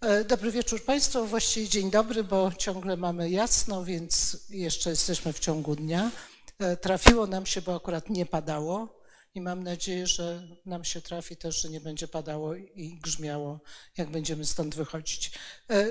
E, 0.00 0.24
dobry 0.24 0.50
wieczór 0.50 0.84
Państwu, 0.84 1.26
właściwie 1.26 1.68
dzień 1.68 1.90
dobry, 1.90 2.24
bo 2.24 2.52
ciągle 2.58 2.96
mamy 2.96 3.30
jasno, 3.30 3.84
więc 3.84 4.36
jeszcze 4.50 4.90
jesteśmy 4.90 5.32
w 5.32 5.38
ciągu 5.38 5.76
dnia. 5.76 6.10
E, 6.58 6.76
trafiło 6.76 7.26
nam 7.26 7.46
się, 7.46 7.62
bo 7.62 7.74
akurat 7.76 8.10
nie 8.10 8.26
padało 8.26 9.00
i 9.34 9.40
mam 9.40 9.62
nadzieję, 9.62 10.06
że 10.06 10.48
nam 10.66 10.84
się 10.84 11.00
trafi 11.00 11.36
też, 11.36 11.62
że 11.62 11.68
nie 11.68 11.80
będzie 11.80 12.08
padało 12.08 12.54
i 12.54 12.98
grzmiało, 13.02 13.60
jak 13.96 14.10
będziemy 14.10 14.44
stąd 14.44 14.74
wychodzić. 14.74 15.32
E, 15.70 15.86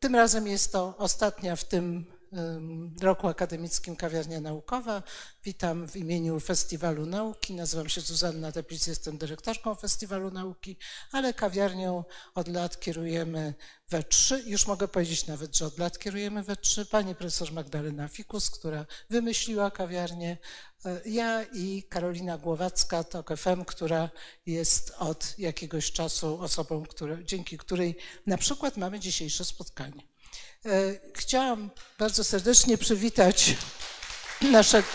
tym 0.00 0.14
razem 0.14 0.46
jest 0.46 0.72
to 0.72 0.94
ostatnia 0.98 1.56
w 1.56 1.64
tym 1.64 2.13
roku 3.02 3.28
akademickim 3.28 3.96
Kawiarnia 3.96 4.40
Naukowa. 4.40 5.02
Witam 5.44 5.88
w 5.88 5.96
imieniu 5.96 6.40
Festiwalu 6.40 7.06
Nauki. 7.06 7.54
Nazywam 7.54 7.88
się 7.88 8.00
Zuzanna 8.00 8.52
Teplic, 8.52 8.86
jestem 8.86 9.18
dyrektorką 9.18 9.74
Festiwalu 9.74 10.30
Nauki, 10.30 10.76
ale 11.12 11.34
kawiarnią 11.34 12.04
od 12.34 12.48
lat 12.48 12.80
kierujemy 12.80 13.54
we 13.88 14.02
trzy. 14.02 14.42
Już 14.46 14.66
mogę 14.66 14.88
powiedzieć 14.88 15.26
nawet, 15.26 15.56
że 15.56 15.66
od 15.66 15.78
lat 15.78 15.98
kierujemy 15.98 16.42
we 16.42 16.56
trzy. 16.56 16.86
Pani 16.86 17.14
profesor 17.14 17.52
Magdalena 17.52 18.08
Fikus, 18.08 18.50
która 18.50 18.86
wymyśliła 19.10 19.70
kawiarnię. 19.70 20.38
E, 20.84 21.00
ja 21.06 21.42
i 21.42 21.82
Karolina 21.88 22.38
Głowacka, 22.38 23.04
TOK 23.04 23.36
FM, 23.36 23.64
która 23.64 24.10
jest 24.46 24.94
od 24.98 25.38
jakiegoś 25.38 25.92
czasu 25.92 26.40
osobą, 26.40 26.84
dzięki 27.24 27.58
której 27.58 27.96
na 28.26 28.38
przykład 28.38 28.76
mamy 28.76 29.00
dzisiejsze 29.00 29.44
spotkanie. 29.44 30.13
E, 30.66 30.70
chciałam 31.14 31.70
bardzo 31.98 32.24
serdecznie 32.24 32.78
przywitać 32.78 33.56
naszego, 34.40 34.88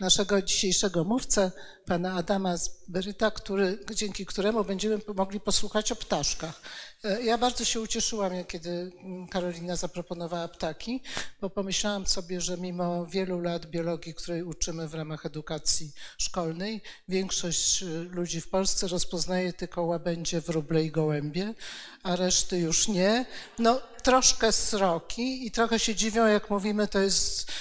naszego 0.00 0.42
dzisiejszego 0.42 1.04
mówcę, 1.04 1.52
pana 1.86 2.14
Adama 2.14 2.56
Beryta, 2.88 3.30
który, 3.30 3.78
dzięki 3.94 4.26
któremu 4.26 4.64
będziemy 4.64 5.00
mogli 5.14 5.40
posłuchać 5.40 5.92
o 5.92 5.96
ptaszkach. 5.96 6.62
E, 7.04 7.22
ja 7.22 7.38
bardzo 7.38 7.64
się 7.64 7.80
ucieszyłam, 7.80 8.32
kiedy 8.48 8.92
Karolina 9.30 9.76
zaproponowała 9.76 10.48
ptaki, 10.48 11.02
bo 11.40 11.50
pomyślałam 11.50 12.06
sobie, 12.06 12.40
że 12.40 12.58
mimo 12.58 13.06
wielu 13.06 13.40
lat 13.40 13.66
biologii, 13.66 14.14
której 14.14 14.42
uczymy 14.42 14.88
w 14.88 14.94
ramach 14.94 15.26
edukacji 15.26 15.92
szkolnej, 16.18 16.82
większość 17.08 17.82
y, 17.82 17.86
ludzi 17.86 18.40
w 18.40 18.48
Polsce 18.48 18.88
rozpoznaje 18.88 19.52
tylko 19.52 19.82
łabędzie, 19.82 20.40
wróble 20.40 20.84
i 20.84 20.90
gołębie, 20.90 21.54
a 22.02 22.16
reszty 22.16 22.58
już 22.58 22.88
nie. 22.88 23.26
No, 23.58 23.80
troszkę 24.02 24.52
sroki 24.52 25.46
i 25.46 25.50
trochę 25.50 25.78
się 25.78 25.94
dziwią, 25.94 26.26
jak 26.26 26.50
mówimy, 26.50 26.88
to 26.88 26.98
jest, 26.98 27.52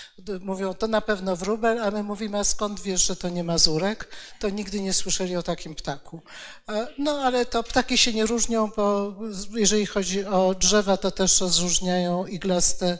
mówią, 0.41 0.73
to 0.73 0.87
na 0.87 1.01
pewno 1.01 1.35
wróbel, 1.35 1.83
a 1.83 1.91
my 1.91 2.03
mówimy, 2.03 2.37
a 2.37 2.43
skąd 2.43 2.79
wiesz, 2.79 3.07
że 3.07 3.15
to 3.15 3.29
nie 3.29 3.43
mazurek? 3.43 4.07
To 4.39 4.49
nigdy 4.49 4.81
nie 4.81 4.93
słyszeli 5.17 5.35
o 5.35 5.43
takim 5.43 5.75
ptaku. 5.75 6.21
E, 6.69 6.87
no, 6.97 7.11
ale 7.11 7.45
to 7.45 7.63
ptaki 7.63 7.97
się 7.97 8.13
nie 8.13 8.25
różnią, 8.25 8.71
bo 8.75 9.15
jeżeli 9.55 9.85
chodzi 9.85 10.25
o 10.25 10.55
drzewa, 10.55 10.97
to 10.97 11.11
też 11.11 11.41
rozróżniają 11.41 12.25
iglaste, 12.25 12.97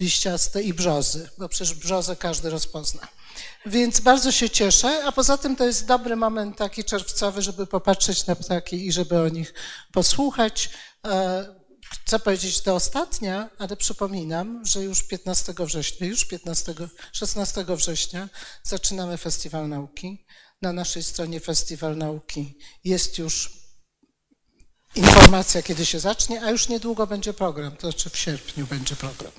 liściaste 0.00 0.62
i 0.62 0.74
brzozy, 0.74 1.30
bo 1.38 1.48
przecież 1.48 1.74
brzozę 1.74 2.16
każdy 2.16 2.50
rozpozna. 2.50 3.08
Więc 3.66 4.00
bardzo 4.00 4.32
się 4.32 4.50
cieszę, 4.50 5.04
a 5.04 5.12
poza 5.12 5.38
tym 5.38 5.56
to 5.56 5.66
jest 5.66 5.86
dobry 5.86 6.16
moment 6.16 6.56
taki 6.56 6.84
czerwcowy, 6.84 7.42
żeby 7.42 7.66
popatrzeć 7.66 8.26
na 8.26 8.36
ptaki 8.36 8.86
i 8.86 8.92
żeby 8.92 9.20
o 9.20 9.28
nich 9.28 9.54
posłuchać. 9.92 10.70
E, 11.06 11.60
chcę 12.04 12.18
powiedzieć 12.18 12.60
do 12.60 12.74
ostatnia, 12.74 13.50
ale 13.58 13.76
przypominam, 13.76 14.66
że 14.66 14.82
już 14.82 15.02
15 15.02 15.54
września, 15.58 16.06
już 16.06 16.24
15, 16.24 16.74
16 17.12 17.64
września 17.68 18.28
zaczynamy 18.62 19.16
Festiwal 19.16 19.68
Nauki. 19.68 20.24
Na 20.62 20.72
naszej 20.72 21.02
stronie 21.02 21.40
Festiwal 21.40 21.96
Nauki 21.96 22.58
jest 22.84 23.18
już 23.18 23.52
informacja, 24.94 25.62
kiedy 25.62 25.86
się 25.86 26.00
zacznie, 26.00 26.42
a 26.42 26.50
już 26.50 26.68
niedługo 26.68 27.06
będzie 27.06 27.32
program, 27.32 27.76
to 27.76 27.90
znaczy 27.90 28.10
w 28.10 28.16
sierpniu 28.16 28.66
będzie 28.66 28.96
program. 28.96 29.32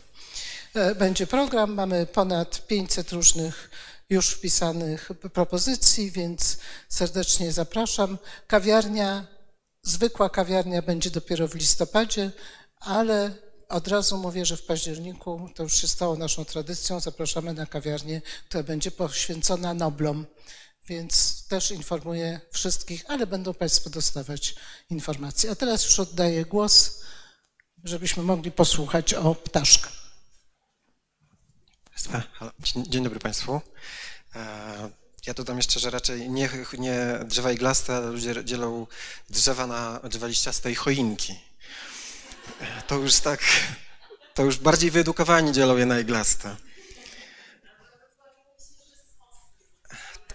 E, 0.73 0.95
będzie 0.95 1.27
program, 1.27 1.73
mamy 1.73 2.05
ponad 2.05 2.67
500 2.67 3.11
różnych 3.11 3.69
już 4.09 4.29
wpisanych 4.29 5.09
propozycji, 5.33 6.11
więc 6.11 6.57
serdecznie 6.89 7.51
zapraszam. 7.51 8.17
Kawiarnia, 8.47 9.27
zwykła 9.83 10.29
kawiarnia 10.29 10.81
będzie 10.81 11.09
dopiero 11.09 11.47
w 11.47 11.55
listopadzie, 11.55 12.31
ale 12.79 13.31
od 13.69 13.87
razu 13.87 14.17
mówię, 14.17 14.45
że 14.45 14.57
w 14.57 14.65
październiku, 14.65 15.49
to 15.55 15.63
już 15.63 15.81
się 15.81 15.87
stało 15.87 16.15
naszą 16.15 16.45
tradycją, 16.45 16.99
zapraszamy 16.99 17.53
na 17.53 17.65
kawiarnię, 17.65 18.21
która 18.49 18.63
będzie 18.63 18.91
poświęcona 18.91 19.73
Noblom 19.73 20.25
więc 20.87 21.43
też 21.47 21.71
informuję 21.71 22.39
wszystkich, 22.51 23.03
ale 23.07 23.27
będą 23.27 23.53
Państwo 23.53 23.89
dostawać 23.89 24.55
informacje. 24.89 25.51
A 25.51 25.55
teraz 25.55 25.85
już 25.85 25.99
oddaję 25.99 26.45
głos, 26.45 27.01
żebyśmy 27.83 28.23
mogli 28.23 28.51
posłuchać 28.51 29.13
o 29.13 29.35
ptaszkach. 29.35 30.01
Dzień 32.75 33.03
dobry 33.03 33.19
Państwu. 33.19 33.61
E, 34.35 34.89
ja 35.27 35.33
dodam 35.33 35.57
jeszcze, 35.57 35.79
że 35.79 35.89
raczej 35.89 36.29
nie, 36.29 36.49
nie 36.77 37.19
drzewa 37.25 37.51
iglaste, 37.51 37.95
ale 37.95 38.07
ludzie 38.07 38.45
dzielą 38.45 38.87
drzewa 39.29 39.67
na 39.67 39.99
drzewa 39.99 40.27
liściaste 40.27 40.71
i 40.71 40.75
choinki. 40.75 41.39
E, 42.61 42.81
to 42.81 42.95
już 42.95 43.15
tak, 43.15 43.39
to 44.33 44.43
już 44.43 44.57
bardziej 44.57 44.91
wyedukowani 44.91 45.51
dzielą 45.51 45.77
je 45.77 45.85
na 45.85 45.99
iglaste. 45.99 46.55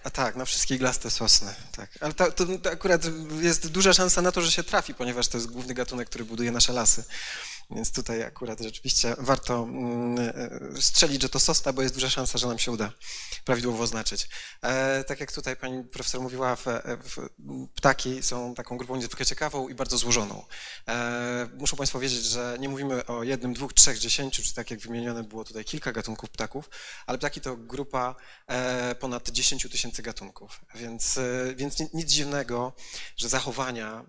A 0.07 0.09
tak, 0.09 0.35
na 0.35 0.45
wszystkie 0.45 0.75
iglaste 0.75 1.09
sosny, 1.09 1.53
tak. 1.71 1.89
Ale 2.01 2.13
to, 2.13 2.31
to, 2.31 2.71
akurat 2.71 3.01
jest 3.41 3.67
duża 3.67 3.93
szansa 3.93 4.21
na 4.21 4.31
to, 4.31 4.41
że 4.41 4.51
się 4.51 4.63
trafi, 4.63 4.93
ponieważ 4.93 5.27
to 5.27 5.37
jest 5.37 5.51
główny 5.51 5.73
gatunek, 5.73 6.09
który 6.09 6.25
buduje 6.25 6.51
nasze 6.51 6.73
lasy. 6.73 7.03
Więc 7.69 7.91
tutaj 7.91 8.23
akurat 8.23 8.59
rzeczywiście 8.61 9.15
warto 9.17 9.63
mm, 9.63 10.19
e, 10.19 10.81
strzelić, 10.81 11.21
że 11.21 11.29
to 11.29 11.39
sosna, 11.39 11.73
bo 11.73 11.81
jest 11.81 11.93
duża 11.93 12.09
szansa, 12.09 12.37
że 12.37 12.47
nam 12.47 12.59
się 12.59 12.71
uda 12.71 12.91
prawidłowo 13.45 13.83
oznaczyć. 13.83 14.29
E, 14.61 15.03
tak 15.03 15.19
jak 15.19 15.31
tutaj 15.31 15.55
pani 15.55 15.83
profesor 15.83 16.21
mówiła, 16.21 16.55
w, 16.55 16.65
ptaki 17.75 18.23
są 18.23 18.55
taką 18.55 18.77
grupą 18.77 18.95
niezwykle 18.95 19.25
ciekawą 19.25 19.67
i 19.67 19.75
bardzo 19.75 19.97
złożoną. 19.97 20.45
E, 20.87 21.49
muszą 21.57 21.77
Państwo 21.77 21.99
wiedzieć, 21.99 22.23
że 22.23 22.57
nie 22.59 22.69
mówimy 22.69 23.05
o 23.05 23.23
jednym, 23.23 23.53
dwóch, 23.53 23.73
trzech, 23.73 23.99
dziesięciu, 23.99 24.43
czy 24.43 24.53
tak 24.53 24.71
jak 24.71 24.79
wymienione 24.79 25.23
było 25.23 25.43
tutaj 25.43 25.65
kilka 25.65 25.91
gatunków 25.91 26.29
ptaków, 26.29 26.69
ale 27.05 27.17
ptaki 27.17 27.41
to 27.41 27.57
grupa 27.57 28.15
e, 28.47 28.95
ponad 28.95 29.29
10 29.29 29.67
tysięcy 29.71 30.01
gatunków, 30.01 30.61
więc, 30.75 31.17
e, 31.17 31.55
więc 31.55 31.93
nic 31.93 32.09
dziwnego, 32.09 32.73
że 33.17 33.29
zachowania 33.29 34.05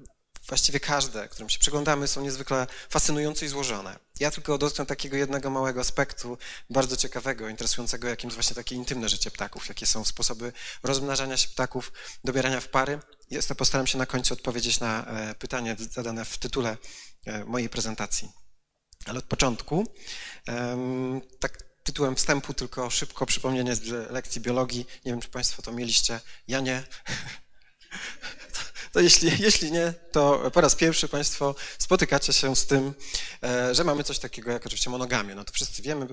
właściwie 0.49 0.81
każde, 0.81 1.29
którym 1.29 1.51
się 1.51 1.59
przyglądamy, 1.59 2.09
są 2.09 2.23
niezwykle 2.23 2.67
fascynujące 2.91 3.47
i 3.47 3.49
złożone. 3.49 3.99
Ja 4.21 4.31
tylko 4.31 4.59
dotknę 4.59 4.87
takiego 4.87 5.17
jednego 5.17 5.51
małego 5.51 5.81
aspektu, 5.81 6.39
bardzo 6.71 6.97
ciekawego, 6.97 7.49
interesującego, 7.49 8.09
jakim 8.09 8.29
jest 8.29 8.37
właśnie 8.37 8.57
takie 8.57 8.75
intymne 8.75 9.09
życie 9.09 9.31
ptaków, 9.31 9.69
jakie 9.69 9.87
są 9.87 10.05
sposoby 10.05 10.53
rozmnażania 10.83 11.37
się 11.37 11.49
ptaków, 11.49 11.93
dobierania 12.25 12.61
w 12.61 12.69
pary. 12.69 12.99
Jest 13.31 13.49
to 13.49 13.55
postaram 13.55 13.87
się 13.87 13.99
na 13.99 14.07
końcu 14.07 14.35
odpowiedzieć 14.35 14.81
na 14.81 15.05
e, 15.05 15.35
pytanie 15.35 15.77
zadane 15.91 16.25
w 16.25 16.39
tytule 16.39 16.77
e, 17.27 17.45
mojej 17.45 17.69
prezentacji. 17.69 18.33
Ale 19.07 19.19
od 19.19 19.25
początku, 19.25 19.87
tak 21.41 21.59
tytułem 21.83 22.17
wstępu, 22.17 22.55
tylko 22.55 22.91
szybko 22.91 23.27
przypomnienie 23.27 23.77
z 23.77 24.11
lekcji 24.11 24.41
biologii. 24.41 24.87
Nie 25.05 25.13
wiem, 25.13 25.21
czy 25.21 25.29
Państwo 25.29 25.63
to 25.63 25.73
mieliście. 25.73 26.21
Ja 26.49 26.61
nie. 26.61 26.83
to 28.93 29.01
jeśli, 29.01 29.33
jeśli 29.39 29.73
nie, 29.73 29.95
to 30.13 30.51
po 30.51 30.61
raz 30.61 30.75
pierwszy 30.75 31.09
Państwo 31.09 31.55
spotykacie 31.79 32.33
się 32.33 32.57
z 32.57 32.67
tym, 32.67 32.95
e, 33.43 33.75
że 33.75 33.85
mamy 33.85 34.05
coś 34.05 34.19
takiego 34.19 34.51
jak 34.51 34.67
oczywiście 34.67 34.91
monogamię. 34.91 35.35
No 35.35 35.45
to 35.45 35.53
wszyscy 35.53 35.83
wiemy, 35.83 36.07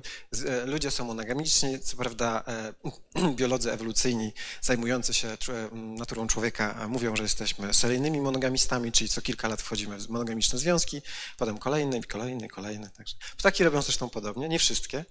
e, 0.46 0.66
ludzie 0.66 0.92
są 0.92 1.06
monogamiczni, 1.06 1.80
co 1.80 1.98
prawda 1.98 2.44
e, 2.48 3.34
biolodzy 3.40 3.72
ewolucyjni 3.72 4.34
zajmujący 4.62 5.14
się 5.14 5.38
naturą 5.72 6.28
człowieka 6.28 6.88
mówią, 6.88 7.16
że 7.16 7.24
jesteśmy 7.24 7.74
seryjnymi 7.74 8.22
monogamistami, 8.22 8.92
czyli 8.92 9.10
co 9.10 9.22
kilka 9.22 9.48
lat 9.48 9.62
wchodzimy 9.62 9.98
w 9.98 10.10
monogamiczne 10.10 10.60
związki, 10.60 11.02
potem 11.38 11.58
kolejny, 11.58 12.04
kolejny, 12.04 12.48
kolejny. 12.48 12.90
Także 12.98 13.16
ptaki 13.38 13.64
robią 13.64 13.82
zresztą 13.82 14.10
podobnie, 14.10 14.50
nie 14.50 14.60
wszystkie, 14.60 15.06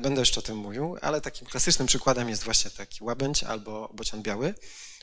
będę 0.00 0.20
jeszcze 0.20 0.40
o 0.40 0.42
tym 0.42 0.56
mówił, 0.56 0.96
ale 1.00 1.20
takim 1.20 1.46
klasycznym 1.46 1.88
przykładem 1.88 2.28
jest 2.28 2.44
właśnie 2.44 2.70
taki 2.70 3.04
łabędź 3.04 3.44
albo 3.44 3.90
bocian 3.94 4.22
biały, 4.22 4.54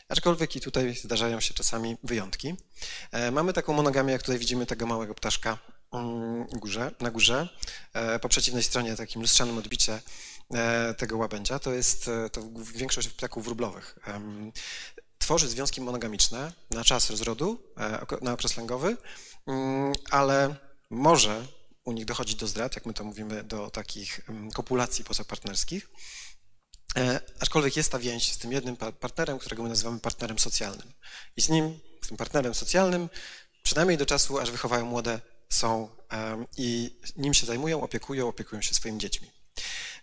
Aczkolwiek 0.10 0.56
i 0.56 0.62
tutaj 0.62 0.96
zdarzają 0.96 1.40
się 1.40 1.54
czasami 1.54 1.98
wyjątki. 2.04 2.56
E, 3.12 3.32
mamy 3.32 3.54
taką 3.54 3.74
monogamię, 3.74 4.12
jak 4.12 4.22
tutaj 4.22 4.40
widzimy 4.40 4.66
tego 4.66 4.86
małego 4.86 5.16
ptaszka 5.16 5.58
mm, 5.94 6.46
górze, 6.48 6.92
na 7.00 7.12
górze. 7.12 7.50
E, 7.94 8.20
po 8.20 8.30
przeciwnej 8.30 8.64
stronie 8.64 8.96
takim 8.96 9.22
lustrzanym 9.22 9.58
odbicie 9.58 10.02
e, 10.54 10.94
tego 10.94 11.18
łabędzia 11.18 11.60
to 11.60 11.74
jest 11.74 12.10
to 12.32 12.42
większość 12.76 13.08
ptaków 13.08 13.46
wróblowych. 13.46 14.00
Tworzy 15.18 15.50
związki 15.50 15.82
monogamiczne 15.82 16.52
na 16.72 16.84
czas 16.84 17.10
rozrodu, 17.10 17.64
na 18.22 18.34
okres 18.34 18.58
lęgowy, 18.58 18.98
mm, 19.48 19.94
ale 20.12 20.56
może 20.90 21.46
u 21.84 21.92
nich 21.92 22.06
dochodzić 22.06 22.36
do 22.36 22.48
zdrad, 22.48 22.76
jak 22.76 22.86
my 22.86 22.94
to 22.94 23.04
mówimy, 23.04 23.44
do 23.44 23.70
takich 23.70 24.22
kopulacji 24.54 25.04
pozapartnerskich. 25.04 25.90
E, 26.98 27.20
aczkolwiek 27.40 27.78
jest 27.78 27.92
ta 27.92 28.00
więź 28.00 28.32
z 28.32 28.38
tym 28.38 28.52
jednym 28.52 28.78
partnerem, 28.78 29.40
którego 29.40 29.64
my 29.64 29.70
nazywamy 29.70 30.00
partnerem 30.00 30.40
socjalnym. 30.40 30.94
I 31.38 31.42
z 31.42 31.50
nim, 31.50 31.80
z 32.04 32.08
tym 32.08 32.18
partnerem 32.18 32.54
socjalnym, 32.54 33.10
przynajmniej 33.64 33.98
do 33.98 34.06
czasu, 34.06 34.40
aż 34.40 34.52
wychowają 34.52 34.86
młode, 34.86 35.20
są 35.50 35.90
i 36.58 37.00
nim 37.18 37.34
się 37.34 37.46
zajmują, 37.46 37.82
opiekują, 37.82 38.28
opiekują 38.28 38.62
się 38.62 38.74
swoimi 38.74 39.00
dziećmi. 39.00 39.32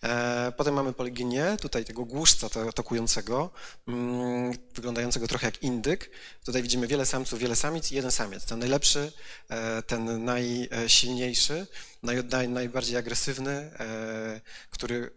E, 0.05 0.53
potem 0.57 0.75
mamy 0.75 0.93
polyginię, 0.93 1.57
tutaj 1.61 1.85
tego 1.85 2.05
głuszca 2.05 2.49
tokującego, 2.75 3.51
mm, 3.89 4.53
wyglądającego 4.75 5.29
trochę 5.29 5.47
jak 5.47 5.63
indyk. 5.63 6.11
Tutaj 6.45 6.63
widzimy 6.63 6.87
wiele 6.87 7.07
samców, 7.07 7.39
wiele 7.39 7.57
samic 7.57 7.93
i 7.93 7.95
jeden 7.95 8.11
samiec. 8.11 8.45
Ten 8.45 8.59
najlepszy, 8.59 9.13
e, 9.49 9.83
ten 9.83 10.25
najsilniejszy, 10.25 11.67
naj, 12.03 12.49
najbardziej 12.49 12.97
agresywny, 12.97 13.51
e, 13.53 14.41
który 14.71 15.11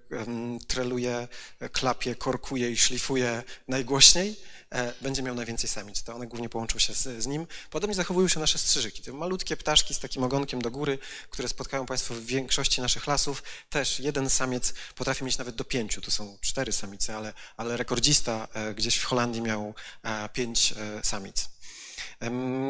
treluje, 0.68 1.28
klapie, 1.72 2.16
korkuje 2.16 2.72
i 2.72 2.78
szlifuje 2.78 3.44
najgłośniej 3.68 4.36
E, 4.36 4.57
będzie 5.02 5.24
miał 5.24 5.36
najwięcej 5.36 5.70
samic. 5.70 6.04
To 6.04 6.16
one 6.16 6.28
głównie 6.28 6.50
połączą 6.50 6.80
się 6.80 6.94
z, 6.94 7.24
z 7.24 7.28
nim. 7.28 7.48
Podobnie 7.70 7.96
zachowują 7.96 8.28
się 8.28 8.40
nasze 8.40 8.58
strzyżyki. 8.58 9.02
Te 9.02 9.14
malutkie 9.14 9.58
ptaszki 9.58 9.94
z 9.94 10.00
takim 10.00 10.24
ogonkiem 10.24 10.62
do 10.62 10.72
góry, 10.72 11.00
które 11.30 11.48
spotkają 11.48 11.86
Państwo 11.86 12.14
w 12.14 12.20
większości 12.20 12.82
naszych 12.82 13.08
lasów. 13.08 13.44
Też 13.70 14.00
jeden 14.00 14.30
samiec 14.30 14.74
potrafi 14.96 15.24
mieć 15.24 15.38
nawet 15.38 15.56
do 15.56 15.64
pięciu. 15.64 16.02
To 16.02 16.12
są 16.12 16.38
cztery 16.42 16.72
samice, 16.72 17.18
ale, 17.18 17.34
ale 17.58 17.78
rekordzista 17.78 18.48
e, 18.54 18.74
gdzieś 18.74 18.98
w 18.98 19.04
Holandii 19.04 19.42
miał 19.42 19.74
e, 20.04 20.30
pięć 20.30 20.74
samic. 21.04 21.50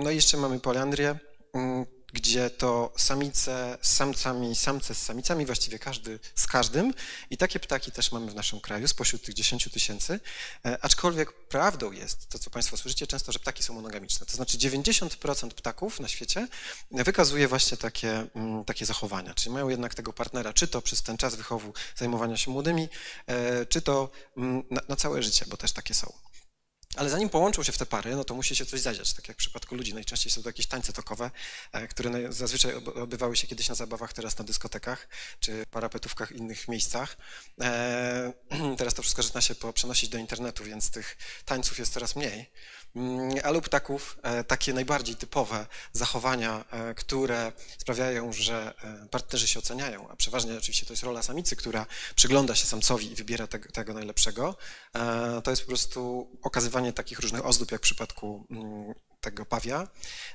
No 0.03 0.11
i 0.11 0.15
jeszcze 0.15 0.37
mamy 0.37 0.59
poliandrię 0.59 1.19
mm, 1.53 1.85
gdzie 2.13 2.49
to 2.49 2.93
samice 2.97 3.77
z 3.81 3.93
samcami, 3.93 4.55
samce 4.55 4.95
z 4.95 5.03
samicami, 5.03 5.45
właściwie 5.45 5.79
każdy 5.79 6.19
z 6.35 6.47
każdym. 6.47 6.93
I 7.29 7.37
takie 7.37 7.59
ptaki 7.59 7.91
też 7.91 8.11
mamy 8.11 8.31
w 8.31 8.35
naszym 8.35 8.59
kraju, 8.59 8.87
spośród 8.87 9.21
tych 9.21 9.35
10 9.35 9.69
tysięcy. 9.71 10.19
E, 10.65 10.77
aczkolwiek 10.81 11.33
prawdą 11.33 11.91
jest 11.91 12.29
to, 12.29 12.39
co 12.39 12.49
Państwo 12.49 12.77
słyszycie 12.77 13.07
często, 13.07 13.31
że 13.31 13.39
ptaki 13.39 13.63
są 13.63 13.73
monogamiczne. 13.73 14.25
To 14.25 14.35
znaczy 14.35 14.57
90% 14.57 15.49
ptaków 15.49 15.99
na 15.99 16.07
świecie 16.07 16.47
wykazuje 16.91 17.47
właśnie 17.47 17.77
takie, 17.77 18.27
mm, 18.35 18.65
takie 18.65 18.85
zachowania, 18.85 19.33
czyli 19.33 19.53
mają 19.53 19.69
jednak 19.69 19.95
tego 19.95 20.13
partnera, 20.13 20.53
czy 20.53 20.67
to 20.67 20.81
przez 20.81 21.03
ten 21.03 21.17
czas 21.17 21.35
wychowu 21.35 21.73
zajmowania 21.95 22.37
się 22.37 22.51
młodymi, 22.51 22.89
e, 23.27 23.65
czy 23.65 23.81
to 23.81 24.09
mm, 24.37 24.63
na, 24.71 24.81
na 24.87 24.95
całe 24.95 25.23
życie, 25.23 25.45
bo 25.47 25.57
też 25.57 25.71
takie 25.71 25.93
są. 25.93 26.13
Ale 26.97 27.09
zanim 27.09 27.29
połączą 27.29 27.63
się 27.63 27.71
w 27.71 27.77
te 27.77 27.85
pary, 27.85 28.15
no 28.15 28.23
to 28.23 28.33
musi 28.35 28.55
się 28.55 28.65
coś 28.65 28.81
zadziać. 28.81 29.13
Tak 29.13 29.27
jak 29.27 29.37
w 29.37 29.39
przypadku 29.39 29.75
ludzi, 29.75 29.93
najczęściej 29.93 30.31
są 30.31 30.43
to 30.43 30.49
jakieś 30.49 30.67
tańce 30.67 30.93
tokowe, 30.93 31.31
e, 31.71 31.87
które 31.87 32.33
zazwyczaj 32.33 32.73
odbywały 32.75 33.35
się 33.35 33.47
kiedyś 33.47 33.69
na 33.69 33.75
zabawach, 33.75 34.13
teraz 34.13 34.37
na 34.37 34.45
dyskotekach 34.45 35.07
czy 35.39 35.65
parapetówkach 35.71 36.31
innych 36.31 36.67
miejscach. 36.67 37.17
E, 37.61 38.33
teraz 38.77 38.93
to 38.93 39.01
wszystko 39.01 39.23
zaczyna 39.23 39.41
się 39.41 39.55
przenosić 39.73 40.09
do 40.09 40.17
internetu, 40.17 40.63
więc 40.63 40.91
tych 40.91 41.17
tańców 41.45 41.79
jest 41.79 41.93
coraz 41.93 42.15
mniej. 42.15 42.49
Mm, 42.95 43.35
ale 43.43 43.57
u 43.57 43.61
ptaków 43.61 44.17
e, 44.23 44.43
takie 44.43 44.73
najbardziej 44.73 45.15
typowe 45.15 45.65
zachowania, 45.93 46.65
które 46.95 47.51
sprawiają, 47.77 48.33
że 48.33 48.73
partnerzy 49.11 49.47
się 49.47 49.59
oceniają, 49.59 50.09
a 50.09 50.15
przeważnie 50.15 50.57
oczywiście 50.57 50.85
to 50.85 50.93
jest 50.93 51.03
rola 51.03 51.23
samicy, 51.23 51.55
która 51.55 51.85
przygląda 52.15 52.55
się 52.55 52.65
samcowi 52.65 53.11
i 53.11 53.15
wybiera 53.15 53.47
tego, 53.47 53.71
tego 53.71 53.93
najlepszego, 53.93 54.55
to 55.43 55.51
jest 55.51 55.61
po 55.61 55.67
prostu 55.67 56.27
okazywanie 56.41 56.93
takich 56.93 57.19
różnych 57.19 57.45
ozdób, 57.45 57.71
jak 57.71 57.81
w 57.81 57.83
przypadku 57.83 58.45
mm, 58.51 58.93
tego 59.21 59.45
pawia, 59.45 59.87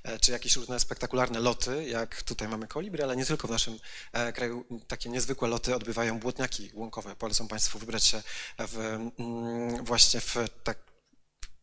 e, 0.02 0.18
czy 0.18 0.32
jakieś 0.32 0.56
różne 0.56 0.80
spektakularne 0.80 1.40
loty, 1.40 1.84
jak 1.84 2.22
tutaj 2.22 2.48
mamy 2.48 2.68
kolibry, 2.68 3.04
ale 3.04 3.16
nie 3.16 3.26
tylko 3.26 3.48
w 3.48 3.50
naszym 3.50 3.78
e, 4.12 4.32
kraju 4.32 4.64
takie 4.88 5.10
niezwykłe 5.10 5.48
loty 5.48 5.74
odbywają 5.74 6.18
błotniaki 6.18 6.70
łąkowe. 6.74 7.16
Polecam 7.16 7.48
Państwu 7.48 7.78
wybrać 7.78 8.04
się 8.04 8.22
w, 8.58 8.78
mm, 9.18 9.84
właśnie 9.84 10.20
w 10.20 10.36
tak 10.64 10.91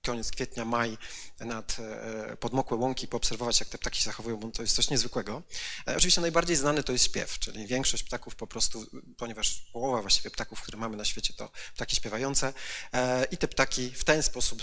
koniec 0.09 0.31
kwietnia, 0.31 0.65
maj 0.65 0.97
nad 1.39 1.77
e, 1.79 2.37
podmokłe 2.37 2.77
łąki, 2.77 3.07
poobserwować, 3.07 3.59
jak 3.59 3.69
te 3.69 3.77
ptaki 3.77 3.99
się 3.99 4.05
zachowują, 4.05 4.37
bo 4.37 4.51
to 4.51 4.61
jest 4.61 4.75
coś 4.75 4.89
niezwykłego. 4.89 5.43
E, 5.87 5.97
oczywiście 5.97 6.21
najbardziej 6.21 6.55
znany 6.55 6.83
to 6.83 6.91
jest 6.91 7.05
śpiew, 7.05 7.39
czyli 7.39 7.67
większość 7.67 8.03
ptaków 8.03 8.35
po 8.35 8.47
prostu, 8.47 8.85
ponieważ 9.17 9.65
połowa 9.73 10.01
właściwie 10.01 10.31
ptaków, 10.31 10.61
które 10.61 10.77
mamy 10.77 10.97
na 10.97 11.05
świecie, 11.05 11.33
to 11.33 11.51
ptaki 11.75 11.95
śpiewające 11.95 12.53
e, 12.93 13.25
i 13.31 13.37
te 13.37 13.47
ptaki 13.47 13.91
w 13.91 14.03
ten 14.03 14.23
sposób 14.23 14.61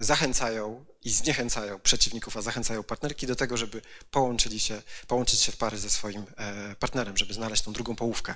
zachęcają 0.00 0.84
i 1.04 1.10
zniechęcają 1.10 1.80
przeciwników, 1.80 2.36
a 2.36 2.42
zachęcają 2.42 2.82
partnerki 2.82 3.26
do 3.26 3.36
tego, 3.36 3.56
żeby 3.56 3.82
połączyli 4.10 4.60
się, 4.60 4.82
połączyć 5.06 5.40
się 5.40 5.52
w 5.52 5.56
pary 5.56 5.78
ze 5.78 5.90
swoim 5.90 6.24
e, 6.36 6.74
partnerem, 6.74 7.16
żeby 7.16 7.34
znaleźć 7.34 7.62
tą 7.62 7.72
drugą 7.72 7.96
połówkę. 7.96 8.34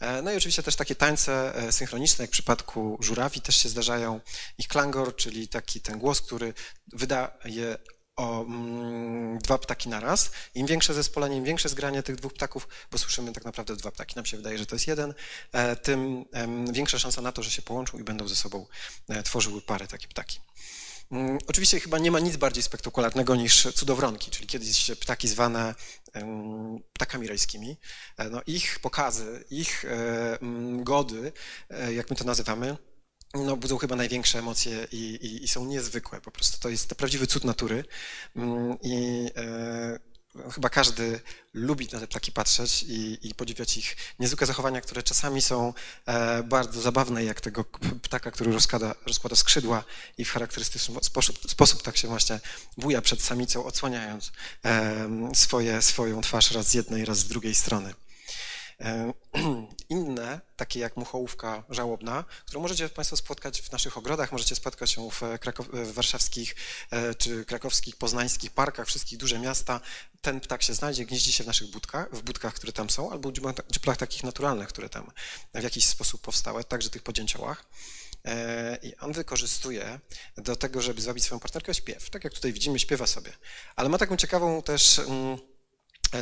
E, 0.00 0.22
no 0.22 0.32
i 0.32 0.36
oczywiście 0.36 0.62
też 0.62 0.76
takie 0.76 0.94
tańce 0.94 1.54
e, 1.54 1.72
synchroniczne, 1.72 2.22
jak 2.22 2.30
w 2.30 2.32
przypadku 2.32 2.98
żurawi 3.00 3.40
też 3.40 3.56
się 3.56 3.68
zdarzają. 3.68 4.20
Ich 4.58 4.68
klangor, 4.68 5.16
czyli 5.16 5.48
taki 5.48 5.80
ten 5.80 5.98
głos, 5.98 6.20
który 6.20 6.54
wydaje 6.92 7.78
o 8.16 8.42
mm, 8.42 9.38
dwa 9.38 9.58
ptaki 9.58 9.88
na 9.88 10.00
raz. 10.00 10.30
Im 10.54 10.66
większe 10.66 10.94
zespolenie, 10.94 11.36
im 11.36 11.44
większe 11.44 11.68
zgranie 11.68 12.02
tych 12.02 12.16
dwóch 12.16 12.32
ptaków, 12.32 12.68
bo 12.90 12.98
słyszymy 12.98 13.32
tak 13.32 13.44
naprawdę 13.44 13.76
dwa 13.76 13.90
ptaki, 13.90 14.16
nam 14.16 14.26
się 14.26 14.36
wydaje, 14.36 14.58
że 14.58 14.66
to 14.66 14.74
jest 14.74 14.86
jeden, 14.86 15.14
tym 15.82 16.24
większa 16.72 16.98
szansa 16.98 17.22
na 17.22 17.32
to, 17.32 17.42
że 17.42 17.50
się 17.50 17.62
połączą 17.62 17.98
i 17.98 18.04
będą 18.04 18.28
ze 18.28 18.36
sobą 18.36 18.66
tworzyły 19.24 19.62
pary 19.62 19.88
takie 19.88 20.08
ptaki. 20.08 20.40
Mm, 21.10 21.38
oczywiście 21.46 21.80
chyba 21.80 21.98
nie 21.98 22.10
ma 22.10 22.20
nic 22.20 22.36
bardziej 22.36 22.62
spektakularnego 22.62 23.36
niż 23.36 23.68
cudowronki, 23.74 24.30
czyli 24.30 24.46
kiedyś 24.46 24.90
ptaki 25.00 25.28
zwane 25.28 25.74
ptakami 26.92 27.28
rajskimi. 27.28 27.76
E, 28.16 28.30
no, 28.30 28.40
ich 28.46 28.78
pokazy, 28.78 29.44
ich 29.50 29.84
e, 29.84 30.38
gody, 30.82 31.32
e, 31.70 31.94
jak 31.94 32.10
my 32.10 32.16
to 32.16 32.24
nazywamy, 32.24 32.76
no, 33.34 33.56
budzą 33.56 33.78
chyba 33.78 33.96
największe 33.96 34.38
emocje 34.38 34.86
i, 34.92 34.96
i, 34.96 35.44
i, 35.44 35.48
są 35.48 35.64
niezwykłe. 35.64 36.20
Po 36.20 36.30
prostu 36.30 36.60
to 36.60 36.68
jest 36.68 36.88
to 36.88 36.94
prawdziwy 36.94 37.26
cud 37.26 37.44
natury. 37.44 37.84
Mm, 38.36 38.78
I 38.82 39.28
chyba 40.54 40.68
każdy 40.68 41.20
lubi 41.54 41.88
na 41.92 42.00
te 42.00 42.06
ptaki 42.06 42.32
patrzeć 42.32 42.82
i, 42.82 43.28
i, 43.28 43.34
podziwiać 43.34 43.76
ich 43.76 43.96
niezwykłe 44.18 44.46
zachowania, 44.46 44.80
które 44.80 45.02
czasami 45.02 45.42
są 45.42 45.72
e, 46.06 46.42
bardzo 46.42 46.80
zabawne, 46.80 47.24
jak 47.24 47.40
tego 47.40 47.64
ptaka, 48.02 48.30
który 48.30 48.52
rozkłada, 48.52 48.94
rozkłada 49.06 49.36
skrzydła 49.36 49.84
i 50.18 50.24
w 50.24 50.30
charakterystyczny 50.30 50.94
sposób, 51.02 51.38
sposób 51.50 51.82
tak 51.82 51.96
się 51.96 52.08
właśnie 52.08 52.40
buja 52.76 53.02
przed 53.02 53.22
samicą, 53.22 53.64
odsłaniając 53.64 54.32
swoje, 55.34 55.82
swoją 55.82 56.20
twarz 56.20 56.50
raz 56.50 56.68
z 56.68 56.74
jednej, 56.74 57.04
raz 57.04 57.18
z 57.18 57.28
drugiej 57.28 57.54
strony. 57.54 57.94
E, 58.80 59.12
inne, 59.88 60.40
takie 60.56 60.80
jak 60.80 60.96
muchołówka 60.96 61.64
żałobna, 61.70 62.24
którą 62.46 62.60
możecie 62.60 62.88
Państwo 62.88 63.16
spotkać 63.16 63.62
w 63.62 63.72
naszych 63.72 63.98
ogrodach, 63.98 64.32
możecie 64.32 64.54
spotkać 64.54 64.96
ją 64.96 65.10
w, 65.10 65.22
w 65.72 65.92
warszawskich 65.92 66.56
e, 66.90 67.14
czy 67.14 67.44
krakowskich, 67.44 67.96
poznańskich 67.96 68.50
parkach, 68.50 68.86
wszystkich 68.86 69.18
duże 69.18 69.38
miasta. 69.38 69.80
Ten 70.20 70.40
ptak 70.40 70.62
się 70.62 70.74
znajdzie, 70.74 71.04
gnieździ 71.04 71.32
się 71.32 71.44
w 71.44 71.46
naszych 71.46 71.70
budkach, 71.70 72.08
w 72.12 72.22
budkach, 72.22 72.54
które 72.54 72.72
tam 72.72 72.90
są, 72.90 73.10
albo 73.10 73.32
dziuplach 73.70 73.96
takich 73.96 74.24
naturalnych, 74.24 74.68
które 74.68 74.88
tam 74.88 75.10
w 75.54 75.62
jakiś 75.62 75.84
sposób 75.84 76.20
powstały, 76.20 76.64
także 76.64 76.90
tych 76.90 77.02
podzięciołach. 77.02 77.64
E, 78.24 78.78
I 78.82 78.96
on 78.96 79.12
wykorzystuje 79.12 80.00
do 80.36 80.56
tego, 80.56 80.82
żeby 80.82 81.00
zwabić 81.00 81.24
swoją 81.24 81.40
partnerkę 81.40 81.74
śpiew. 81.74 82.10
Tak 82.10 82.24
jak 82.24 82.34
tutaj 82.34 82.52
widzimy, 82.52 82.78
śpiewa 82.78 83.06
sobie. 83.06 83.32
Ale 83.76 83.88
ma 83.88 83.98
taką 83.98 84.16
ciekawą 84.16 84.62
też 84.62 84.98
mm, 84.98 85.38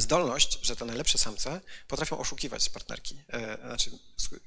zdolność, 0.01 0.59
że 0.63 0.77
te 0.77 0.85
najlepsze 0.85 1.19
samce 1.19 1.61
potrafią 1.89 2.19
oszukiwać 2.19 2.69
partnerki. 2.69 3.17
E, 3.33 3.59
znaczy, 3.67 3.91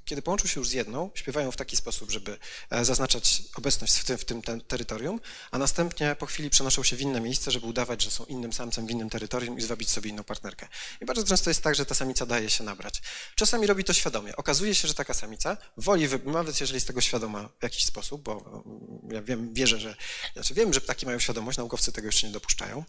kiedy 0.06 0.22
połączą 0.22 0.48
się 0.48 0.60
już 0.60 0.70
z 0.70 0.72
jedną, 0.72 1.12
śpiewają 1.16 1.52
w 1.52 1.56
taki 1.56 1.78
sposób, 1.78 2.12
żeby 2.12 2.38
e, 2.70 2.86
zaznaczać 2.86 3.44
obecność 3.56 3.94
w 3.94 4.04
tym, 4.04 4.18
w 4.18 4.25
tym 4.25 4.42
terytorium, 4.68 5.20
a 5.52 5.58
następnie 5.58 6.16
po 6.20 6.25
chwili 6.25 6.50
przenoszą 6.50 6.84
się 6.84 6.96
w 6.96 7.02
inne 7.02 7.22
miejsce, 7.22 7.52
żeby 7.52 7.66
udawać, 7.66 8.04
że 8.04 8.12
są 8.12 8.25
innym 8.25 8.54
samcem 8.54 8.88
w 8.88 8.92
innym 8.92 9.10
terytorium 9.10 9.58
i 9.58 9.62
zwabić 9.62 9.90
sobie 9.90 10.10
inną 10.10 10.24
partnerkę. 10.24 10.68
I 11.02 11.06
bardzo 11.06 11.24
często 11.24 11.50
jest 11.50 11.64
tak, 11.64 11.75
że 11.75 11.86
ta 11.86 11.96
samica 11.96 12.25
daje 12.25 12.50
się 12.50 12.64
nabrać. 12.64 13.02
Czasami 13.36 13.68
robi 13.68 13.84
to 13.84 13.94
świadomie. 13.94 14.36
Okazuje 14.36 14.75
się, 14.75 14.88
że 14.88 14.94
taka 14.94 15.14
samica 15.14 15.58
woli, 15.78 16.08
nawet 16.25 16.62
jeżeli 16.62 16.78
jest 16.78 16.88
tego 16.88 17.02
świadoma 17.02 17.50
w 17.60 17.64
jakiś 17.64 17.86
sposób, 17.86 18.22
bo 18.22 18.64
mm, 18.66 19.12
ja 19.12 19.22
wiem, 19.22 19.54
wierzę, 19.54 19.80
że, 19.80 19.96
znaczy 20.34 20.54
wiem, 20.54 20.74
że 20.74 20.82
ptaki 20.82 21.06
mają 21.06 21.20
świadomość, 21.20 21.58
naukowcy 21.58 21.92
tego 21.92 22.08
jeszcze 22.08 22.28
nie 22.28 22.34
dopuszczają. 22.34 22.84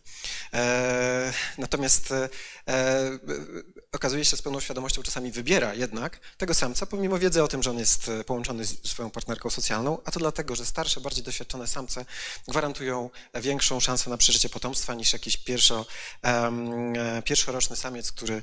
E, 0.52 1.32
natomiast 1.58 2.14
e, 2.68 2.72
e, 2.72 3.18
okazuje 3.92 4.24
się 4.24 4.36
z 4.36 4.42
pełną 4.42 4.60
świadomością 4.60 5.02
czasami 5.02 5.30
wybiera 5.32 5.74
jednak 5.74 6.20
tego 6.36 6.54
samca, 6.54 6.86
pomimo 6.86 7.18
wiedzy 7.18 7.42
o 7.42 7.48
tym, 7.48 7.62
że 7.62 7.70
on 7.70 7.78
jest 7.78 8.08
e, 8.08 8.24
połączony 8.24 8.64
z 8.64 8.88
swoją 8.88 9.10
partnerką 9.10 9.50
socjalną, 9.50 9.98
a 10.04 10.10
to 10.10 10.20
dlatego, 10.20 10.56
że 10.56 10.66
starsze, 10.66 11.00
bardziej 11.00 11.24
doświadczone 11.24 11.66
samce 11.66 12.04
gwarantują 12.48 13.10
większą 13.34 13.80
szansę 13.80 14.10
na 14.10 14.16
przeżycie 14.16 14.48
potomstwa 14.48 14.94
niż 14.94 15.12
jakiś 15.12 15.36
pierwszo, 15.36 15.86
um, 16.22 16.92
pierwszoroczny 17.24 17.76
samiec, 17.76 18.12
który 18.12 18.42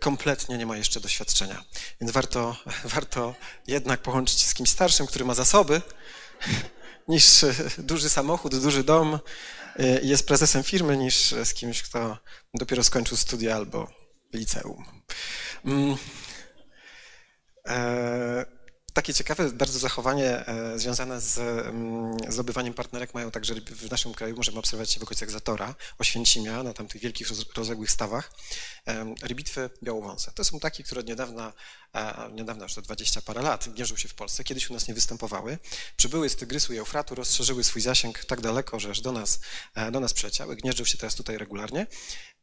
kompletnie 0.00 0.58
nie 0.58 0.66
ma 0.66 0.76
jeszcze 0.76 1.00
doświadczenia. 1.00 1.64
Więc 2.00 2.12
warto, 2.12 2.56
warto 2.94 3.34
jednak 3.66 4.02
połączyć 4.02 4.40
się 4.40 4.48
z 4.48 4.54
kimś 4.54 4.70
starszym, 4.70 5.06
który 5.06 5.24
ma 5.24 5.34
zasoby, 5.34 5.82
niż 7.08 7.44
duży 7.78 8.08
samochód, 8.08 8.56
duży 8.56 8.84
dom 8.84 9.18
i 10.02 10.08
jest 10.08 10.26
prezesem 10.26 10.62
firmy, 10.62 10.96
niż 10.96 11.34
z 11.44 11.54
kimś, 11.54 11.82
kto 11.82 12.18
dopiero 12.54 12.84
skończył 12.84 13.16
studia 13.16 13.56
albo 13.56 13.88
liceum. 14.32 14.84
Mm. 15.64 15.96
E, 17.68 18.55
takie 18.96 19.14
ciekawe 19.14 19.52
bardzo 19.52 19.78
zachowanie 19.78 20.46
e, 20.46 20.78
związane 20.78 21.20
z 21.20 21.38
mm, 21.38 22.16
zdobywaniem 22.28 22.74
partnerek 22.74 23.14
mają 23.14 23.30
także 23.30 23.54
w 23.54 23.90
naszym 23.90 24.14
kraju, 24.14 24.36
możemy 24.36 24.58
obserwować 24.58 24.90
się 24.90 25.00
w 25.00 25.02
okolicach 25.02 25.30
Zatora, 25.30 25.74
Oświęcimia, 25.98 26.62
na 26.62 26.72
tamtych 26.72 27.02
wielkich 27.02 27.28
rozległych 27.56 27.90
stawach, 27.90 28.32
rybitwy 29.22 29.70
białowąse. 29.82 30.32
To 30.32 30.44
są 30.44 30.60
takie, 30.60 30.84
które 30.84 31.02
niedawna, 31.02 31.52
niedawno, 32.32 32.62
już 32.64 32.74
to 32.74 32.82
20 32.82 33.22
parę 33.22 33.42
lat, 33.42 33.68
gnieżdżą 33.68 33.96
się 33.96 34.08
w 34.08 34.14
Polsce, 34.14 34.44
kiedyś 34.44 34.70
u 34.70 34.74
nas 34.74 34.88
nie 34.88 34.94
występowały. 34.94 35.58
Przybyły 35.96 36.28
z 36.28 36.36
Tygrysu 36.36 36.72
i 36.72 36.78
Eufratu, 36.78 37.14
rozszerzyły 37.14 37.64
swój 37.64 37.82
zasięg 37.82 38.24
tak 38.24 38.40
daleko, 38.40 38.80
że 38.80 38.90
aż 38.90 39.00
do 39.00 39.12
nas, 39.12 39.40
do 39.92 40.00
nas 40.00 40.12
przeciały, 40.12 40.56
gnieżdżą 40.56 40.84
się 40.84 40.98
teraz 40.98 41.14
tutaj 41.14 41.38
regularnie 41.38 41.86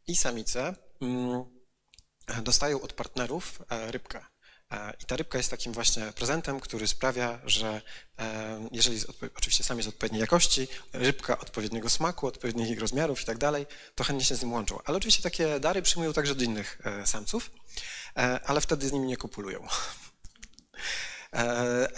i 0.08 0.16
samice 0.16 0.76
mm, 1.02 1.44
dostają 2.44 2.82
od 2.82 2.94
partnerów 2.94 3.62
rybkę. 3.70 4.33
E, 4.74 4.94
I 5.02 5.06
ta 5.06 5.16
rybka 5.16 5.38
jest 5.38 5.52
takim 5.52 5.74
właśnie 5.74 6.04
prezentem, 6.16 6.60
który 6.60 6.88
sprawia, 6.88 7.40
że 7.46 7.82
e, 8.20 8.68
jeżeli 8.72 9.00
oczywiście 9.38 9.64
sam 9.64 9.78
jest 9.78 9.90
odpowiedniej 9.90 10.22
jakości, 10.22 10.68
rybka 10.94 11.40
odpowiedniego 11.40 11.90
smaku, 11.90 12.28
odpowiednich 12.28 12.80
rozmiarów 12.80 13.22
i 13.22 13.26
tak 13.26 13.38
dalej, 13.38 13.66
to 13.96 14.04
chętnie 14.04 14.26
się 14.26 14.36
z 14.36 14.42
nim 14.42 14.54
łączą. 14.54 14.80
Ale 14.86 14.98
oczywiście 14.98 15.24
takie 15.24 15.60
dary 15.60 15.82
przyjmują 15.82 16.14
także 16.14 16.34
od 16.34 16.42
innych 16.42 16.82
e, 16.84 17.08
samców, 17.08 17.52
ale 18.46 18.62
wtedy 18.62 18.88
z 18.88 18.92
nimi 18.92 19.08
nie 19.08 19.18
kopulują. 19.18 19.68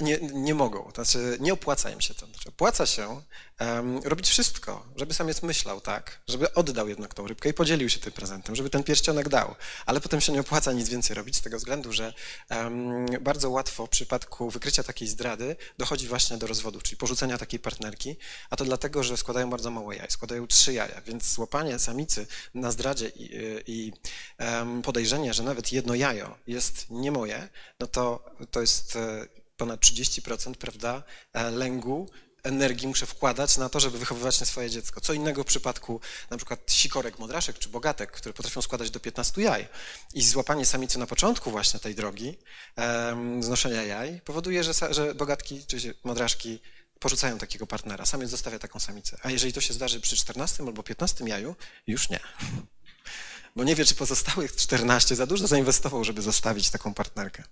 Nie, 0.01 0.19
nie 0.19 0.55
mogą, 0.55 0.91
znaczy 0.95 1.37
nie 1.39 1.53
opłaca 1.53 1.89
im 1.89 2.01
się 2.01 2.13
to. 2.13 2.25
Znaczy, 2.25 2.49
opłaca 2.49 2.85
się 2.85 3.21
um, 3.59 3.99
robić 4.03 4.29
wszystko, 4.29 4.85
żeby 4.95 5.13
samiec 5.13 5.41
myślał, 5.41 5.81
tak, 5.81 6.19
żeby 6.27 6.53
oddał 6.53 6.87
jednak 6.87 7.13
tą 7.13 7.27
rybkę 7.27 7.49
i 7.49 7.53
podzielił 7.53 7.89
się 7.89 7.99
tym 7.99 8.13
prezentem, 8.13 8.55
żeby 8.55 8.69
ten 8.69 8.83
pierścionek 8.83 9.29
dał, 9.29 9.55
ale 9.85 10.01
potem 10.01 10.21
się 10.21 10.33
nie 10.33 10.39
opłaca 10.39 10.71
nic 10.71 10.89
więcej 10.89 11.15
robić 11.15 11.35
z 11.35 11.41
tego 11.41 11.57
względu, 11.57 11.93
że 11.93 12.13
um, 12.49 13.05
bardzo 13.21 13.49
łatwo 13.49 13.85
w 13.85 13.89
przypadku 13.89 14.49
wykrycia 14.49 14.83
takiej 14.83 15.07
zdrady 15.07 15.55
dochodzi 15.77 16.07
właśnie 16.07 16.37
do 16.37 16.47
rozwodu, 16.47 16.81
czyli 16.81 16.97
porzucenia 16.97 17.37
takiej 17.37 17.59
partnerki, 17.59 18.15
a 18.49 18.55
to 18.55 18.65
dlatego, 18.65 19.03
że 19.03 19.17
składają 19.17 19.49
bardzo 19.49 19.71
mało 19.71 19.93
jaj, 19.93 20.11
składają 20.11 20.47
trzy 20.47 20.73
jaja, 20.73 21.01
więc 21.01 21.33
złapanie 21.33 21.79
samicy 21.79 22.27
na 22.53 22.71
zdradzie 22.71 23.09
i, 23.09 23.29
i 23.67 23.93
um, 24.39 24.81
podejrzenie, 24.81 25.33
że 25.33 25.43
nawet 25.43 25.71
jedno 25.71 25.95
jajo 25.95 26.37
jest 26.47 26.85
nie 26.89 27.11
moje, 27.11 27.49
no 27.79 27.87
to, 27.87 28.25
to 28.51 28.61
jest 28.61 28.95
e, 28.95 29.24
ponad 29.57 29.81
30% 29.81 30.55
prawda, 30.55 31.03
e, 31.33 31.51
lęgu 31.51 32.09
energii 32.45 32.87
muszę 32.87 33.05
wkładać 33.05 33.57
na 33.57 33.69
to, 33.69 33.79
żeby 33.79 33.99
wychowywać 33.99 34.39
na 34.39 34.45
swoje 34.45 34.69
dziecko. 34.69 35.01
Co 35.01 35.13
innego 35.13 35.43
w 35.43 35.45
przypadku 35.45 36.01
na 36.29 36.37
przykład 36.37 36.71
sikorek, 36.71 37.19
modraszek 37.19 37.59
czy 37.59 37.69
bogatek, 37.69 38.11
które 38.11 38.33
potrafią 38.33 38.61
składać 38.61 38.91
do 38.91 38.99
15 38.99 39.41
jaj. 39.41 39.67
I 40.13 40.23
złapanie 40.23 40.65
samicy 40.65 40.99
na 40.99 41.07
początku 41.07 41.51
właśnie 41.51 41.79
tej 41.79 41.95
drogi 41.95 42.37
um, 42.77 43.43
znoszenia 43.43 43.83
jaj 43.83 44.21
powoduje, 44.21 44.63
że, 44.63 44.73
że 44.89 45.15
bogatki 45.15 45.65
czy 45.65 45.95
modraszki 46.03 46.59
porzucają 46.99 47.37
takiego 47.37 47.67
partnera. 47.67 48.05
Samiec 48.05 48.29
zostawia 48.29 48.59
taką 48.59 48.79
samicę. 48.79 49.17
A 49.23 49.31
jeżeli 49.31 49.53
to 49.53 49.61
się 49.61 49.73
zdarzy 49.73 50.01
przy 50.01 50.17
14 50.17 50.63
albo 50.63 50.83
15 50.83 51.25
jaju, 51.25 51.55
już 51.87 52.09
nie. 52.09 52.19
Bo 53.55 53.63
nie 53.63 53.75
wie, 53.75 53.85
czy 53.85 53.95
pozostałych 53.95 54.55
14 54.55 55.15
za 55.15 55.27
dużo 55.27 55.47
zainwestował, 55.47 56.03
żeby 56.03 56.21
zostawić 56.21 56.69
taką 56.69 56.93
partnerkę. 56.93 57.43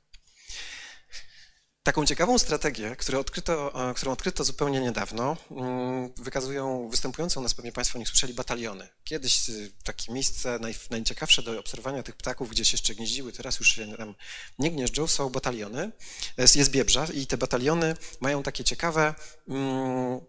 Taką 1.83 2.05
ciekawą 2.05 2.39
strategię, 2.39 2.95
którą 2.95 3.19
odkryto, 3.19 3.89
e, 3.89 3.93
którą 3.93 4.11
odkryto 4.11 4.43
zupełnie 4.43 4.79
niedawno, 4.79 5.37
mm, 5.51 6.13
wykazują 6.17 6.89
występujące 6.89 7.39
u 7.39 7.43
nas, 7.43 7.53
pewnie 7.53 7.71
Państwo 7.71 7.99
nie 7.99 8.05
słyszeli, 8.05 8.33
bataliony. 8.33 8.89
Kiedyś 9.03 9.49
y, 9.49 9.71
takie 9.83 10.13
miejsce 10.13 10.59
naj, 10.59 10.75
najciekawsze 10.89 11.43
do 11.43 11.59
obserwowania 11.59 12.03
tych 12.03 12.15
ptaków, 12.15 12.49
gdzie 12.49 12.65
się 12.65 12.73
jeszcze 12.73 12.95
gnieździły, 12.95 13.31
teraz 13.31 13.59
już 13.59 13.75
się 13.75 13.97
tam 13.97 14.15
nie 14.59 14.71
gnieżdżą, 14.71 15.07
są 15.07 15.29
bataliony. 15.29 15.91
Jest, 16.37 16.55
jest 16.55 16.71
biebrza 16.71 17.07
i 17.13 17.27
te 17.27 17.37
bataliony 17.37 17.95
mają 18.21 18.43
takie 18.43 18.63
ciekawe... 18.63 19.15
Mm, 19.47 20.19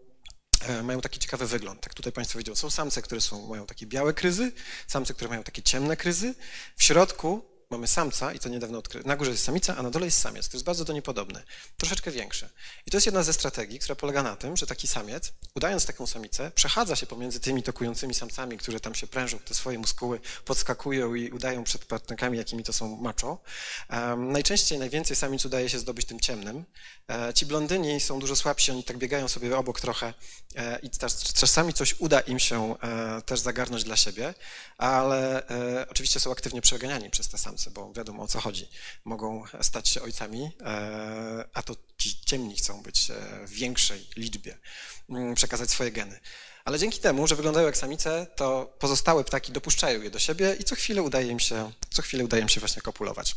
e, 0.69 0.83
mają 0.83 1.01
taki 1.01 1.19
ciekawy 1.19 1.47
wygląd. 1.47 1.81
Tak 1.81 1.95
tutaj 1.95 2.13
Państwo 2.13 2.39
widzą, 2.39 2.55
są 2.55 2.71
samce, 2.71 3.03
które 3.03 3.21
są, 3.21 3.47
mają 3.47 3.67
takie 3.67 3.87
białe 3.87 4.15
kryzy, 4.15 4.53
samce, 4.87 5.15
które 5.15 5.31
mają 5.31 5.43
takie 5.43 5.63
ciemne 5.63 5.97
kryzy. 5.97 6.35
W 6.77 6.83
środku 6.83 7.54
mamy 7.71 7.87
samca 7.87 8.33
i 8.33 8.39
to 8.39 8.49
niedawno 8.49 8.79
odkryto. 8.79 9.09
Na 9.09 9.17
górze 9.17 9.31
jest 9.31 9.45
samica, 9.45 9.77
a 9.77 9.83
na 9.83 9.91
dole 9.91 10.05
jest 10.05 10.19
samiec. 10.19 10.49
To 10.49 10.57
jest 10.57 10.65
bardzo 10.65 10.85
do 10.85 10.93
niej 10.93 11.03
podobne. 11.03 11.43
Troszeczkę 11.77 12.11
większe. 12.11 12.51
I 12.87 12.91
to 12.91 12.97
jest 12.97 13.07
jedna 13.07 13.23
ze 13.23 13.33
strategii, 13.33 13.79
która 13.79 13.97
polega 13.97 14.23
na 14.23 14.37
tym, 14.37 14.57
że 14.57 14.67
taki 14.67 14.89
samiec, 14.89 15.33
udając 15.55 15.87
taką 15.87 16.07
samicę, 16.07 16.51
przechadza 16.55 16.97
się 16.97 17.07
pomiędzy 17.07 17.41
tymi 17.41 17.63
tokującymi 17.63 18.15
samcami, 18.15 18.59
które 18.59 18.81
tam 18.81 18.95
się 18.95 19.07
prężą, 19.07 19.39
te 19.39 19.55
swoje 19.55 19.79
muskuły 19.79 20.21
podskakują 20.45 21.15
i 21.15 21.31
udają 21.31 21.65
przed 21.65 21.85
partnerkami, 21.85 22.39
jakimi 22.39 22.65
to 22.65 22.73
są 22.73 22.97
macho. 22.97 23.43
Um, 23.91 24.33
najczęściej, 24.33 24.79
najwięcej 24.79 25.17
samic 25.17 25.45
udaje 25.45 25.69
się 25.69 25.79
zdobyć 25.79 26.07
tym 26.07 26.21
ciemnym. 26.21 26.65
E, 27.11 27.35
ci 27.35 27.47
blondyni 27.47 28.01
są 28.01 28.19
dużo 28.19 28.37
słabsi, 28.37 28.73
oni 28.73 28.85
tak 28.85 28.99
biegają 28.99 29.29
sobie 29.29 29.57
obok 29.57 29.81
trochę 29.81 30.15
e, 30.57 30.79
i 30.79 30.91
czasami 31.35 31.75
coś 31.75 31.95
uda 31.99 32.21
im 32.21 32.39
się 32.39 32.75
e, 32.83 33.23
też 33.23 33.41
zagarnąć 33.41 33.85
dla 33.85 33.97
siebie, 33.97 34.35
ale 34.79 35.49
e, 35.49 35.89
oczywiście 35.89 36.21
są 36.21 36.33
aktywnie 36.33 36.61
przeganiani 36.61 37.11
przez 37.11 37.29
te 37.29 37.39
samce 37.39 37.54
bo 37.71 37.93
wiadomo 37.93 38.23
o 38.23 38.29
co 38.29 38.41
chodzi. 38.41 38.69
Mogą 39.05 39.45
stać 39.63 39.89
się 39.89 40.03
ojcami, 40.03 40.51
e, 40.61 41.45
a 41.55 41.63
to 41.63 41.77
ci 41.99 42.21
ciemni 42.21 42.57
chcą 42.57 42.83
być 42.83 43.11
e, 43.11 43.15
w 43.47 43.51
większej 43.51 44.07
liczbie, 44.17 44.59
mm, 45.11 45.35
przekazać 45.35 45.71
swoje 45.71 45.91
geny. 45.91 46.21
Ale 46.65 46.79
dzięki 46.79 47.01
temu, 47.01 47.27
że 47.27 47.37
wyglądają 47.37 47.67
jak 47.67 47.77
samice, 47.77 48.27
to 48.37 48.77
pozostałe 48.79 49.25
ptaki 49.25 49.53
dopuszczają 49.53 50.03
je 50.03 50.11
do 50.11 50.19
siebie 50.19 50.57
i 50.61 50.65
co 50.65 50.75
chwilę 50.75 51.03
udaje 51.03 51.29
im 51.29 51.41
się, 51.41 51.73
co 51.91 52.03
chwilę 52.03 52.25
udaje 52.25 52.43
im 52.43 52.49
się 52.49 52.61
właśnie 52.61 52.83
kopulować. 52.83 53.37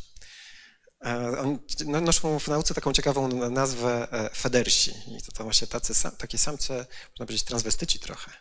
E, 1.05 1.39
oni 1.39 1.59
no, 1.85 2.01
noszą 2.01 2.39
w 2.39 2.47
nauce 2.47 2.73
taką 2.73 2.93
ciekawą 2.93 3.49
nazwę 3.49 4.07
federsi. 4.35 4.91
I 5.17 5.21
to, 5.21 5.31
to 5.31 5.43
właśnie 5.43 5.67
tacy, 5.67 5.93
takie 6.17 6.37
samce, 6.37 6.73
można 7.09 7.25
powiedzieć, 7.25 7.43
transwestyci 7.43 7.99
trochę. 7.99 8.31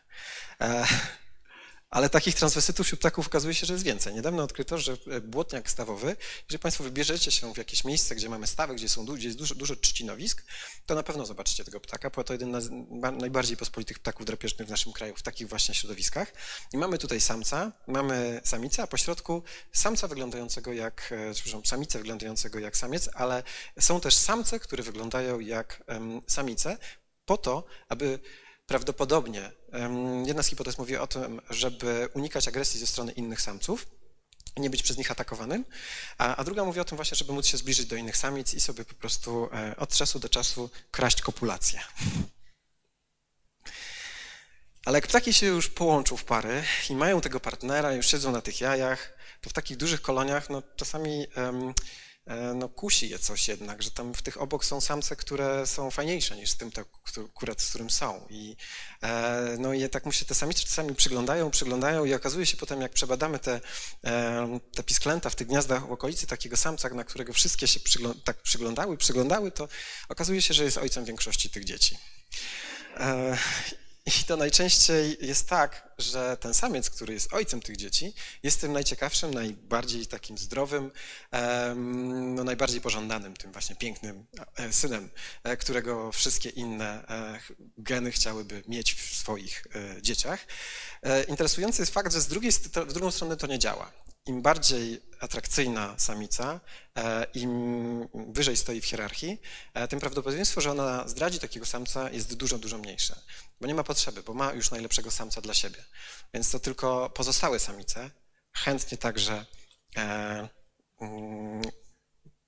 Ale 1.91 2.09
takich 2.09 2.35
transwestytów 2.35 2.87
wśród 2.87 3.01
ptaków 3.01 3.27
okazuje 3.27 3.55
się, 3.55 3.67
że 3.67 3.73
jest 3.73 3.85
więcej. 3.85 4.15
Niedawno 4.15 4.43
odkryto, 4.43 4.79
że 4.79 4.97
e, 5.11 5.21
błotniak 5.21 5.71
stawowy, 5.71 6.17
jeżeli 6.43 6.59
Państwo 6.59 6.85
wybierzecie 6.85 7.31
się 7.31 7.55
w 7.55 7.57
jakieś 7.57 7.85
miejsce, 7.85 8.15
gdzie 8.15 8.29
mamy 8.29 8.47
stawy, 8.47 8.75
gdzie, 8.75 8.89
są, 8.89 9.05
gdzie 9.05 9.27
jest 9.27 9.39
dużo, 9.39 9.55
dużo 9.55 9.77
trzcinowisk, 9.77 10.45
to 10.87 10.95
na 10.95 11.03
pewno 11.03 11.27
zobaczycie 11.27 11.65
tego 11.65 11.81
ptaka, 11.81 12.11
bo 12.11 12.25
to 12.25 12.33
jeden 12.33 12.61
z 12.61 12.71
najbardziej 13.21 13.57
pospolitych 13.57 13.99
ptaków 13.99 14.27
drapieżnych 14.27 14.69
w 14.69 14.71
naszym 14.71 14.93
kraju, 14.93 15.15
w 15.17 15.23
takich 15.23 15.49
właśnie 15.49 15.75
środowiskach. 15.75 16.33
I 16.73 16.79
mamy 16.79 16.99
tutaj 16.99 17.21
samca, 17.21 17.73
mamy 17.87 18.41
samicę, 18.45 18.83
a 18.83 18.87
pośrodku 18.87 19.43
samca 19.73 20.09
wyglądającego 20.09 20.73
jak, 20.73 21.13
e, 21.13 21.35
przepraszam, 21.35 21.67
samicę 21.67 21.99
wyglądającego 21.99 22.59
jak 22.59 22.77
samiec, 22.77 23.09
ale 23.15 23.43
są 23.81 24.01
też 24.01 24.15
samce, 24.17 24.61
które 24.61 24.83
wyglądają 24.83 25.41
jak 25.41 25.85
um, 25.89 26.23
samice, 26.27 26.79
po 27.27 27.37
to, 27.37 27.65
aby 27.89 28.19
Prawdopodobnie 28.67 29.51
jedna 30.27 30.43
z 30.43 30.47
hipotez 30.47 30.79
mówi 30.79 30.97
o 30.97 31.07
tym, 31.07 31.41
żeby 31.51 32.09
unikać 32.15 32.49
agresji 32.49 32.81
ze 32.81 32.87
strony 32.87 33.13
innych 33.13 33.41
samców, 33.41 33.87
nie 34.57 34.71
być 34.71 34.83
przez 34.83 34.97
nich 34.97 35.11
atakowanym, 35.11 35.65
a, 36.19 36.37
a, 36.37 36.45
druga 36.45 36.65
mówi 36.65 36.81
o 36.81 36.85
tym 36.85 36.97
właśnie, 36.97 37.17
żeby 37.17 37.33
móc 37.33 37.47
się 37.47 37.57
zbliżyć 37.57 37.87
do 37.87 37.97
innych 37.97 38.17
samic 38.17 38.55
i 38.55 38.61
sobie 38.61 38.85
po 38.85 38.95
prostu 38.95 39.49
e, 39.53 39.77
od 39.77 39.91
czasu 39.91 40.19
do 40.19 40.29
czasu 40.29 40.71
kraść 40.91 41.23
kopulację. 41.23 41.81
Ale 44.85 44.99
jak 44.99 45.07
ptaki 45.07 45.33
się 45.33 45.47
już 45.47 45.69
połączą 45.69 46.17
w 46.17 46.25
pary 46.25 46.63
i 46.91 46.95
mają 46.95 47.21
tego 47.21 47.41
partnera, 47.41 47.93
już 47.93 48.07
siedzą 48.07 48.33
na 48.33 48.41
tych 48.41 48.61
jajach, 48.61 49.13
to 49.41 49.51
w 49.51 49.53
takich 49.53 49.77
dużych 49.77 50.03
koloniach 50.03 50.51
no, 50.51 50.63
czasami 50.77 51.27
um, 51.37 51.75
no 52.55 52.69
kusi 52.69 53.09
je 53.09 53.19
coś 53.19 53.49
jednak, 53.49 53.83
że 53.83 53.91
tam 53.91 54.15
w 54.15 54.23
tych 54.23 54.41
obok 54.41 54.65
są 54.65 54.81
samce, 54.81 55.17
które 55.17 55.67
są 55.67 55.91
fajniejsze 55.91 56.37
niż 56.37 56.51
z 56.51 56.57
tym, 56.57 56.71
akurat 57.29 57.63
z 57.63 57.69
którym 57.69 57.91
są. 57.91 58.27
I, 58.31 58.57
e, 59.03 59.57
no 59.59 59.73
i 59.73 59.89
tak 59.89 60.07
mu 60.07 60.13
się 60.13 60.25
te 60.25 60.35
samice 60.35 60.65
czasami 60.65 60.95
przyglądają, 60.95 61.51
przyglądają 61.51 62.05
i 62.05 62.15
okazuje 62.15 62.47
się 62.47 62.57
potem, 62.57 62.81
jak 62.81 62.93
przebadamy 62.93 63.39
te, 63.39 63.61
e, 64.05 64.61
te 64.75 64.83
pisklęta 64.83 65.31
w 65.31 65.35
tych 65.35 65.47
gniazdach 65.47 65.89
w 65.89 65.93
okolicy 65.93 66.27
takiego 66.27 66.57
samca, 66.57 66.89
na 66.89 67.05
którego 67.05 67.33
wszystkie 67.33 67.67
się 67.67 67.81
tak 68.25 68.43
przyglądały, 68.43 68.97
przyglądały, 68.97 69.51
to 69.51 69.69
okazuje 70.09 70.43
się, 70.43 70.55
że 70.55 70.65
jest 70.65 70.79
ojcem 70.79 71.05
większości 71.05 71.51
tych 71.51 71.65
dzieci. 71.65 71.99
I 74.07 74.25
to 74.25 74.37
najczęściej 74.37 75.17
jest 75.21 75.49
tak, 75.49 75.89
że 75.99 76.37
ten 76.37 76.55
samiec, 76.55 76.91
który 76.91 77.15
jest 77.15 77.33
ojcem 77.33 77.61
tych 77.61 77.77
dzieci, 77.77 78.15
jest 78.43 78.61
tym 78.61 78.73
najciekawszym, 78.73 79.35
najbardziej 79.35 80.07
takim 80.07 80.39
zdrowym, 80.39 80.91
no 82.35 82.45
najbardziej 82.45 82.81
pożądanym, 82.81 83.37
tym 83.37 83.53
właśnie 83.53 83.77
pięknym 83.77 84.27
e, 84.57 84.73
synem, 84.73 85.11
e, 85.43 85.57
którego 85.57 86.13
wszystkie 86.13 86.49
inne 86.49 87.09
e, 87.09 87.41
geny 87.79 88.13
chciałyby 88.13 88.63
mieć 88.69 88.95
w 88.95 89.17
swoich 89.17 89.67
dzieciach. 90.03 90.47
Interesujący 91.29 91.83
jest 91.83 91.93
fakt, 91.93 92.13
że 92.13 92.21
z 92.21 92.27
drugiej, 92.27 92.53
w 92.87 92.93
drugą 92.93 93.11
stronę 93.11 93.37
to 93.37 93.47
nie 93.47 93.59
działa 93.59 93.93
im 94.27 94.43
bardziej 94.43 95.03
atrakcyjna 95.21 95.95
samica, 95.99 96.61
e, 96.97 97.27
im 97.35 98.09
wyżej 98.15 98.57
stoi 98.57 98.81
w 98.81 98.87
hierarchii, 98.87 99.41
e, 99.75 99.89
tym 99.89 100.01
prawdopodobieństwo, 100.01 100.61
że 100.61 100.71
ona 100.71 101.09
zdradzi 101.09 101.39
takiego 101.39 101.67
samca 101.67 102.11
jest 102.11 102.35
dużo, 102.35 102.59
dużo 102.59 102.79
mniejsze, 102.79 103.21
bo 103.61 103.67
nie 103.67 103.75
ma 103.75 103.85
potrzeby, 103.85 104.23
bo 104.23 104.35
ma 104.35 104.53
już 104.53 104.71
najlepszego 104.71 105.11
samca 105.11 105.41
dla 105.41 105.55
siebie. 105.55 105.85
Więc 106.35 106.51
to 106.51 106.61
tylko 106.61 107.11
pozostałe 107.11 107.59
samice 107.59 108.11
chętnie 108.53 108.99
także 108.99 109.47
e, 109.97 110.49
mm, 111.01 111.63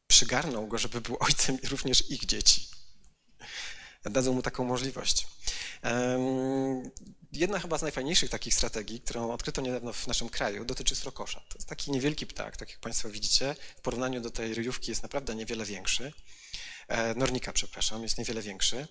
przygarną 0.06 0.66
go, 0.66 0.78
żeby 0.78 1.00
był 1.00 1.16
ojcem 1.20 1.58
również 1.70 2.10
ich 2.10 2.26
dzieci. 2.26 2.68
Dadzą 4.04 4.32
mu 4.32 4.42
taką 4.42 4.64
możliwość. 4.64 5.26
Jedna 7.32 7.58
chyba 7.58 7.78
z 7.78 7.82
najfajniejszych 7.82 8.30
takich 8.30 8.54
strategii, 8.54 9.00
którą 9.00 9.32
odkryto 9.32 9.60
niedawno 9.60 9.92
w 9.92 10.06
naszym 10.06 10.28
kraju, 10.28 10.64
dotyczy 10.64 10.96
srokosza. 10.96 11.40
To 11.40 11.54
jest 11.54 11.68
taki 11.68 11.90
niewielki 11.90 12.26
ptak, 12.26 12.56
tak 12.56 12.70
jak 12.70 12.80
Państwo 12.80 13.08
widzicie. 13.08 13.56
W 13.76 13.80
porównaniu 13.80 14.20
do 14.20 14.30
tej 14.30 14.54
ryjówki 14.54 14.90
jest 14.90 15.02
naprawdę 15.02 15.34
niewiele 15.34 15.64
większy. 15.64 16.12
E, 16.88 17.14
nornika, 17.14 17.52
przepraszam, 17.52 18.02
jest 18.02 18.18
niewiele 18.18 18.42
większy. 18.42 18.88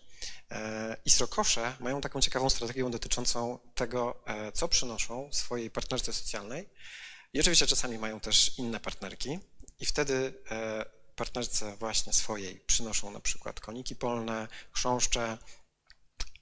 E, 0.51 0.97
I 1.05 1.09
srokosze 1.09 1.75
mają 1.79 2.01
taką 2.01 2.21
ciekawą 2.21 2.49
strategię 2.49 2.89
dotyczącą 2.89 3.59
tego, 3.75 4.23
e, 4.25 4.51
co 4.51 4.67
przynoszą 4.67 5.29
swojej 5.31 5.71
partnerce 5.71 6.13
socjalnej. 6.13 6.69
I 7.33 7.39
oczywiście 7.39 7.67
czasami 7.67 7.97
mają 7.97 8.19
też 8.19 8.57
inne 8.57 8.79
partnerki. 8.79 9.39
I 9.79 9.85
wtedy 9.85 10.33
partnerce 11.15 11.75
właśnie 11.75 12.13
swojej 12.13 12.59
przynoszą 12.59 13.11
na 13.11 13.19
przykład 13.19 13.59
koniki 13.59 13.95
polne, 13.95 14.47
chrząszcze, 14.71 15.37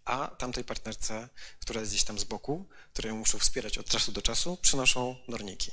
a 0.05 0.27
tamtej 0.27 0.63
partnerce, 0.63 1.29
która 1.59 1.79
jest 1.79 1.91
gdzieś 1.91 2.03
tam 2.03 2.19
z 2.19 2.23
boku, 2.23 2.69
które 2.93 3.09
ją 3.09 3.15
muszą 3.15 3.39
wspierać 3.39 3.77
od 3.77 3.89
czasu 3.89 4.11
do 4.11 4.21
czasu, 4.21 4.57
przynoszą 4.61 5.15
norniki 5.27 5.71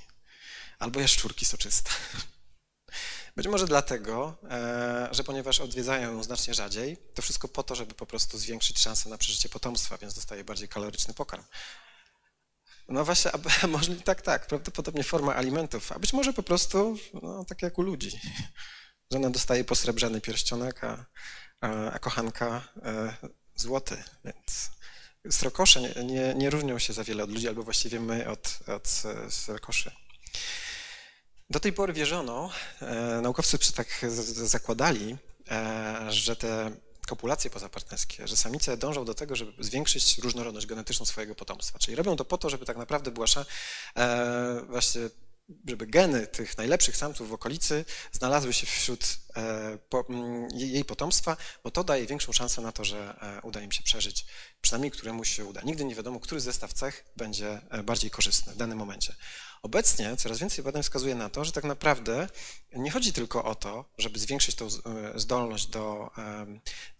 albo 0.82 1.00
jaszczurki 1.00 1.44
soczyste. 1.44 1.90
Być 3.36 3.46
może 3.46 3.66
dlatego, 3.66 4.36
e, 4.50 5.08
że 5.10 5.24
ponieważ 5.24 5.60
odwiedzają 5.60 6.12
ją 6.12 6.22
znacznie 6.22 6.54
rzadziej, 6.54 6.96
to 7.14 7.22
wszystko 7.22 7.48
po 7.48 7.62
to, 7.62 7.74
żeby 7.74 7.94
po 7.94 8.06
prostu 8.06 8.38
zwiększyć 8.38 8.78
szanse 8.78 9.08
na 9.08 9.18
przeżycie 9.18 9.48
potomstwa, 9.48 9.98
więc 9.98 10.14
dostaje 10.14 10.44
bardziej 10.44 10.68
kaloryczny 10.68 11.14
pokarm. 11.14 11.44
No 12.88 13.04
właśnie, 13.04 13.30
a, 13.62 13.66
może 13.76 13.96
tak, 13.96 14.22
tak, 14.22 14.46
prawdopodobnie 14.46 15.04
forma 15.04 15.34
alimentów, 15.34 15.92
a 15.92 15.98
być 15.98 16.12
może 16.12 16.32
po 16.32 16.42
prostu, 16.42 16.96
no, 17.22 17.44
tak 17.44 17.62
jak 17.62 17.78
u 17.78 17.82
ludzi. 17.82 18.20
Żona 19.12 19.30
dostaje 19.30 19.64
posrebrzany 19.64 20.20
pierścionek, 20.20 20.84
a, 20.84 21.06
a 21.92 21.98
kochanka 21.98 22.68
e, 22.82 23.16
złoty, 23.56 24.02
więc 24.25 24.71
srokosze 25.30 25.80
nie, 25.80 26.04
nie, 26.04 26.35
nie 26.35 26.50
różnią 26.50 26.78
się 26.78 26.92
za 26.92 27.04
wiele 27.04 27.25
od 27.25 27.30
ludzi, 27.30 27.49
albo 27.49 27.62
właściwie 27.62 28.00
my 28.00 28.28
od, 28.28 28.59
od 28.66 29.02
srokoszy. 29.30 29.90
Do 31.50 31.61
tej 31.61 31.73
pory 31.73 31.92
wierzono, 31.92 32.50
e, 32.80 33.21
naukowcy 33.23 33.73
tak 33.73 34.06
zakładali, 34.32 35.16
e, 35.50 36.06
że 36.09 36.37
te 36.37 36.71
kopulacje 37.06 37.50
pozapartnerskie, 37.50 38.28
że 38.28 38.37
samice 38.37 38.76
dążą 38.76 39.04
do 39.04 39.14
tego, 39.14 39.37
żeby 39.37 39.64
zwiększyć 39.64 40.18
różnorodność 40.18 40.66
genetyczną 40.66 41.06
swojego 41.06 41.35
potomstwa. 41.35 41.78
Czyli 41.78 41.97
robią 41.97 42.16
to 42.16 42.25
po 42.25 42.38
to, 42.38 42.50
żeby 42.50 42.66
tak 42.66 42.76
naprawdę 42.76 43.11
była 43.11 43.26
e, 43.97 44.61
właśnie 44.68 45.00
żeby 45.68 45.87
geny 45.87 46.26
tych 46.26 46.58
najlepszych 46.58 46.96
samców 46.96 47.28
w 47.28 47.32
okolicy 47.32 47.84
znalazły 48.12 48.52
się 48.52 48.66
wśród 48.66 49.18
e, 49.37 49.78
jej 50.54 50.84
potomstwa, 50.84 51.37
bo 51.64 51.70
to 51.70 51.84
daje 51.84 52.06
większą 52.06 52.32
szansę 52.32 52.62
na 52.62 52.72
to, 52.72 52.84
że 52.84 53.16
e, 53.20 53.40
uda 53.42 53.61
im 53.61 53.72
się 53.72 53.82
przeżyć, 53.82 54.26
przynajmniej 54.62 54.90
któremuś 54.90 55.37
się 55.37 55.45
uda. 55.45 55.61
Nigdy 55.64 55.85
nie 55.85 55.95
wiadomo, 55.95 56.21
który 56.21 56.40
zestaw 56.40 56.73
cech 56.73 57.04
będzie 57.16 57.61
e, 57.71 57.83
bardziej 57.83 58.11
korzystny 58.11 58.52
w 58.52 58.57
danym 58.57 58.78
momencie. 58.78 59.14
Obecnie 59.62 60.16
coraz 60.16 60.38
więcej 60.38 60.64
badań 60.64 60.83
wskazuje 60.83 61.14
na 61.14 61.28
to, 61.28 61.45
że 61.45 61.52
tak 61.52 61.64
naprawdę 61.64 62.28
nie 62.73 62.90
chodzi 62.90 63.12
tylko 63.12 63.45
o 63.45 63.54
to, 63.54 63.85
żeby 63.99 64.19
zwiększyć 64.19 64.54
tą 64.54 64.66
e, 64.66 64.71
zdolność 65.14 65.66
do, 65.66 66.11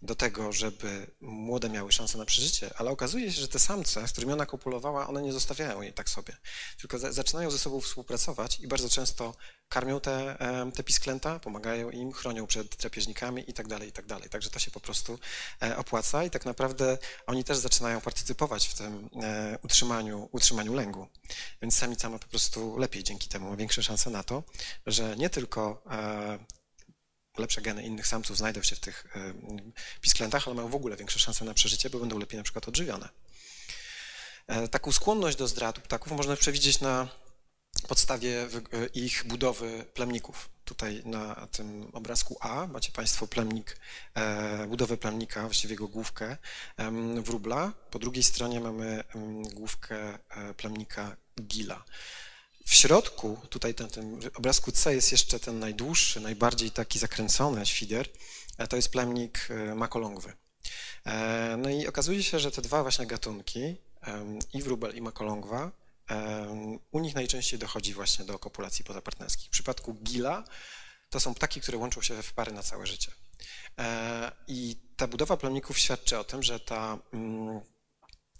do 0.01 0.15
tego, 0.15 0.51
żeby 0.51 1.07
młode 1.21 1.69
miały 1.69 1.91
szansę 1.91 2.17
na 2.17 2.25
przeżycie, 2.25 2.69
ale 2.77 2.91
okazuje 2.91 3.31
się, 3.31 3.41
że 3.41 3.47
te 3.47 3.59
samce, 3.59 4.07
z 4.07 4.11
którymi 4.11 4.33
ona 4.33 4.45
kopulowała, 4.45 5.07
one 5.07 5.21
nie 5.21 5.33
zostawiają 5.33 5.81
jej 5.81 5.93
tak 5.93 6.09
sobie, 6.09 6.37
tylko 6.79 6.99
zaczynają 6.99 7.51
ze 7.51 7.57
sobą 7.57 7.81
współpracować 7.81 8.59
i 8.59 8.67
bardzo 8.67 8.89
często 8.89 9.35
karmią 9.69 9.99
te, 9.99 10.37
te 10.75 10.83
pisklęta, 10.83 11.39
pomagają 11.39 11.89
im, 11.89 12.11
chronią 12.11 12.47
przed 12.47 12.75
drapieżnikami 12.75 13.49
i 13.49 13.53
tak 13.53 13.67
dalej, 13.67 13.89
i 13.89 13.91
tak. 13.91 14.05
Także 14.29 14.49
to 14.49 14.59
się 14.59 14.71
po 14.71 14.79
prostu 14.79 15.19
e, 15.61 15.77
opłaca 15.77 16.23
i 16.23 16.29
tak 16.29 16.45
naprawdę 16.45 16.97
oni 17.27 17.43
też 17.43 17.52
zaczynają 17.61 18.01
partycypować 18.01 18.67
w 18.67 18.73
tym 18.73 19.09
e, 19.23 19.57
utrzymaniu, 19.63 20.29
utrzymaniu 20.31 20.73
lęgu. 20.73 21.07
Więc 21.61 21.75
samica 21.75 22.09
ma 22.09 22.19
po 22.19 22.27
prostu 22.27 22.77
lepiej 22.77 23.03
dzięki 23.03 23.29
temu, 23.29 23.49
ma 23.49 23.55
większe 23.55 23.83
szanse 23.83 24.09
na 24.09 24.23
to, 24.23 24.43
że 24.85 25.15
nie 25.17 25.29
tylko 25.29 25.83
e, 25.91 26.39
lepsze 27.37 27.61
geny 27.61 27.83
innych 27.83 28.07
samców 28.07 28.37
znajdą 28.37 28.61
się 28.61 28.75
w 28.75 28.79
tych 28.79 29.05
pisklętach, 30.01 30.47
ale 30.47 30.55
mają 30.55 30.69
w 30.69 30.75
ogóle 30.75 30.97
większe 30.97 31.19
szanse 31.19 31.45
na 31.45 31.53
przeżycie, 31.53 31.89
bo 31.89 31.99
będą 31.99 32.19
lepiej 32.19 32.37
na 32.37 32.43
przykład 32.43 32.67
odżywione. 32.67 33.09
Taką 34.71 34.91
skłonność 34.91 35.37
do 35.37 35.47
zdrad 35.47 35.79
ptaków 35.79 36.11
można 36.11 36.35
przewidzieć 36.35 36.79
na 36.79 37.07
podstawie 37.87 38.47
ich 38.93 39.23
budowy 39.25 39.85
plemników. 39.93 40.49
Tutaj 40.65 41.01
na 41.05 41.47
tym 41.51 41.89
obrazku 41.93 42.37
A 42.39 42.67
macie 42.67 42.91
Państwo 42.91 43.27
plemnik, 43.27 43.77
e, 44.13 44.67
budowę 44.67 44.97
plemnika, 44.97 45.41
właściwie 45.41 45.73
jego 45.73 45.87
główkę 45.87 46.37
wróbla. 47.23 47.73
Po 47.91 47.99
drugiej 47.99 48.23
stronie 48.23 48.59
mamy 48.59 49.03
główkę 49.53 50.19
e, 50.29 50.53
plemnika 50.53 51.15
gila. 51.41 51.83
W 52.65 52.73
środku, 52.75 53.37
tutaj 53.49 53.75
na 53.79 53.87
tym 53.87 54.19
obrazku 54.35 54.71
C 54.71 54.95
jest 54.95 55.11
jeszcze 55.11 55.39
ten 55.39 55.59
najdłuższy, 55.59 56.19
najbardziej 56.19 56.71
taki 56.71 56.99
zakręcony 56.99 57.65
świder, 57.65 58.07
to 58.69 58.75
jest 58.75 58.89
plemnik 58.89 59.47
e, 59.49 59.75
makolągwy. 59.75 60.33
No 61.57 61.69
i 61.69 61.87
okazuje 61.87 62.23
się, 62.23 62.39
że 62.39 62.51
te 62.51 62.61
dwa 62.61 62.81
właśnie 62.81 63.05
gatunki, 63.05 63.77
i 64.53 64.61
wróbel 64.61 64.95
i 64.95 65.01
makolągwa, 65.01 65.71
u 66.91 66.99
nich 66.99 67.15
najczęściej 67.15 67.59
dochodzi 67.59 67.93
właśnie 67.93 68.25
do 68.25 68.39
kopulacji 68.39 68.85
pozapartnerskich. 68.85 69.47
W 69.47 69.51
przypadku 69.51 69.93
gila 69.93 70.43
to 71.09 71.19
są 71.19 71.33
ptaki, 71.33 71.61
które 71.61 71.77
łączą 71.77 72.01
się 72.01 72.23
w 72.23 72.33
pary 72.33 72.51
na 72.51 72.63
całe 72.63 72.87
życie. 72.87 73.11
E, 73.79 74.31
I 74.47 74.75
ta 74.95 75.07
budowa 75.07 75.37
plemników 75.37 75.79
świadczy 75.79 76.19
o 76.19 76.23
tym, 76.23 76.43
że 76.43 76.59
ta 76.59 76.97
mm, 77.13 77.61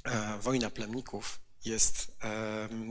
e, 0.04 0.38
wojna 0.38 0.70
plemników 0.70 1.40
jest, 1.65 2.12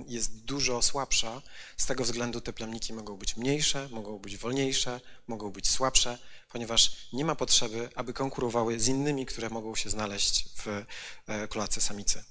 jest 0.08 0.44
dużo 0.44 0.82
słabsza. 0.82 1.42
Z 1.76 1.87
tego 1.87 2.04
względu 2.04 2.40
te 2.40 2.52
plemniki 2.52 2.92
mogą 2.92 3.16
być 3.16 3.37
mniejsze, 3.37 3.88
mogą 3.90 4.18
być 4.18 4.37
wolniejsze, 4.37 5.00
mogą 5.26 5.50
być 5.50 5.70
słabsze, 5.70 6.18
ponieważ 6.52 6.96
nie 7.12 7.24
ma 7.24 7.35
potrzeby, 7.35 7.88
aby 7.94 8.12
konkurowały 8.12 8.80
z 8.80 8.88
innymi, 8.88 9.26
które 9.26 9.50
mogą 9.50 9.74
się 9.74 9.90
znaleźć 9.90 10.44
w 10.56 10.85
e, 11.26 11.48
klatce 11.48 11.80
samicy. 11.80 12.24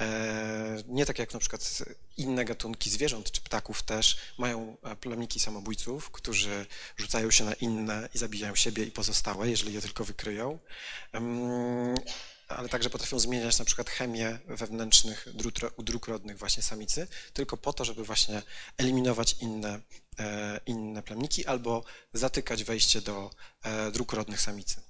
E, 0.00 0.82
nie 0.88 1.06
tak 1.06 1.18
jak 1.18 1.32
na 1.32 1.40
przykład 1.40 1.84
inne 2.16 2.44
gatunki 2.44 2.90
zwierząt 2.90 3.30
czy 3.30 3.40
ptaków 3.40 3.82
też 3.82 4.16
mają 4.38 4.76
e, 4.82 4.96
plemniki 4.96 5.40
samobójców, 5.40 6.10
którzy 6.10 6.66
rzucają 6.96 7.30
się 7.30 7.44
na 7.44 7.54
inne 7.54 8.08
i 8.14 8.18
zabijają 8.18 8.54
siebie 8.54 8.84
i 8.84 8.90
pozostałe, 8.90 9.50
jeżeli 9.50 9.74
je 9.74 9.80
tylko 9.80 10.04
wykryją 10.04 10.58
ale 12.56 12.68
także 12.68 12.90
potrafią 12.90 13.18
zmieniać 13.18 13.58
na 13.58 13.64
przykład 13.64 13.90
chemię 13.90 14.38
wewnętrznych 14.46 15.28
dróg 15.78 16.06
rodnych 16.08 16.38
właśnie 16.38 16.62
samicy, 16.62 17.06
tylko 17.32 17.56
po 17.56 17.72
to, 17.72 17.84
żeby 17.84 18.04
właśnie 18.04 18.42
eliminować 18.78 19.36
inne, 19.40 19.80
e, 20.18 20.60
inne 20.66 21.02
plemniki 21.02 21.46
albo 21.46 21.84
zatykać 22.12 22.64
wejście 22.64 23.00
do 23.00 23.30
e, 23.62 23.90
dróg 23.90 24.12
rodnych 24.12 24.40
samicy. 24.40 24.80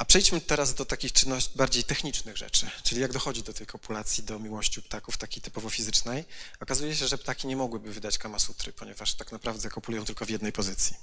A 0.00 0.04
przejdźmy 0.04 0.40
teraz 0.40 0.74
do 0.74 0.84
takich 0.84 1.12
czynności 1.12 1.50
bardziej 1.56 1.84
technicznych 1.84 2.36
rzeczy, 2.36 2.70
czyli 2.82 3.00
jak 3.00 3.12
dochodzi 3.12 3.42
do 3.42 3.52
tej 3.52 3.66
kopulacji, 3.66 4.24
do 4.24 4.38
miłości 4.38 4.82
ptaków, 4.82 5.16
takiej 5.16 5.42
typowo 5.42 5.70
fizycznej. 5.70 6.24
Okazuje 6.60 6.96
się, 6.96 7.08
że 7.08 7.18
ptaki 7.18 7.46
nie 7.46 7.56
mogłyby 7.56 7.92
wydać 7.92 8.18
kamasutry, 8.18 8.72
ponieważ 8.72 9.14
tak 9.14 9.32
naprawdę 9.32 9.70
kopulują 9.70 10.04
tylko 10.04 10.26
w 10.26 10.30
jednej 10.30 10.52
pozycji. 10.52 10.96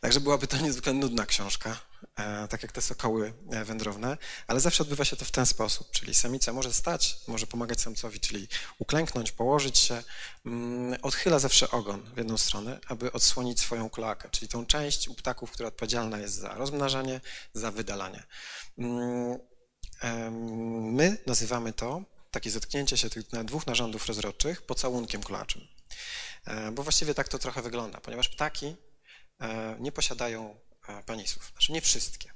Także 0.00 0.20
byłaby 0.20 0.46
to 0.46 0.56
niezwykle 0.56 0.92
nudna 0.92 1.26
książka, 1.26 1.80
tak 2.48 2.62
jak 2.62 2.72
te 2.72 2.82
sokoły 2.82 3.32
e, 3.50 3.64
wędrowne, 3.64 4.16
ale 4.46 4.60
zawsze 4.60 4.82
odbywa 4.82 5.04
się 5.04 5.16
to 5.16 5.24
w 5.24 5.30
ten 5.30 5.46
sposób, 5.46 5.90
czyli 5.90 6.14
samica 6.14 6.52
może 6.52 6.74
stać, 6.74 7.16
może 7.28 7.46
pomagać 7.46 7.80
samcowi, 7.80 8.20
czyli 8.20 8.48
uklęknąć, 8.78 9.32
położyć 9.32 9.78
się, 9.78 10.02
mm, 10.46 10.98
odchyla 11.02 11.38
zawsze 11.38 11.70
ogon 11.70 12.02
w 12.14 12.16
jedną 12.16 12.38
stronę, 12.38 12.80
aby 12.88 13.12
odsłonić 13.12 13.60
swoją 13.60 13.90
kloakę, 13.90 14.28
czyli 14.30 14.48
tą 14.48 14.66
część 14.66 15.08
u 15.08 15.14
ptaków, 15.14 15.50
która 15.50 15.68
odpowiedzialna 15.68 16.18
jest 16.18 16.34
za 16.34 16.54
rozmnażanie, 16.54 17.20
za 17.54 17.70
wydalanie. 17.70 18.22
Mm, 18.78 19.38
my 20.92 21.16
nazywamy 21.26 21.72
to, 21.72 22.02
takie 22.30 22.50
zetknięcie 22.50 22.96
się 22.96 23.10
tych 23.10 23.26
dwóch 23.26 23.66
narządów 23.66 24.06
rozrodczych, 24.06 24.62
pocałunkiem 24.62 25.22
kloaczym. 25.22 25.62
E, 26.46 26.72
bo 26.72 26.82
właściwie 26.82 27.14
tak 27.14 27.28
to 27.28 27.38
trochę 27.38 27.62
wygląda, 27.62 28.00
ponieważ 28.00 28.28
ptaki 28.28 28.76
E, 29.40 29.76
nie 29.80 29.92
posiadają 29.92 30.56
penisów. 31.06 31.50
Znaczy 31.52 31.72
nie 31.72 31.80
wszystkie. 31.80 32.30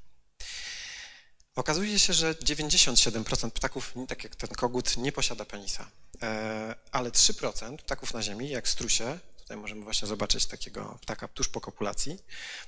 Okazuje 1.56 1.98
się, 1.98 2.12
że 2.12 2.34
97% 2.34 3.50
ptaków, 3.50 3.94
tak 4.08 4.24
jak 4.24 4.36
ten 4.36 4.50
kogut, 4.50 4.96
nie 4.96 5.12
posiada 5.12 5.44
penisa, 5.44 5.90
e, 6.22 6.74
ale 6.92 7.10
3% 7.10 7.76
ptaków 7.76 8.14
na 8.14 8.22
ziemi, 8.22 8.48
jak 8.48 8.68
strusie, 8.68 9.18
tutaj 9.38 9.56
możemy 9.56 9.84
właśnie 9.84 10.08
zobaczyć 10.08 10.46
takiego 10.46 10.98
ptaka 11.00 11.28
tuż 11.28 11.48
po 11.48 11.60
kopulacji, 11.60 12.18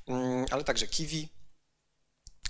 mm, 0.09 0.47
ale 0.51 0.65
także 0.65 0.87
kiwi, 0.87 1.29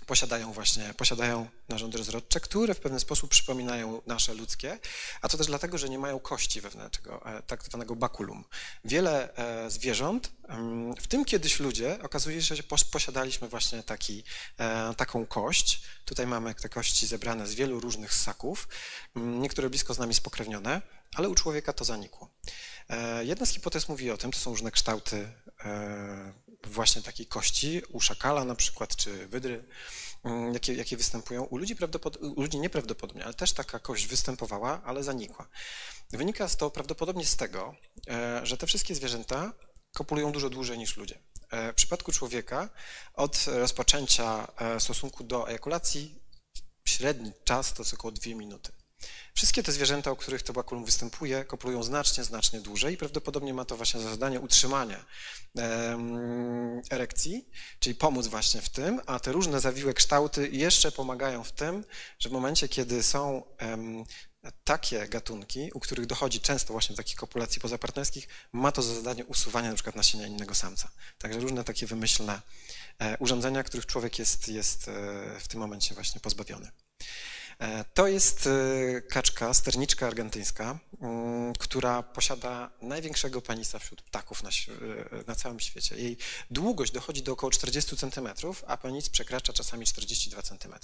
posiadają 0.07 0.53
właśnie, 0.53 0.95
posiadają 0.97 1.49
narządy 1.69 1.99
rozrodcze, 1.99 2.40
które 2.40 2.75
w 2.75 2.81
pewien 2.81 3.01
sposób 3.01 3.31
przypominają 3.31 4.03
nasze 4.07 4.35
ludzkie, 4.35 4.79
a 5.21 5.29
to 5.29 5.38
też 5.38 5.47
dlatego, 5.47 5.79
że 5.79 5.88
nie 5.88 5.99
mają 5.99 6.21
kości 6.21 6.61
wewnętrznego, 6.61 7.27
e, 7.27 7.43
tak 7.43 7.64
zwanego 7.64 7.97
bakulum. 7.97 8.45
Wiele 8.85 9.37
e, 9.37 9.71
zwierząt, 9.71 10.33
w 11.01 11.07
tym 11.07 11.25
kiedyś 11.25 11.61
ludzie, 11.61 11.99
okazuje 12.03 12.43
się, 12.43 12.57
że 12.57 12.62
posiadaliśmy 12.90 13.49
właśnie 13.49 13.83
taki, 13.83 14.25
e, 14.59 14.95
taką 14.95 15.27
kość. 15.27 15.83
Tutaj 16.05 16.27
mamy 16.27 16.55
te 16.55 16.69
kości 16.69 17.07
zebrane 17.07 17.47
z 17.47 17.55
wielu 17.55 17.81
różnych 17.81 18.14
ssaków, 18.14 18.69
niektóre 19.17 19.71
blisko 19.71 19.95
z 19.95 19.99
nami 19.99 20.14
spokrewnione, 20.14 20.83
ale 21.14 21.29
u 21.29 21.35
człowieka 21.35 21.73
to 21.73 21.85
zanikło. 21.85 22.31
Jedna 23.23 23.47
z 23.47 23.51
hipotez 23.51 23.88
mówi 23.88 24.11
o 24.11 24.17
tym, 24.17 24.33
to 24.33 24.38
są 24.38 24.51
różne 24.51 24.71
kształty 24.71 25.29
właśnie 26.68 27.03
takiej 27.03 27.27
kości, 27.27 27.83
u 27.92 28.00
szakala 28.00 28.44
na 28.44 28.55
przykład, 28.55 28.96
czy 28.96 29.27
wydry, 29.27 29.64
mm, 30.24 30.55
jakie, 30.55 30.74
jakie 30.74 30.96
występują. 30.96 31.42
U 31.42 31.57
ludzi, 31.57 31.77
u 32.20 32.42
ludzi 32.42 32.59
nieprawdopodobnie, 32.59 33.24
ale 33.24 33.35
też 33.35 33.53
taka 33.53 33.79
kość 33.79 34.07
występowała, 34.07 34.83
ale 34.85 35.05
zanikła. 35.05 35.48
Wynika 36.12 36.48
to 36.48 36.70
prawdopodobnie 36.70 37.27
z 37.27 37.37
tego, 37.37 37.74
e, 38.09 38.46
że 38.46 38.57
te 38.57 38.66
wszystkie 38.66 38.94
zwierzęta 38.94 39.53
kopulują 39.94 40.33
dużo 40.33 40.50
dłużej 40.50 40.79
niż 40.79 40.96
ludzie. 40.96 41.18
E, 41.50 41.72
w 41.72 41.74
przypadku 41.74 42.12
człowieka 42.12 42.68
od 43.14 43.44
rozpoczęcia 43.46 44.48
e, 44.57 44.81
stosunku 44.81 45.24
do 45.24 45.48
ejakulacji 45.48 46.22
średni 46.85 47.33
czas 47.44 47.72
to 47.72 47.83
jest 47.83 47.94
około 47.94 48.12
2 48.12 48.35
minuty. 48.35 48.72
Wszystkie 49.35 49.62
te 49.62 49.73
zwierzęta, 49.73 50.11
o 50.11 50.16
których 50.16 50.42
to 50.42 50.53
bakulum 50.53 50.85
występuje, 50.85 51.44
kopulują 51.44 51.83
znacznie, 51.83 52.25
znacznie 52.25 52.61
dłużej 52.61 52.94
i 52.94 52.97
prawdopodobnie 52.97 53.55
ma 53.55 53.64
to 53.64 53.77
właśnie 53.77 54.01
za 54.01 54.11
zadanie 54.11 54.40
utrzymania 54.40 55.05
erekcji, 56.90 57.49
czyli 57.79 57.94
pomóc 57.94 58.27
właśnie 58.27 58.62
w 58.62 58.68
tym, 58.68 59.01
a 59.07 59.20
te 59.20 59.33
różne 59.33 59.61
zawiłe 59.61 59.94
kształty 59.94 60.49
jeszcze 60.49 60.92
pomagają 60.92 61.44
w 61.44 61.53
tym, 61.53 61.85
że 62.18 62.29
w 62.29 62.33
momencie, 62.33 62.68
kiedy 62.68 63.03
są 63.03 63.42
takie 64.64 65.09
gatunki, 65.09 65.70
u 65.75 65.81
których 65.81 66.07
dochodzi 66.07 66.40
często 66.40 66.73
właśnie 66.73 66.97
do 66.97 67.03
takich 67.03 67.16
kopulacji 67.16 67.61
pozapartnerskich, 67.61 68.29
ma 68.53 68.73
to 68.73 68.83
za 68.83 68.94
zadanie 68.94 69.25
usuwania 69.25 69.68
na 69.68 69.75
przykład 69.75 69.97
nasienia 69.97 70.27
innego 70.27 70.55
samca. 70.55 70.90
Także 71.18 71.40
różne 71.40 71.64
takie 71.64 71.87
wymyślne 71.87 72.40
e, 72.99 73.18
urządzenia, 73.18 73.62
których 73.62 73.87
człowiek 73.87 74.18
jest, 74.18 74.49
jest 74.49 74.88
e, 74.88 74.92
w 75.40 75.49
tym 75.49 75.61
momencie 75.61 75.94
właśnie 75.94 76.20
pozbawiony. 76.20 76.70
E, 77.59 77.85
to 77.95 78.09
jest 78.09 78.47
e, 78.47 79.01
kaczka, 79.01 79.55
sterniczka 79.55 80.07
argentyńska, 80.07 80.79
mm, 81.01 81.53
która 81.59 82.03
posiada 82.03 82.71
największego 82.83 83.43
penisa 83.43 83.79
wśród 83.79 84.03
ptaków 84.03 84.43
na, 84.43 84.49
e, 84.49 85.25
na, 85.27 85.35
całym 85.35 85.61
świecie. 85.61 85.97
Jej 85.97 86.17
długość 86.51 86.93
dochodzi 86.93 87.23
do 87.23 87.33
około 87.33 87.51
40 87.51 87.97
cm, 87.97 88.29
a 88.67 88.77
penis 88.77 89.09
przekracza 89.11 89.53
czasami 89.53 89.87
42 89.87 90.43
cm. 90.43 90.75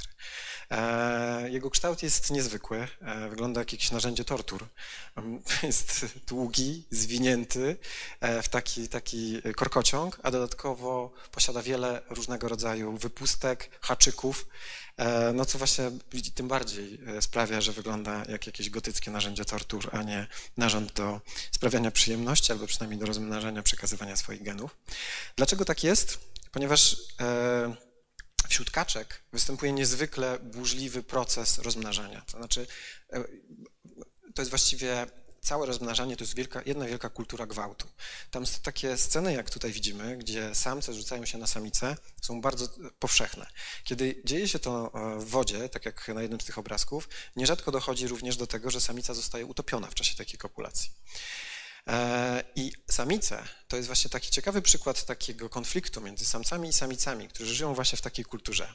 Jego 1.48 1.70
kształt 1.70 2.02
jest 2.02 2.30
niezwykły, 2.30 2.88
wygląda 3.30 3.60
jak 3.60 3.72
jakieś 3.72 3.90
narzędzie 3.90 4.24
tortur. 4.24 4.66
Mm, 5.16 5.42
jest 5.62 6.06
długi, 6.26 6.84
zwinięty 6.90 7.76
w 8.42 8.48
taki, 8.48 8.88
taki 8.88 9.42
korkociąg, 9.56 10.20
a 10.22 10.30
dodatkowo 10.30 11.12
posiada 11.32 11.62
wiele 11.62 12.02
różnego 12.10 12.48
rodzaju 12.48 12.96
wypustek, 12.96 13.70
haczyków, 13.80 14.46
no 15.34 15.44
co 15.44 15.58
właśnie 15.58 15.90
tym 16.34 16.48
bardziej 16.48 17.00
e, 17.06 17.22
sprawia, 17.22 17.60
że 17.60 17.72
wygląda 17.72 18.24
jak 18.28 18.46
jakieś 18.46 18.70
gotyckie 18.70 19.10
narzędzie 19.10 19.44
tortur, 19.44 19.88
a 19.92 20.02
nie 20.02 20.26
narząd 20.56 20.92
do 20.92 21.20
sprawiania 21.50 21.90
przyjemności, 21.90 22.52
albo 22.52 22.66
przynajmniej 22.66 23.00
do 23.00 23.06
rozmnażania, 23.06 23.62
przekazywania 23.62 24.16
swoich 24.16 24.42
genów. 24.42 24.76
Dlaczego 25.36 25.64
tak 25.64 25.84
jest? 25.84 26.18
Ponieważ 26.52 26.96
e, 27.20 27.74
wśród 28.48 28.70
kaczek 28.70 29.22
występuje 29.32 29.72
niezwykle 29.72 30.38
burzliwy 30.38 31.02
proces 31.02 31.58
rozmnażania. 31.58 32.22
To 32.32 32.38
znaczy, 32.38 32.66
to 34.34 34.42
jest 34.42 34.50
właściwie 34.50 35.06
całe 35.40 35.66
rozmnażanie 35.66 36.16
to 36.16 36.24
jest 36.24 36.34
wielka, 36.34 36.62
jedna 36.66 36.86
wielka 36.86 37.10
kultura 37.10 37.46
gwałtu. 37.46 37.88
Tam 38.30 38.46
są 38.46 38.60
takie 38.62 38.96
sceny, 38.96 39.32
jak 39.32 39.50
tutaj 39.50 39.72
widzimy, 39.72 40.16
gdzie 40.16 40.54
samce 40.54 40.94
rzucają 40.94 41.26
się 41.26 41.38
na 41.38 41.46
samice, 41.46 41.96
są 42.22 42.40
bardzo 42.40 42.68
powszechne. 42.98 43.46
Kiedy 43.84 44.22
dzieje 44.24 44.48
się 44.48 44.58
to 44.58 44.92
e, 44.94 45.18
w 45.20 45.24
wodzie, 45.24 45.68
tak 45.68 45.84
jak 45.84 46.08
na 46.08 46.22
jednym 46.22 46.40
z 46.40 46.44
tych 46.44 46.58
obrazków, 46.58 47.08
nierzadko 47.36 47.72
dochodzi 47.72 48.08
również 48.08 48.36
do 48.36 48.46
tego, 48.46 48.70
że 48.70 48.80
samica 48.80 49.14
zostaje 49.14 49.46
utopiona 49.46 49.86
w 49.86 49.94
czasie 49.94 50.16
takiej 50.16 50.38
kopulacji. 50.38 50.90
E, 51.86 52.44
I 52.56 52.72
samice 52.90 53.44
to 53.68 53.76
jest 53.76 53.86
właśnie 53.86 54.10
taki 54.10 54.30
ciekawy 54.30 54.62
przykład 54.62 55.04
takiego 55.04 55.48
konfliktu 55.48 56.00
między 56.00 56.24
samcami 56.24 56.68
i 56.68 56.72
samicami, 56.72 57.28
którzy 57.28 57.54
żyją 57.54 57.74
właśnie 57.74 57.98
w 57.98 58.02
takiej 58.02 58.24
kulturze. 58.24 58.72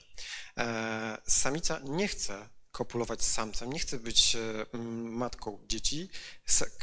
E, 0.58 1.18
samica 1.28 1.80
nie 1.84 2.08
chce 2.08 2.50
kopulować 2.76 3.24
z 3.24 3.32
samcem, 3.32 3.74
nie 3.74 3.80
chcę 3.80 4.00
być 4.00 4.36
e, 4.36 4.78
matką 5.10 5.60
dzieci, 5.68 6.10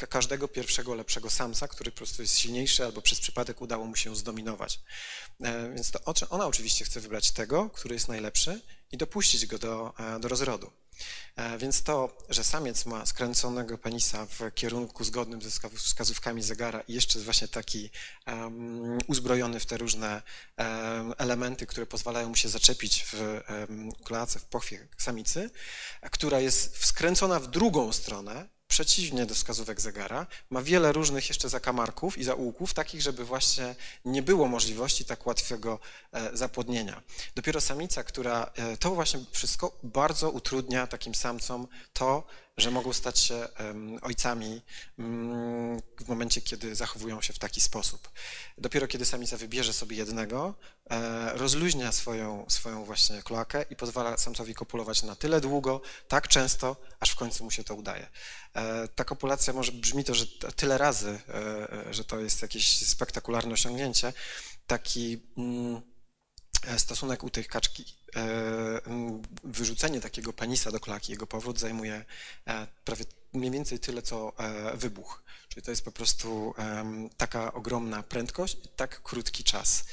każdego 0.08 0.48
pierwszego 0.48 0.94
lepszego 0.94 1.30
samca, 1.30 1.68
który 1.68 1.90
po 1.90 1.96
prostu 1.96 2.22
jest 2.22 2.38
silniejszy 2.38 2.84
albo 2.84 3.02
przez 3.02 3.20
przypadek 3.20 3.60
udało 3.60 3.86
mu 3.86 3.96
się 3.96 4.16
zdominować. 4.16 4.80
E, 5.40 5.72
więc 5.74 5.90
to 5.90 6.30
ona 6.30 6.46
oczywiście 6.46 6.84
chce 6.84 7.00
wybrać 7.00 7.30
tego, 7.30 7.70
który 7.70 7.94
jest 7.94 8.08
najlepszy 8.08 8.60
i 8.92 8.96
dopuścić 8.96 9.46
go 9.46 9.58
do, 9.58 9.94
e, 9.98 10.20
do 10.20 10.28
rozrodu. 10.28 10.70
E, 11.36 11.58
więc 11.58 11.82
to, 11.82 12.16
że 12.28 12.44
samiec 12.44 12.86
ma 12.86 13.06
skręconego 13.06 13.78
penisa 13.78 14.26
w 14.26 14.54
kierunku 14.54 15.04
zgodnym 15.04 15.42
ze 15.42 15.50
wskazówkami 15.76 16.42
zegara 16.42 16.80
i 16.80 16.94
jeszcze 16.94 17.18
właśnie 17.18 17.48
taki 17.48 17.90
um, 18.26 18.98
uzbrojony 19.06 19.60
w 19.60 19.66
te 19.66 19.76
różne 19.76 20.22
um, 20.58 21.14
elementy, 21.18 21.66
które 21.66 21.86
pozwalają 21.86 22.28
mu 22.28 22.36
się 22.36 22.48
zaczepić 22.48 23.04
w 23.04 23.40
um, 23.68 23.90
w 24.38 24.44
pochwie 24.44 24.88
samicy, 24.98 25.50
która 26.10 26.40
jest 26.40 26.86
skręcona 26.86 27.40
w 27.40 27.46
drugą 27.46 27.92
stronę, 27.92 28.48
przeciwnie 28.72 29.26
do 29.26 29.34
wskazówek 29.34 29.80
zegara, 29.80 30.26
ma 30.50 30.62
wiele 30.62 30.92
różnych 30.92 31.28
jeszcze 31.28 31.48
zakamarków 31.48 32.18
i 32.18 32.24
zaułków, 32.24 32.74
takich, 32.74 33.02
żeby 33.02 33.24
właśnie 33.24 33.74
nie 34.04 34.22
było 34.22 34.48
możliwości 34.48 35.04
tak 35.04 35.26
łatwego 35.26 35.78
e, 36.12 36.36
zapłodnienia. 36.36 37.02
Dopiero 37.34 37.60
samica, 37.60 38.04
która 38.04 38.50
e, 38.54 38.76
to 38.76 38.90
właśnie 38.94 39.20
wszystko 39.30 39.78
bardzo 39.82 40.30
utrudnia 40.30 40.86
takim 40.86 41.14
samcom 41.14 41.68
to, 41.92 42.24
że 42.56 42.70
mogą 42.70 42.92
stać 42.92 43.18
się 43.18 43.48
ojcami 44.02 44.62
mm, 44.98 45.80
w 46.00 46.08
momencie, 46.08 46.40
kiedy 46.40 46.74
zachowują 46.74 47.20
się 47.20 47.32
w 47.32 47.38
taki 47.38 47.60
sposób. 47.60 48.10
Dopiero 48.58 48.88
kiedy 48.88 49.04
samica 49.04 49.36
wybierze 49.36 49.72
sobie 49.72 49.96
jednego, 49.96 50.54
e, 50.90 51.32
rozluźnia 51.32 51.92
swoją, 51.92 52.44
swoją 52.48 52.84
właśnie 52.84 53.22
kloakę 53.22 53.64
i 53.70 53.76
pozwala 53.76 54.16
samcowi 54.16 54.54
kopulować 54.54 55.02
na 55.02 55.16
tyle 55.16 55.40
długo, 55.40 55.80
tak 56.08 56.28
często, 56.28 56.76
aż 57.00 57.10
w 57.10 57.16
końcu 57.16 57.44
mu 57.44 57.50
się 57.50 57.64
to 57.64 57.74
udaje. 57.74 58.08
E, 58.54 58.88
ta 58.88 59.04
kopulacja 59.04 59.52
może 59.52 59.72
brzmi 59.72 60.04
to, 60.04 60.14
że 60.14 60.26
tyle 60.56 60.78
razy, 60.78 61.20
e, 61.28 61.94
że 61.94 62.04
to 62.04 62.20
jest 62.20 62.42
jakieś 62.42 62.86
spektakularne 62.88 63.52
osiągnięcie, 63.54 64.12
taki 64.66 65.22
mm, 65.36 65.91
stosunek 66.76 67.24
u 67.24 67.30
tej 67.30 67.44
kaczki 67.44 67.84
E, 68.16 68.80
wyrzucenie 69.44 70.00
takiego 70.00 70.32
penisa 70.32 70.70
do 70.70 70.80
klaki, 70.80 71.12
jego 71.12 71.26
powrót 71.26 71.58
zajmuje 71.58 72.04
e, 72.46 72.66
prawie 72.84 73.04
mniej 73.32 73.50
więcej 73.50 73.78
tyle, 73.78 74.02
co 74.02 74.32
e, 74.38 74.76
wybuch. 74.76 75.22
Czyli 75.48 75.62
to 75.62 75.70
jest 75.70 75.84
po 75.84 75.92
prostu 75.92 76.54
taka 77.16 77.52
ogromna 77.52 78.02
prędkość 78.02 78.56
i 78.64 78.68
tak 78.68 79.02
krótki 79.02 79.44
czas. 79.44 79.84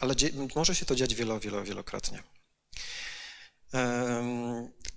Ale 0.00 0.14
może 0.56 0.74
się 0.74 0.86
to 0.86 0.94
dziać 0.94 1.14
wielo, 1.14 1.40
wielo, 1.40 1.64
wielokrotnie. 1.64 2.22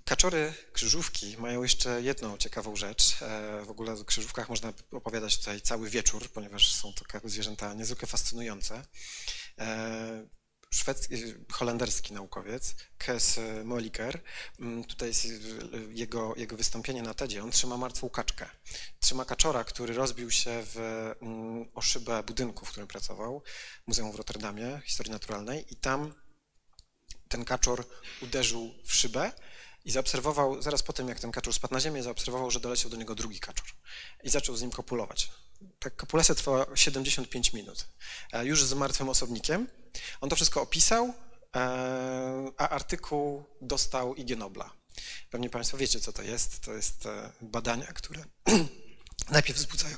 Kaczory 0.04 0.54
krzyżówki 0.72 1.36
mają 1.38 1.62
jeszcze 1.62 2.02
jedną 2.02 2.36
ciekawą 2.36 2.76
rzecz. 2.76 3.18
W 3.64 3.70
ogóle 3.70 3.92
o 3.92 4.04
krzyżówkach 4.04 4.48
można 4.48 4.72
opowiadać 4.92 5.38
tutaj 5.38 5.60
cały 5.60 5.90
wieczór, 5.90 6.28
ponieważ 6.28 6.74
są 6.74 6.92
to 6.92 7.28
zwierzęta 7.28 7.74
niezwykle 7.74 8.08
fascynujące 8.08 8.82
szwedzki, 10.70 11.14
holenderski 11.52 12.14
naukowiec, 12.14 12.74
Kes 12.98 13.40
Moliker. 13.64 14.22
Tutaj 14.88 15.08
jest 15.08 15.26
jego, 15.90 16.34
jego 16.36 16.56
wystąpienie 16.56 17.02
na 17.02 17.14
TEDzie. 17.14 17.42
On 17.44 17.50
trzyma 17.50 17.76
martwą 17.76 18.10
kaczkę. 18.10 18.46
Trzyma 19.00 19.24
kaczora, 19.24 19.64
który 19.64 19.94
rozbił 19.94 20.30
się 20.30 20.62
w, 20.74 21.12
o 21.74 21.80
szybę 21.80 22.22
budynku, 22.22 22.66
w 22.66 22.70
którym 22.70 22.88
pracował, 22.88 23.42
Muzeum 23.86 24.12
w 24.12 24.14
Rotterdamie, 24.14 24.80
Historii 24.84 25.12
Naturalnej 25.12 25.72
i 25.72 25.76
tam 25.76 26.14
ten 27.28 27.44
kaczor 27.44 27.86
uderzył 28.22 28.74
w 28.84 28.94
szybę 28.94 29.32
i 29.84 29.90
zaobserwował, 29.90 30.62
zaraz 30.62 30.82
po 30.82 30.92
tym 30.92 31.08
jak 31.08 31.20
ten 31.20 31.32
kaczor 31.32 31.54
spadł 31.54 31.74
na 31.74 31.80
ziemię, 31.80 32.02
zaobserwował, 32.02 32.50
że 32.50 32.60
doleciał 32.60 32.90
do 32.90 32.96
niego 32.96 33.14
drugi 33.14 33.40
kaczor 33.40 33.66
i 34.24 34.30
zaczął 34.30 34.56
z 34.56 34.62
nim 34.62 34.70
kopulować. 34.70 35.30
Ta 35.78 35.90
kopulacja 35.90 36.34
trwała 36.34 36.66
75 36.74 37.52
minut. 37.52 37.86
Już 38.42 38.64
z 38.64 38.72
martwym 38.74 39.08
osobnikiem 39.08 39.68
on 40.20 40.28
to 40.28 40.36
wszystko 40.36 40.62
opisał, 40.62 41.14
e, 41.56 42.52
a 42.56 42.68
artykuł 42.68 43.44
dostał 43.60 44.14
IG 44.14 44.36
Nobla. 44.36 44.70
Pewnie 45.30 45.50
Państwo 45.50 45.76
wiecie, 45.76 46.00
co 46.00 46.12
to 46.12 46.22
jest. 46.22 46.60
To 46.60 46.72
jest 46.72 47.06
e, 47.06 47.32
badania, 47.40 47.86
które 47.86 48.24
najpierw 49.30 49.58
wzbudzają. 49.58 49.96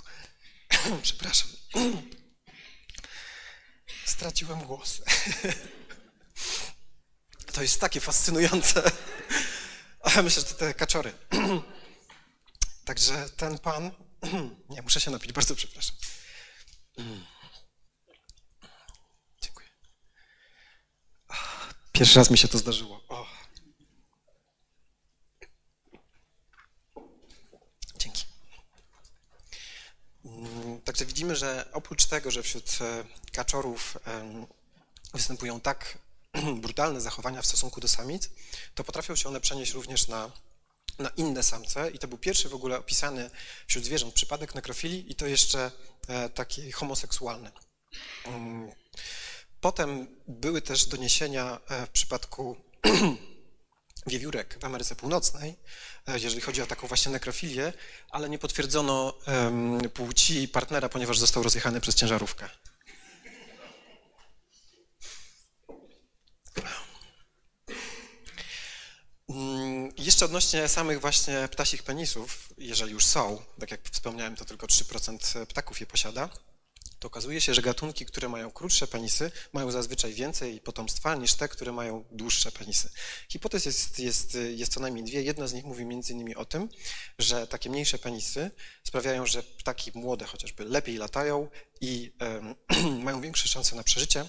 Przepraszam. 1.02 1.50
Straciłem 4.04 4.60
głos. 4.60 5.02
To 7.52 7.62
jest 7.62 7.80
takie 7.80 8.00
fascynujące. 8.00 8.82
Myślę, 10.24 10.42
że 10.42 10.54
te 10.54 10.74
kaczory. 10.74 11.12
Także 12.84 13.28
ten 13.36 13.58
pan. 13.58 13.90
Nie, 14.70 14.82
muszę 14.82 15.00
się 15.00 15.10
napić, 15.10 15.32
bardzo 15.32 15.54
przepraszam. 15.54 15.96
Dziękuję. 19.42 19.68
Pierwszy 21.92 22.18
raz 22.18 22.30
mi 22.30 22.38
się 22.38 22.48
to 22.48 22.58
zdarzyło. 22.58 23.00
O. 23.08 23.26
Dzięki. 27.98 28.24
Mm, 30.24 30.80
także 30.80 31.06
widzimy, 31.06 31.36
że 31.36 31.68
oprócz 31.72 32.06
tego, 32.06 32.30
że 32.30 32.42
wśród 32.42 32.78
e, 32.80 33.04
kaczorów 33.32 33.98
występują 35.14 35.60
tak 35.60 35.98
brutalne 36.62 37.00
zachowania 37.00 37.42
w 37.42 37.46
stosunku 37.46 37.80
do 37.80 37.88
samic, 37.88 38.30
to 38.74 38.84
potrafią 38.84 39.16
się 39.16 39.28
one 39.28 39.40
przenieść 39.40 39.72
również 39.72 40.08
na, 40.08 40.30
na 40.98 41.10
inne 41.16 41.42
samce 41.42 41.90
i 41.90 41.98
to 41.98 42.08
był 42.08 42.18
pierwszy 42.18 42.48
w 42.48 42.54
ogóle 42.54 42.78
opisany 42.78 43.30
wśród 43.66 43.84
zwierząt 43.84 44.14
przypadek 44.14 44.54
nekrofilii 44.54 45.12
i 45.12 45.14
to 45.14 45.26
jeszcze 45.26 45.70
e, 46.08 46.28
taki 46.28 46.72
homoseksualny. 46.72 47.50
Mm. 48.24 48.72
Potem 49.60 50.06
były 50.28 50.62
też 50.62 50.86
doniesienia 50.86 51.60
e, 51.68 51.86
w 51.86 51.90
przypadku 51.90 52.56
wiewiórek 54.06 54.58
w 54.60 54.64
Ameryce 54.64 54.96
Północnej, 54.96 55.56
e, 56.06 56.18
jeżeli 56.18 56.40
chodzi 56.40 56.62
o 56.62 56.66
taką 56.66 56.86
właśnie 56.86 57.12
nekrofilię, 57.12 57.72
ale 58.10 58.28
nie 58.28 58.38
potwierdzono 58.38 59.18
płci 59.94 60.48
partnera, 60.48 60.88
ponieważ 60.88 61.18
został 61.18 61.42
rozjechany 61.42 61.80
przez 61.80 61.94
ciężarówkę. 61.94 62.48
Mm, 69.30 69.92
jeszcze 70.20 70.36
odnośnie 70.36 70.68
samych 70.68 71.00
właśnie 71.00 71.48
ptasich 71.50 71.82
penisów, 71.82 72.48
jeżeli 72.58 72.92
już 72.92 73.06
są, 73.06 73.42
tak 73.60 73.70
jak 73.70 73.80
wspomniałem, 73.90 74.36
to 74.36 74.44
tylko 74.44 74.66
3% 74.66 75.46
ptaków 75.46 75.80
je 75.80 75.86
posiada, 75.86 76.28
to 76.98 77.08
okazuje 77.08 77.40
się, 77.40 77.54
że 77.54 77.62
gatunki, 77.62 78.06
które 78.06 78.28
mają 78.28 78.50
krótsze 78.50 78.86
penisy, 78.86 79.30
mają 79.52 79.70
zazwyczaj 79.70 80.14
więcej 80.14 80.60
potomstwa 80.60 81.14
niż 81.14 81.34
te, 81.34 81.48
które 81.48 81.72
mają 81.72 82.04
dłuższe 82.12 82.52
penisy. 82.52 82.90
Hipotez 83.28 83.66
jest, 83.66 83.98
jest, 83.98 84.38
jest 84.56 84.72
co 84.72 84.80
najmniej 84.80 85.04
dwie. 85.04 85.22
Jedna 85.22 85.46
z 85.46 85.52
nich 85.52 85.64
mówi 85.64 85.84
między 85.84 86.12
innymi 86.12 86.34
o 86.36 86.44
tym, 86.44 86.68
że 87.18 87.46
takie 87.46 87.70
mniejsze 87.70 87.98
penisy 87.98 88.50
sprawiają, 88.84 89.26
że 89.26 89.42
ptaki 89.42 89.90
młode 89.94 90.24
chociażby 90.24 90.64
lepiej 90.64 90.96
latają 90.96 91.48
i 91.80 92.12
um, 92.20 92.54
mają 93.04 93.20
większe 93.20 93.48
szanse 93.48 93.76
na 93.76 93.82
przeżycie, 93.82 94.26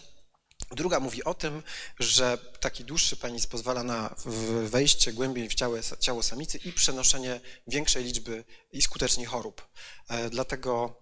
Druga 0.71 0.99
mówi 0.99 1.23
o 1.23 1.33
tym, 1.33 1.63
że 1.99 2.37
taki 2.59 2.83
dłuższy 2.83 3.17
penis 3.17 3.47
pozwala 3.47 3.83
na 3.83 4.15
wejście 4.63 5.13
głębiej 5.13 5.49
w 5.49 5.53
ciało, 5.53 5.77
ciało 5.99 6.23
samicy 6.23 6.57
i 6.57 6.73
przenoszenie 6.73 7.41
większej 7.67 8.03
liczby 8.03 8.43
i 8.71 8.81
skuteczniej 8.81 9.25
chorób. 9.25 9.67
E, 10.07 10.29
dlatego 10.29 11.01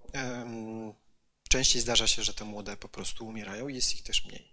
częściej 1.49 1.81
zdarza 1.81 2.07
się, 2.07 2.23
że 2.23 2.33
te 2.33 2.45
młode 2.45 2.77
po 2.77 2.89
prostu 2.89 3.27
umierają 3.27 3.67
i 3.67 3.75
jest 3.75 3.93
ich 3.93 4.03
też 4.03 4.25
mniej. 4.25 4.51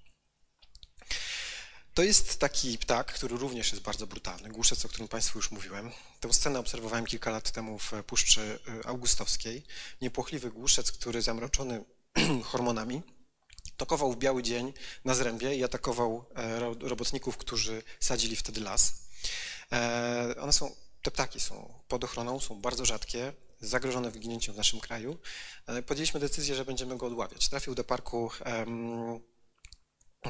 To 1.95 2.03
jest 2.03 2.38
taki 2.38 2.79
ptak, 2.79 3.12
który 3.12 3.37
również 3.37 3.73
jest 3.73 3.83
bardzo 3.83 4.07
brutalny, 4.07 4.49
głuszec, 4.49 4.85
o 4.85 4.88
którym 4.88 5.09
Państwu 5.09 5.38
już 5.38 5.51
mówiłem. 5.51 5.92
Tę 6.21 6.33
scenę 6.33 6.59
obserwowałem 6.59 7.07
kilka 7.07 7.31
lat 7.31 7.51
temu 7.51 7.79
w 7.79 7.92
Puszczy 8.07 8.59
Augustowskiej. 8.85 9.62
Niepłochliwy 10.01 10.51
głuszec, 10.51 10.92
który 10.92 11.23
zamroczony 11.23 11.85
hormonami, 12.51 13.03
tokował 13.76 14.12
w 14.12 14.16
biały 14.16 14.42
dzień 14.42 14.72
na 15.05 15.14
zrębie 15.14 15.57
i 15.57 15.64
atakował 15.64 16.24
e, 16.37 16.61
robotników, 16.88 17.37
którzy 17.37 17.83
sadzili 18.00 18.37
wtedy 18.37 18.61
las. 18.61 18.94
E, 19.72 20.35
one 20.40 20.52
są, 20.52 20.74
te 21.02 21.11
ptaki 21.11 21.40
są 21.40 21.81
pod 21.88 22.05
ochroną, 22.05 22.40
są 22.40 22.61
bardzo 22.61 22.85
rzadkie, 22.85 23.33
zagrożone 23.61 24.11
wyginięciem 24.11 24.55
w 24.55 24.57
naszym 24.57 24.81
kraju. 24.81 25.18
Podjęliśmy 25.87 26.20
decyzję, 26.20 26.55
że 26.55 26.64
będziemy 26.64 26.96
go 26.96 27.07
odławiać. 27.07 27.48
Trafił 27.48 27.74
do 27.74 27.85
parku 27.85 28.31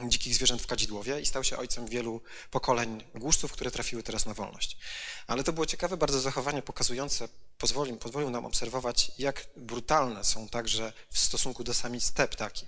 dzikich 0.09 0.35
zwierząt 0.35 0.63
w 0.63 0.67
Kadzidłowie 0.67 1.21
i 1.21 1.27
stał 1.27 1.45
się 1.45 1.57
ojcem 1.57 1.87
wielu 1.87 2.21
pokoleń 2.51 3.05
głuszców, 3.15 3.53
które 3.53 3.71
trafiły 3.71 4.03
teraz 4.03 4.27
na 4.27 4.35
wolność. 4.35 4.79
Ale 5.27 5.45
to 5.45 5.53
było 5.53 5.67
ciekawe 5.67 5.97
bardzo 5.97 6.21
zachowanie 6.21 6.63
pokazujące, 6.63 7.29
pozwolił, 7.59 7.97
pozwolił 7.97 8.31
nam 8.31 8.47
obserwować, 8.47 9.13
jak 9.19 9.47
brutalne 9.57 10.25
są 10.25 10.49
także 10.49 10.93
w 11.11 11.19
stosunku 11.19 11.65
do 11.65 11.75
samic 11.75 12.13
te 12.13 12.29
ptaki. 12.29 12.67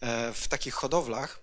E, 0.00 0.32
w 0.32 0.48
takich 0.48 0.74
hodowlach 0.74 1.40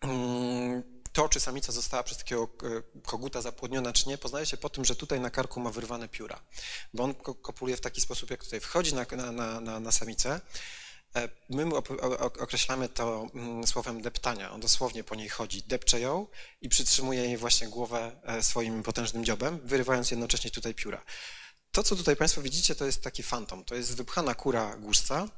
mm, 0.00 0.82
to, 1.12 1.28
czy 1.28 1.40
samica 1.40 1.72
została 1.72 2.02
przez 2.02 2.18
takiego 2.18 2.42
e, 2.44 3.00
koguta 3.02 3.42
zapłodniona, 3.42 3.92
czy 3.92 4.08
nie, 4.08 4.18
poznaje 4.18 4.46
się 4.46 4.56
po 4.56 4.70
tym, 4.70 4.84
że 4.84 4.96
tutaj 4.96 5.20
na 5.20 5.30
karku 5.30 5.60
ma 5.60 5.70
wyrwane 5.70 6.08
pióra, 6.08 6.40
bo 6.94 7.04
on 7.04 7.14
kopuluje 7.14 7.76
w 7.76 7.80
taki 7.80 8.00
sposób, 8.00 8.30
jak 8.30 8.44
tutaj 8.44 8.60
wchodzi 8.60 8.94
na, 8.94 9.06
na, 9.32 9.60
na, 9.60 9.80
na 9.80 9.92
samicę, 9.92 10.40
e, 11.16 11.28
My 11.48 11.76
określamy 12.40 12.88
to 12.88 13.26
mm, 13.34 13.66
słowem 13.66 14.02
deptania. 14.02 14.52
On 14.52 14.60
dosłownie 14.60 15.04
po 15.04 15.14
niej 15.14 15.28
chodzi, 15.28 15.62
depcze 15.62 16.00
ją 16.00 16.26
i 16.60 16.68
przytrzymuje 16.68 17.22
jej 17.22 17.36
właśnie 17.36 17.68
głowę 17.68 18.20
swoim 18.40 18.82
potężnym 18.82 19.24
dziobem, 19.24 19.60
wyrywając 19.64 20.10
jednocześnie 20.10 20.50
tutaj 20.50 20.74
pióra. 20.74 21.04
To, 21.78 21.82
co 21.82 21.96
tutaj 21.96 22.16
Państwo 22.16 22.42
widzicie, 22.42 22.74
to 22.74 22.84
jest 22.86 23.02
taki 23.02 23.22
fantom. 23.22 23.64
To 23.64 23.74
jest 23.74 23.96
wypchana 23.96 24.34
kura 24.34 24.76
głuszca, 24.76 25.28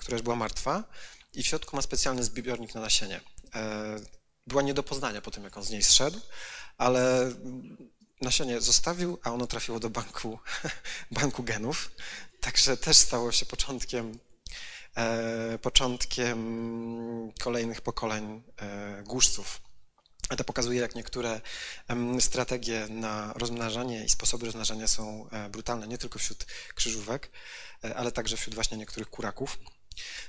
która 0.00 0.14
już 0.14 0.22
była 0.22 0.36
martwa 0.36 0.84
i 1.34 1.42
w 1.42 1.46
środku 1.46 1.76
ma 1.76 1.82
specjalny 1.82 2.24
zbiornik 2.24 2.74
na 2.74 2.80
nasienie. 2.80 3.20
E, 3.54 3.96
była 4.46 4.62
nie 4.62 4.74
do 4.74 4.82
poznania 4.82 5.20
po 5.22 5.30
tym, 5.30 5.44
jak 5.44 5.56
on 5.56 5.62
z 5.62 5.70
niej 5.70 5.82
zszedł, 5.82 6.20
ale 6.78 7.32
nasienie 8.20 8.60
zostawił, 8.60 9.18
a 9.22 9.32
ono 9.32 9.46
trafiło 9.46 9.80
do 9.80 9.90
banku, 9.90 10.38
banku 11.20 11.42
genów, 11.42 11.90
także 12.40 12.76
też 12.76 12.96
stało 12.96 13.32
się 13.32 13.46
początkiem, 13.46 14.18
e, 14.96 15.58
początkiem 15.58 17.32
kolejnych 17.40 17.80
pokoleń 17.80 18.42
e, 18.56 19.02
głuszców. 19.02 19.60
To 20.36 20.44
pokazuje, 20.44 20.80
jak 20.80 20.94
niektóre 20.94 21.40
strategie 22.20 22.86
na 22.90 23.32
rozmnażanie 23.36 24.04
i 24.04 24.08
sposoby 24.08 24.46
rozmnażania 24.46 24.88
są 24.88 25.28
brutalne 25.50 25.88
nie 25.88 25.98
tylko 25.98 26.18
wśród 26.18 26.46
krzyżówek, 26.74 27.30
ale 27.96 28.12
także 28.12 28.36
wśród 28.36 28.54
właśnie 28.54 28.76
niektórych 28.78 29.10
kuraków. 29.10 29.58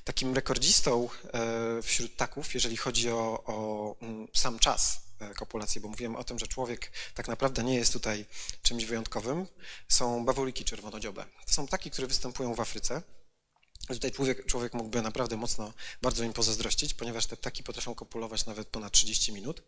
Takim 0.04 0.34
rekordzistą 0.34 1.10
e, 1.34 1.82
wśród 1.82 2.16
taków, 2.16 2.54
jeżeli 2.54 2.78
chodzi 2.78 3.10
o, 3.10 3.44
o 3.46 3.96
mm, 4.02 4.28
sam 4.34 4.60
czas 4.60 5.02
e, 5.20 5.34
kopulacji, 5.34 5.82
bo 5.82 5.88
mówiłem 5.88 6.16
o 6.16 6.24
tym, 6.24 6.40
że 6.40 6.48
człowiek 6.48 6.92
tak 7.14 7.28
naprawdę 7.28 7.64
nie 7.64 7.76
jest 7.76 7.94
tutaj 7.94 8.26
czymś 8.62 8.86
wyjątkowym, 8.86 9.48
są 9.88 10.26
bawoliki 10.26 10.66
czerwonodziobe. 10.66 11.26
To 11.48 11.54
są 11.54 11.68
ptaki, 11.68 11.92
które 11.92 12.08
występują 12.08 12.56
w 12.56 12.60
Afryce. 12.60 13.02
Tutaj 13.88 14.12
człowiek, 14.12 14.46
człowiek 14.46 14.74
mógłby 14.74 15.02
naprawdę 15.02 15.38
mocno, 15.38 15.74
bardzo 16.02 16.24
im 16.24 16.34
pozazdrościć, 16.34 16.94
ponieważ 16.94 17.26
te 17.26 17.38
ptaki 17.38 17.64
potrafią 17.64 17.96
kopulować 17.96 18.46
nawet 18.46 18.68
ponad 18.68 18.94
30 18.94 19.34
minut 19.34 19.64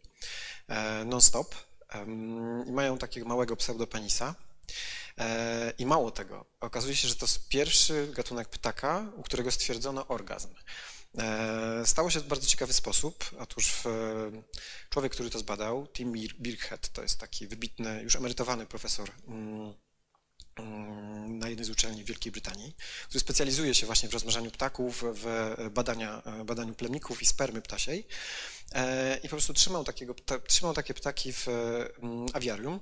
e, 0.67 1.05
non-stop 1.05 1.55
i 2.67 2.71
mają 2.71 2.97
takiego 2.97 3.27
małego 3.27 3.55
pseudopenisa. 3.55 4.35
E, 5.17 5.73
I 5.77 5.85
mało 5.85 6.11
tego, 6.11 6.45
okazuje 6.59 6.95
się, 6.95 7.07
że 7.07 7.15
to 7.15 7.25
jest 7.25 7.47
pierwszy 7.47 8.07
gatunek 8.15 8.49
ptaka, 8.49 9.11
u 9.15 9.23
którego 9.23 9.51
stwierdzono 9.51 10.07
orgazm. 10.07 10.49
E, 11.17 11.85
stało 11.85 12.09
się 12.09 12.19
w 12.19 12.27
bardzo 12.27 12.47
ciekawy 12.47 12.73
sposób. 12.73 13.25
Otóż 13.39 13.73
człowiek, 14.89 15.11
który 15.11 15.29
to 15.29 15.39
zbadał, 15.39 15.87
Tim 15.87 16.13
Birkhead, 16.39 16.89
to 16.89 17.01
jest 17.01 17.19
taki 17.19 17.47
wybitny, 17.47 18.01
już 18.03 18.15
emerytowany 18.15 18.65
profesor 18.65 19.11
mm, 19.27 19.73
na 21.27 21.49
jednej 21.49 21.65
z 21.65 21.69
uczelni 21.69 22.03
w 22.03 22.07
Wielkiej 22.07 22.31
Brytanii, 22.31 22.75
który 23.03 23.19
specjalizuje 23.19 23.75
się 23.75 23.85
właśnie 23.85 24.09
w 24.09 24.13
rozmnażaniu 24.13 24.51
ptaków, 24.51 25.03
w 25.15 25.55
badania, 25.71 26.21
badaniu 26.45 26.75
plemników 26.75 27.21
i 27.21 27.25
spermy 27.25 27.61
ptasiej 27.61 28.07
e, 28.71 29.17
i 29.17 29.21
po 29.21 29.29
prostu 29.29 29.53
trzymał, 29.53 29.83
takiego, 29.83 30.15
trzymał 30.47 30.73
takie 30.73 30.93
ptaki 30.93 31.33
w 31.33 31.47
mm, 31.47 32.25
awiarium 32.33 32.79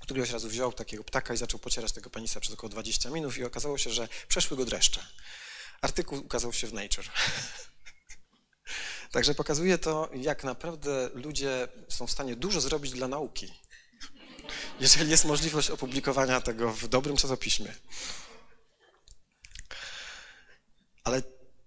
któregoś 0.00 0.30
razu 0.30 0.48
wziął 0.48 0.72
takiego 0.72 1.04
ptaka 1.04 1.34
i 1.34 1.36
zaczął 1.36 1.60
pocierać 1.60 1.92
tego 1.92 2.10
penisa 2.10 2.40
przez 2.40 2.54
około 2.54 2.70
20 2.70 3.10
minut 3.10 3.36
i 3.36 3.44
okazało 3.44 3.78
się, 3.78 3.90
że 3.90 4.08
przeszły 4.28 4.56
go 4.56 4.64
dreszcze. 4.64 5.06
Artykuł 5.80 6.18
ukazał 6.18 6.52
się 6.52 6.66
w 6.66 6.72
Nature. 6.72 7.10
Także 9.12 9.34
pokazuje 9.34 9.78
to, 9.78 10.10
jak 10.14 10.44
naprawdę 10.44 11.10
ludzie 11.14 11.68
są 11.88 12.06
w 12.06 12.10
stanie 12.10 12.36
dużo 12.36 12.60
zrobić 12.60 12.92
dla 12.92 13.08
nauki, 13.08 13.52
jeżeli 14.80 15.10
jest 15.10 15.24
możliwość 15.24 15.70
opublikowania 15.70 16.40
tego 16.40 16.72
w 16.72 16.88
dobrym 16.88 17.16
czasopiśmie. 17.16 17.74
Ale 21.04 21.22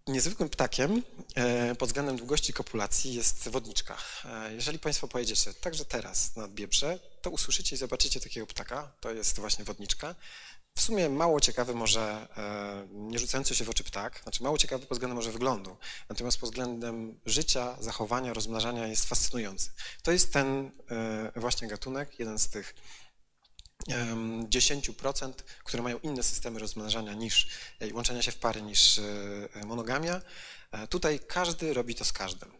niezwykłym 0.07 0.49
ptakiem 0.49 1.03
e, 1.35 1.75
pod 1.75 1.89
względem 1.89 2.17
długości 2.17 2.53
kopulacji 2.53 3.13
jest 3.13 3.49
wodniczka. 3.49 3.97
E, 4.25 4.53
jeżeli 4.53 4.79
Państwo 4.79 5.07
pojedziecie 5.07 5.53
także 5.53 5.85
teraz 5.85 6.35
nad 6.35 6.51
Biebrze, 6.51 6.99
to 7.21 7.29
usłyszycie 7.29 7.75
i 7.75 7.79
zobaczycie 7.79 8.19
takiego 8.19 8.47
ptaka, 8.47 8.91
to 8.99 9.11
jest 9.11 9.39
właśnie 9.39 9.65
wodniczka. 9.65 10.15
W 10.75 10.81
sumie 10.81 11.09
mało 11.09 11.39
ciekawy 11.39 11.73
może, 11.73 12.27
e, 12.37 12.87
nie 12.91 13.19
rzucający 13.19 13.55
się 13.55 13.65
w 13.65 13.69
oczy 13.69 13.83
ptak, 13.83 14.19
znaczy 14.23 14.43
mało 14.43 14.57
ciekawy 14.57 14.85
pod 14.85 14.97
względem 14.97 15.15
może 15.15 15.31
wyglądu, 15.31 15.77
natomiast 16.09 16.37
pod 16.37 16.49
względem 16.49 17.19
życia, 17.25 17.77
zachowania, 17.79 18.33
rozmnażania 18.33 18.87
jest 18.87 19.05
fascynujący. 19.05 19.69
To 20.03 20.11
jest 20.11 20.33
ten 20.33 20.71
właśnie 21.35 21.67
gatunek, 21.67 22.19
jeden 22.19 22.39
z 22.39 22.49
tych 22.49 22.75
10%, 23.89 25.33
które 25.63 25.83
mają 25.83 25.99
inne 25.99 26.23
systemy 26.23 26.59
rozmnażania 26.59 27.13
niż 27.13 27.47
i 27.89 27.93
łączenia 27.93 28.21
się 28.21 28.31
w 28.31 28.37
pary 28.37 28.61
niż 28.61 28.99
e, 28.99 29.65
monogamia. 29.65 30.21
E, 30.71 30.87
tutaj 30.87 31.19
każdy 31.27 31.73
robi 31.73 31.95
to 31.95 32.05
z 32.05 32.13
każdym. 32.13 32.51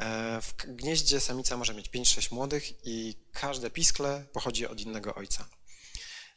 E, 0.00 0.40
w 0.42 0.54
gnieździe 0.66 1.20
samica 1.20 1.56
może 1.56 1.74
mieć 1.74 1.90
5-6 1.90 2.32
młodych 2.32 2.86
i 2.86 3.14
każde 3.32 3.70
piskle 3.70 4.24
pochodzi 4.32 4.66
od 4.66 4.80
innego 4.80 5.14
ojca. 5.14 5.48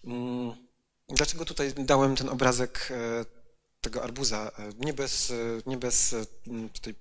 Mm, 0.03 0.67
dlaczego 1.09 1.45
tutaj 1.45 1.73
dałem 1.73 2.15
ten 2.15 2.29
obrazek 2.29 2.93
tego 3.81 4.03
arbuza? 4.03 4.51
Nie 4.79 4.93
bez, 4.93 5.33
nie 5.65 5.77
bez 5.77 6.15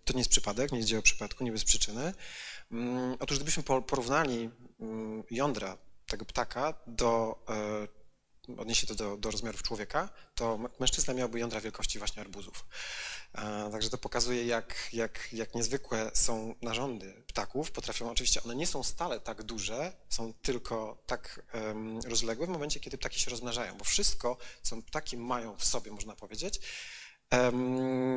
to 0.05 0.12
nie 0.12 0.19
jest 0.19 0.31
przypadek, 0.31 0.73
nie 0.73 0.79
jest 0.79 0.88
dzieło 0.88 1.03
przypadku, 1.03 1.45
nie 1.45 1.53
bez 1.53 1.65
przyczyny. 1.65 2.15
Mm, 2.73 3.17
otóż 3.21 3.37
gdybyśmy 3.37 3.62
porównali 3.62 4.51
mm, 4.81 5.23
jądra 5.31 5.79
tego 6.12 6.25
ptaka 6.25 6.75
do, 6.87 7.38
e, 8.48 8.61
odniesie 8.61 8.87
to 8.87 8.94
do, 8.94 9.16
do 9.16 9.31
rozmiarów 9.31 9.62
człowieka, 9.62 10.09
to 10.35 10.59
mężczyzna 10.81 11.14
miałby 11.14 11.38
jądra 11.38 11.61
wielkości 11.61 11.98
właśnie 11.98 12.22
arbuzów. 12.22 12.66
E, 13.35 13.70
także 13.72 13.90
to 13.90 13.98
pokazuje, 13.98 14.46
jak, 14.46 14.88
jak, 14.92 15.29
jak 15.33 15.55
niezwykłe 15.55 16.11
są 16.14 16.55
narządy 16.62 17.22
ptaków. 17.27 17.70
Potrafią, 17.70 18.11
oczywiście 18.11 18.42
one 18.42 18.55
nie 18.55 18.66
są 18.66 18.83
stale 18.83 19.20
tak 19.20 19.42
duże, 19.42 19.92
są 20.09 20.33
tylko 20.35 21.03
tak 21.07 21.42
um, 21.55 22.01
rozległe 22.01 22.46
w 22.46 22.51
momencie, 22.51 22.81
kiedy 22.81 22.98
ptaki 22.98 23.20
się 23.20 23.31
rozmnażają, 23.31 23.79
bo 23.79 23.85
wszystko, 23.85 24.37
co 24.62 24.83
ptaki 24.83 25.16
mają 25.16 25.57
w 25.57 25.64
sobie, 25.64 25.90
można 25.90 26.16
powiedzieć, 26.16 26.61
um, 27.31 28.16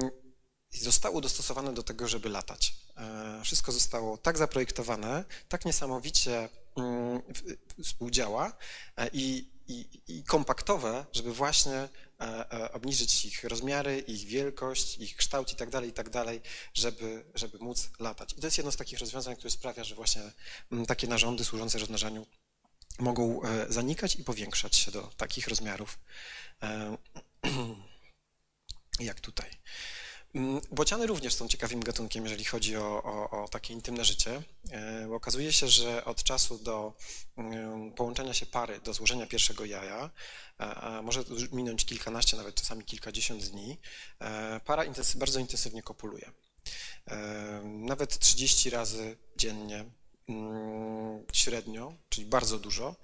zostało 0.71 1.21
dostosowane 1.21 1.73
do 1.73 1.83
tego, 1.83 2.07
żeby 2.07 2.29
latać. 2.29 2.75
E, 2.97 3.41
wszystko 3.43 3.71
zostało 3.71 4.17
tak 4.17 4.37
zaprojektowane, 4.37 5.25
tak 5.49 5.65
niesamowicie 5.65 6.49
współdziała 7.83 8.57
e, 8.97 9.09
i, 9.13 9.49
i, 9.67 10.01
i 10.07 10.23
kompaktowe, 10.23 11.05
żeby 11.13 11.33
właśnie 11.33 11.89
e, 12.21 12.71
obniżyć 12.71 13.25
ich 13.25 13.43
rozmiary, 13.43 13.99
ich 13.99 14.27
wielkość, 14.27 14.97
ich 14.97 15.15
kształt 15.15 15.53
i 15.53 15.55
tak 15.55 15.69
dalej, 15.69 15.89
i 15.89 15.93
tak 15.93 16.09
dalej, 16.09 16.41
żeby, 16.73 17.25
żeby 17.35 17.59
móc 17.59 17.89
latać. 17.99 18.33
I 18.33 18.41
to 18.41 18.47
jest 18.47 18.57
jedno 18.57 18.71
z 18.71 18.77
takich 18.77 18.99
rozwiązań, 18.99 19.35
które 19.35 19.51
sprawia, 19.51 19.83
że 19.83 19.95
właśnie 19.95 20.21
mm, 20.71 20.85
takie 20.85 21.07
narządy 21.07 21.45
służące 21.45 21.79
rozmnażaniu 21.79 22.25
mogą 22.99 23.41
zanikać 23.69 24.15
i 24.15 24.23
powiększać 24.23 24.75
się 24.75 24.91
do 24.91 25.01
takich 25.01 25.47
rozmiarów 25.47 25.99
jak 28.99 29.19
tutaj. 29.19 29.49
Mm, 30.35 30.61
bociany 30.71 31.07
również 31.07 31.33
są 31.33 31.47
ciekawym 31.47 31.79
gatunkiem, 31.79 32.23
jeżeli 32.23 32.45
chodzi 32.45 32.77
o, 32.77 33.03
o, 33.03 33.43
o, 33.43 33.47
takie 33.47 33.73
intymne 33.73 34.05
życie, 34.05 34.41
e, 34.71 35.07
bo 35.07 35.15
okazuje 35.15 35.53
się, 35.53 35.67
że 35.67 36.05
od 36.05 36.23
czasu 36.23 36.57
do 36.57 36.93
mm, 37.37 37.91
połączenia 37.91 38.33
się 38.33 38.45
pary, 38.45 38.79
do 38.79 38.93
złożenia 38.93 39.27
pierwszego 39.27 39.65
jaja, 39.65 40.09
może 41.03 41.23
minąć 41.51 41.85
kilkanaście, 41.85 42.37
nawet 42.37 42.55
czasami 42.55 42.83
kilkadziesiąt 42.83 43.45
dni, 43.45 43.77
e, 44.19 44.59
para 44.59 44.85
intensy 44.85 45.17
bardzo 45.17 45.39
intensywnie 45.39 45.83
kopuluje. 45.83 46.31
E, 47.07 47.61
nawet 47.63 48.19
30 48.19 48.69
razy 48.69 49.17
dziennie 49.37 49.85
mm, 50.29 51.25
średnio, 51.33 51.93
czyli 52.09 52.27
bardzo 52.27 52.59
dużo. 52.59 52.95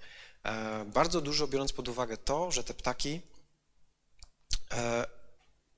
Bardzo 0.86 1.20
dużo 1.20 1.48
biorąc 1.48 1.72
pod 1.72 1.88
uwagę 1.88 2.16
to, 2.16 2.50
że 2.50 2.64
te 2.64 2.74
ptaki 2.74 3.20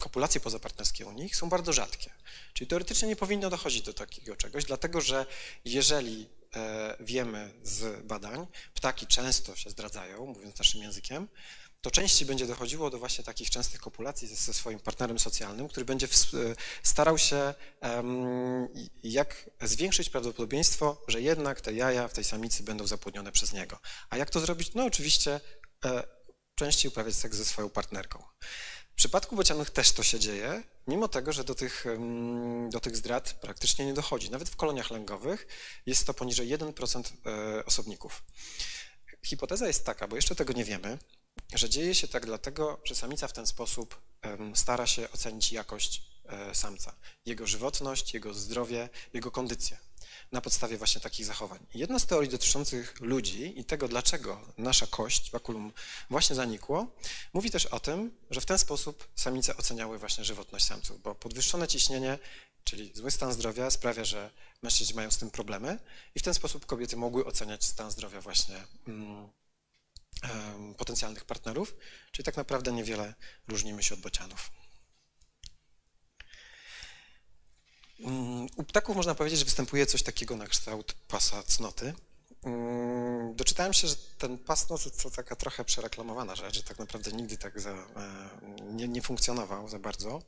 kopulacje 0.05 0.41
pozapartnerskie 0.41 1.07
u 1.07 1.13
nich 1.13 1.37
są 1.37 1.49
bardzo 1.49 1.73
rzadkie. 1.73 2.11
Czyli 2.53 2.69
teoretycznie 2.69 3.09
nie 3.09 3.17
powinno 3.17 3.51
dochodzić 3.51 3.83
do 3.83 3.93
takiego 3.93 4.37
czegoś, 4.37 4.65
dlatego 4.65 5.01
że 5.01 5.27
jeżeli 5.65 6.29
e, 6.57 6.97
wiemy 7.01 7.55
z 7.63 8.07
badań, 8.07 8.47
ptaki 8.75 9.07
często 9.07 9.57
się 9.57 9.71
zdradzają, 9.71 10.27
mówiąc 10.27 10.59
naszym 10.59 10.83
językiem, 10.83 11.29
to 11.81 11.91
częściej 11.91 12.29
będzie 12.29 12.47
dochodziło 12.47 12.91
do 12.91 12.99
właśnie 12.99 13.25
takich 13.25 13.51
częstych 13.51 13.81
kopulacji 13.81 14.29
ze, 14.29 14.35
ze 14.35 14.55
swoim 14.55 14.81
partnerem 14.81 15.19
socjalnym, 15.19 15.69
który 15.69 15.87
będzie 15.87 16.09
w, 16.09 16.13
e, 16.13 16.37
starał 16.83 17.19
się 17.19 17.55
um, 17.83 18.69
jak 19.03 19.51
zwiększyć 19.63 20.11
prawdopodobieństwo, 20.11 21.03
że 21.09 21.23
jednak 21.23 21.61
te 21.61 21.73
jaja 21.73 22.09
w 22.09 22.13
tej 22.13 22.25
samicy 22.25 22.63
będą 22.63 22.87
zapłodnione 22.87 23.33
przez 23.33 23.53
niego. 23.53 23.79
A 24.11 24.17
jak 24.17 24.31
to 24.31 24.41
zrobić? 24.41 24.75
No 24.75 24.85
oczywiście 24.85 25.41
e, 25.85 26.03
częściej 26.55 26.89
uprawiać 26.89 27.15
seks 27.15 27.37
ze 27.37 27.45
swoją 27.45 27.71
partnerką. 27.71 28.23
W 28.95 28.97
przypadku 28.97 29.37
bocianów 29.37 29.71
też 29.71 29.93
to 29.93 30.03
się 30.03 30.21
dzieje, 30.21 30.63
mimo 30.87 31.09
tego, 31.09 31.33
że 31.33 31.45
do 31.45 31.55
tych, 31.55 31.85
do 32.71 32.81
tych 32.81 32.97
zdrad 32.97 33.33
praktycznie 33.33 33.87
nie 33.87 33.95
dochodzi. 33.95 34.31
Nawet 34.31 34.49
w 34.49 34.57
koloniach 34.57 34.91
lęgowych 34.91 35.47
jest 35.87 36.07
to 36.07 36.15
poniżej 36.15 36.49
1% 36.59 37.13
e, 37.27 37.65
osobników. 37.65 38.25
Hipoteza 39.27 39.67
jest 39.67 39.87
taka, 39.87 40.09
bo 40.09 40.17
jeszcze 40.17 40.35
tego 40.35 40.53
nie 40.53 40.65
wiemy, 40.65 40.99
że 41.55 41.71
dzieje 41.71 41.95
się 41.95 42.09
tak 42.09 42.27
dlatego, 42.27 42.81
że 42.85 42.95
samica 42.95 43.29
w 43.29 43.33
ten 43.33 43.47
sposób 43.47 44.01
stara 44.55 44.87
się 44.87 45.11
ocenić 45.11 45.53
jakość 45.53 46.03
e, 46.25 46.55
samca, 46.55 46.95
jego 47.27 47.47
żywotność, 47.47 48.15
jego 48.15 48.35
zdrowie, 48.35 48.89
jego 49.13 49.31
kondycję 49.31 49.79
na 50.33 50.41
podstawie 50.41 50.79
właśnie 50.79 51.01
takich 51.01 51.27
zachowań. 51.27 51.67
Jedna 51.75 51.99
z 51.99 52.07
teorii 52.07 52.31
dotyczących 52.31 53.01
ludzi 53.01 53.61
i 53.61 53.65
tego, 53.65 53.89
dlaczego 53.89 54.41
nasza 54.59 54.87
kość, 54.87 55.31
bakulum, 55.31 55.73
właśnie 56.11 56.37
zanikło, 56.37 56.87
mówi 57.33 57.51
też 57.51 57.67
o 57.67 57.81
tym, 57.81 58.11
że 58.31 58.41
w 58.41 58.47
ten 58.47 58.59
sposób 58.59 59.09
samice 59.15 59.57
oceniały 59.57 59.99
właśnie 59.99 60.25
żywotność 60.25 60.65
samców, 60.65 61.03
bo 61.03 61.15
podwyższone 61.15 61.69
ciśnienie, 61.69 62.19
czyli 62.65 62.93
zły 62.95 63.11
stan 63.11 63.33
zdrowia 63.33 63.71
sprawia, 63.71 64.05
że 64.05 64.31
mężczyźni 64.63 64.95
mają 64.95 65.11
z 65.11 65.19
tym 65.19 65.31
problemy 65.31 65.79
i 66.15 66.21
w 66.21 66.23
ten 66.23 66.35
sposób 66.35 66.67
kobiety 66.67 66.97
mogły 66.97 67.27
oceniać 67.27 67.65
stan 67.65 67.91
zdrowia 67.91 68.21
właśnie 68.21 68.65
mm, 68.89 69.29
potencjalnych 70.77 71.25
partnerów, 71.25 71.75
czyli 72.13 72.25
tak 72.25 72.37
naprawdę 72.37 72.73
niewiele 72.73 73.15
różnimy 73.49 73.83
się 73.83 73.95
od 73.95 74.01
bocianów. 74.01 74.51
Mm, 74.51 74.73
u 78.57 78.65
ptaków 78.65 78.97
można 78.97 79.15
powiedzieć, 79.15 79.39
że 79.39 79.45
występuje 79.45 79.87
coś 79.87 80.03
takiego 80.03 80.37
na 80.37 80.47
kształt 80.47 80.95
pasa 81.09 81.43
cnoty. 81.43 81.95
Mm, 82.45 83.35
doczytałem 83.35 83.73
się, 83.73 83.89
że 83.89 83.97
ten 84.19 84.39
pas 84.39 84.67
cnoty 84.67 84.91
to 84.91 85.11
taka 85.11 85.37
trochę 85.37 85.65
przereklamowana 85.65 86.37
rzecz, 86.37 86.55
że 86.55 86.63
tak 86.63 86.79
naprawdę 86.79 87.13
nigdy 87.13 87.39
tak 87.39 87.61
za, 87.61 87.71
e, 87.71 87.85
nie, 88.63 88.89
nie 88.89 89.03
funkcjonował 89.03 89.69
za 89.69 89.79
bardzo. 89.79 90.23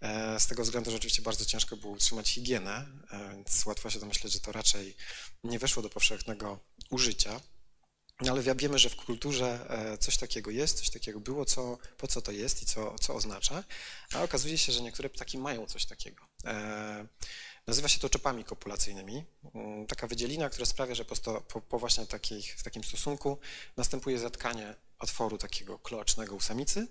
E, 0.00 0.40
z 0.40 0.46
tego 0.46 0.62
względu, 0.62 0.90
że 0.90 0.96
oczywiście 0.96 1.22
bardzo 1.22 1.44
ciężko 1.44 1.76
było 1.76 1.92
utrzymać 1.92 2.30
higienę, 2.30 2.86
e, 3.10 3.30
więc 3.34 3.66
łatwo 3.66 3.90
się 3.90 3.98
domyśleć, 3.98 4.32
że 4.32 4.40
to 4.40 4.52
raczej 4.52 4.96
nie 5.44 5.58
weszło 5.58 5.82
do 5.82 5.90
powszechnego 5.90 6.58
użycia. 6.90 7.40
Ale 8.28 8.42
wiemy, 8.56 8.78
że 8.78 8.88
w 8.90 8.96
kulturze 8.96 9.58
coś 10.00 10.16
takiego 10.16 10.50
jest, 10.50 10.78
coś 10.78 10.90
takiego 10.90 11.20
było, 11.20 11.44
co, 11.44 11.78
po 11.96 12.08
co 12.08 12.22
to 12.22 12.32
jest 12.32 12.62
i 12.62 12.66
co, 12.66 12.98
co 12.98 13.14
oznacza, 13.14 13.64
a 14.14 14.22
okazuje 14.22 14.58
się, 14.58 14.72
że 14.72 14.82
niektóre 14.82 15.10
ptaki 15.10 15.38
mają 15.38 15.66
coś 15.66 15.86
takiego. 15.86 16.24
E, 16.44 17.06
nazywa 17.66 17.88
się 17.88 18.00
to 18.00 18.08
czepami 18.08 18.44
kopulacyjnymi. 18.44 19.24
Mm, 19.54 19.86
taka 19.86 20.06
wydzielina, 20.06 20.50
która 20.50 20.66
sprawia, 20.66 20.94
że 20.94 21.04
po, 21.04 21.60
po, 21.60 21.78
właśnie 21.78 22.06
takich, 22.06 22.54
w 22.54 22.62
takim 22.62 22.84
stosunku 22.84 23.38
następuje 23.76 24.18
zatkanie 24.18 24.74
otworu 24.98 25.38
takiego 25.38 25.78
kloacznego 25.78 26.34
u 26.34 26.40
samicy, 26.40 26.88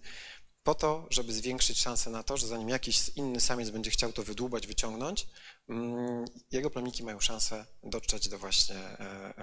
po 0.64 0.76
to, 0.76 1.08
żeby 1.10 1.34
zwiększyć 1.34 1.80
szansę 1.80 2.10
na 2.10 2.24
to, 2.24 2.38
że 2.38 2.48
zanim 2.48 2.70
jakiś 2.70 3.10
inny 3.10 3.42
samiec 3.42 3.70
będzie 3.70 3.92
chciał 3.92 4.14
to 4.14 4.24
wydłubać, 4.24 4.68
wyciągnąć, 4.68 5.28
mm, 5.70 6.26
jego 6.52 6.70
plemniki 6.70 7.04
mają 7.04 7.20
szansę 7.20 7.66
dotrzeć 7.84 8.30
do 8.30 8.40
właśnie 8.40 8.76
e, 8.76 9.34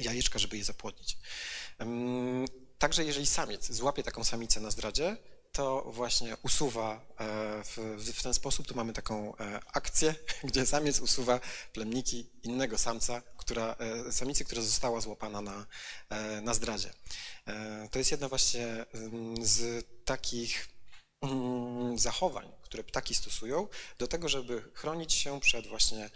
jajeczka, 0.00 0.38
żeby 0.38 0.56
je 0.56 0.64
zapłodnić. 0.64 1.16
Także 2.78 3.04
jeżeli 3.04 3.26
samiec 3.26 3.72
złapie 3.72 4.02
taką 4.02 4.24
samicę 4.24 4.60
na 4.60 4.70
zdradzie, 4.70 5.16
to 5.52 5.82
właśnie 5.86 6.36
usuwa 6.42 6.94
e, 6.94 7.62
w, 7.98 8.22
ten 8.22 8.34
sposób. 8.34 8.66
Tu 8.66 8.74
mamy 8.74 8.92
taką 8.92 9.36
e, 9.36 9.60
akcję, 9.72 10.14
gdzie 10.48 10.66
samiec 10.66 11.00
usuwa 11.00 11.40
plemniki 11.72 12.30
innego 12.42 12.78
samca, 12.78 13.22
która, 13.36 13.76
e, 13.78 14.12
samicy, 14.12 14.44
która 14.44 14.62
została 14.62 15.00
złapana 15.00 15.40
na, 15.40 15.66
na 16.42 16.54
zdradzie. 16.54 16.90
To 17.90 17.98
jest 17.98 18.10
jedna 18.10 18.28
właśnie 18.28 18.86
z 19.42 19.86
takich 20.04 20.68
mm, 21.22 21.98
zachowań, 21.98 22.52
które 22.70 22.84
ptaki 22.84 23.14
stosują 23.14 23.68
do 23.98 24.06
tego, 24.06 24.28
żeby 24.28 24.62
chronić 24.74 25.14
się 25.14 25.40
przed 25.40 25.66
właśnie 25.66 26.10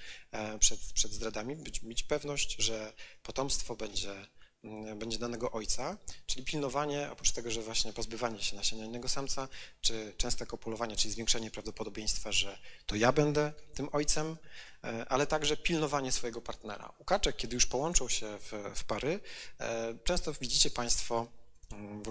przed, 0.61 0.81
przed 0.95 1.13
zdradami, 1.13 1.57
być, 1.57 1.83
mieć 1.83 2.03
pewność, 2.03 2.57
że 2.59 2.93
potomstwo 3.23 3.77
będzie 3.77 4.27
mm, 4.65 4.99
będzie 4.99 5.19
danego 5.19 5.53
ojca, 5.53 5.97
czyli 6.27 6.45
pilnowanie, 6.45 7.09
oprócz 7.13 7.33
tego, 7.33 7.51
że 7.51 7.63
właśnie 7.63 7.93
pozbywanie 7.93 8.43
się 8.43 8.57
nasienia 8.57 8.85
innego 8.85 9.09
samca, 9.09 9.49
czy 9.81 10.15
częste 10.17 10.47
kopulowanie, 10.47 10.97
czyli 10.97 11.15
zwiększenie 11.15 11.51
prawdopodobieństwa, 11.51 12.33
że 12.33 12.59
to 12.87 12.97
ja 12.97 13.13
będę 13.13 13.53
tym 13.75 13.89
ojcem, 13.93 14.37
e, 14.85 15.07
ale 15.09 15.27
także 15.27 15.57
pilnowanie 15.57 16.13
swojego 16.13 16.41
partnera. 16.41 16.93
U 16.99 17.05
kaczek, 17.05 17.37
kiedy 17.37 17.55
już 17.55 17.67
połączą 17.67 18.09
się 18.09 18.39
w, 18.39 18.53
w 18.75 18.85
pary, 18.85 19.21
e, 19.61 19.95
często 20.05 20.33
widzicie 20.33 20.71
Państwo 20.71 21.27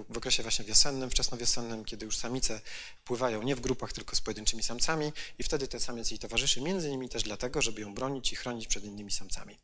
w 0.09 0.17
okresie 0.17 0.43
właśnie 0.43 0.65
wiosennym, 0.65 1.09
wczesnowiosennym, 1.09 1.85
kiedy 1.85 2.05
już 2.05 2.17
samice 2.17 2.61
pływają 3.03 3.43
nie 3.43 3.55
w 3.55 3.61
grupach, 3.61 3.93
tylko 3.93 4.15
z 4.15 4.21
pojedynczymi 4.21 4.63
samcami 4.63 5.13
i 5.39 5.43
wtedy 5.43 5.67
ten 5.67 5.79
samiec 5.79 6.11
jej 6.11 6.19
towarzyszy, 6.19 6.61
między 6.61 6.87
innymi 6.87 7.09
też 7.09 7.23
dlatego, 7.23 7.61
żeby 7.61 7.81
ją 7.81 7.93
bronić 7.93 8.33
i 8.33 8.35
chronić 8.35 8.67
przed 8.67 8.83
innymi 8.83 9.11
samcami. 9.11 9.59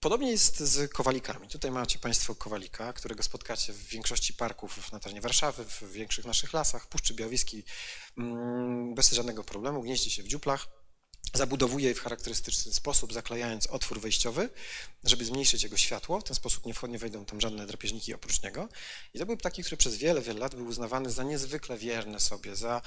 Podobnie 0.00 0.30
jest 0.30 0.60
z 0.60 0.92
kowalikami. 0.92 1.48
Tutaj 1.48 1.70
macie 1.70 1.98
Państwo 1.98 2.34
kowalika, 2.34 2.92
którego 2.92 3.22
spotkacie 3.22 3.72
w 3.72 3.86
większości 3.86 4.34
parków 4.34 4.92
na 4.92 5.00
terenie 5.00 5.20
Warszawy, 5.20 5.64
w 5.64 5.92
większych 5.92 6.24
naszych 6.24 6.52
lasach, 6.52 6.86
Puszczy 6.88 7.14
Białowieskiej, 7.14 7.64
mm, 8.18 8.94
bez 8.94 9.10
żadnego 9.10 9.44
problemu, 9.44 9.82
gnieździ 9.82 10.10
się 10.10 10.22
w 10.22 10.28
dziuplach 10.28 10.68
zabudowuje 11.34 11.88
je 11.88 11.94
w 11.94 12.00
charakterystyczny 12.00 12.72
sposób, 12.72 13.12
zaklejając 13.12 13.66
otwór 13.66 14.00
wejściowy, 14.00 14.50
żeby 15.04 15.24
zmniejszyć 15.24 15.62
jego 15.62 15.76
światło. 15.76 16.20
W 16.20 16.24
ten 16.24 16.34
sposób 16.34 16.64
nie, 16.88 16.98
wejdą 16.98 17.24
tam 17.24 17.40
żadne 17.40 17.66
drapieżniki 17.66 18.14
oprócz 18.14 18.42
niego. 18.42 18.68
I 19.14 19.18
to 19.18 19.26
były 19.26 19.36
ptaki, 19.36 19.62
które 19.62 19.76
przez 19.76 19.96
wiele, 19.96 20.20
wiele 20.20 20.40
lat 20.40 20.54
były 20.54 20.68
uznawane 20.68 21.10
za 21.10 21.22
niezwykle 21.22 21.78
wierne 21.78 22.20
sobie, 22.20 22.56
za 22.56 22.82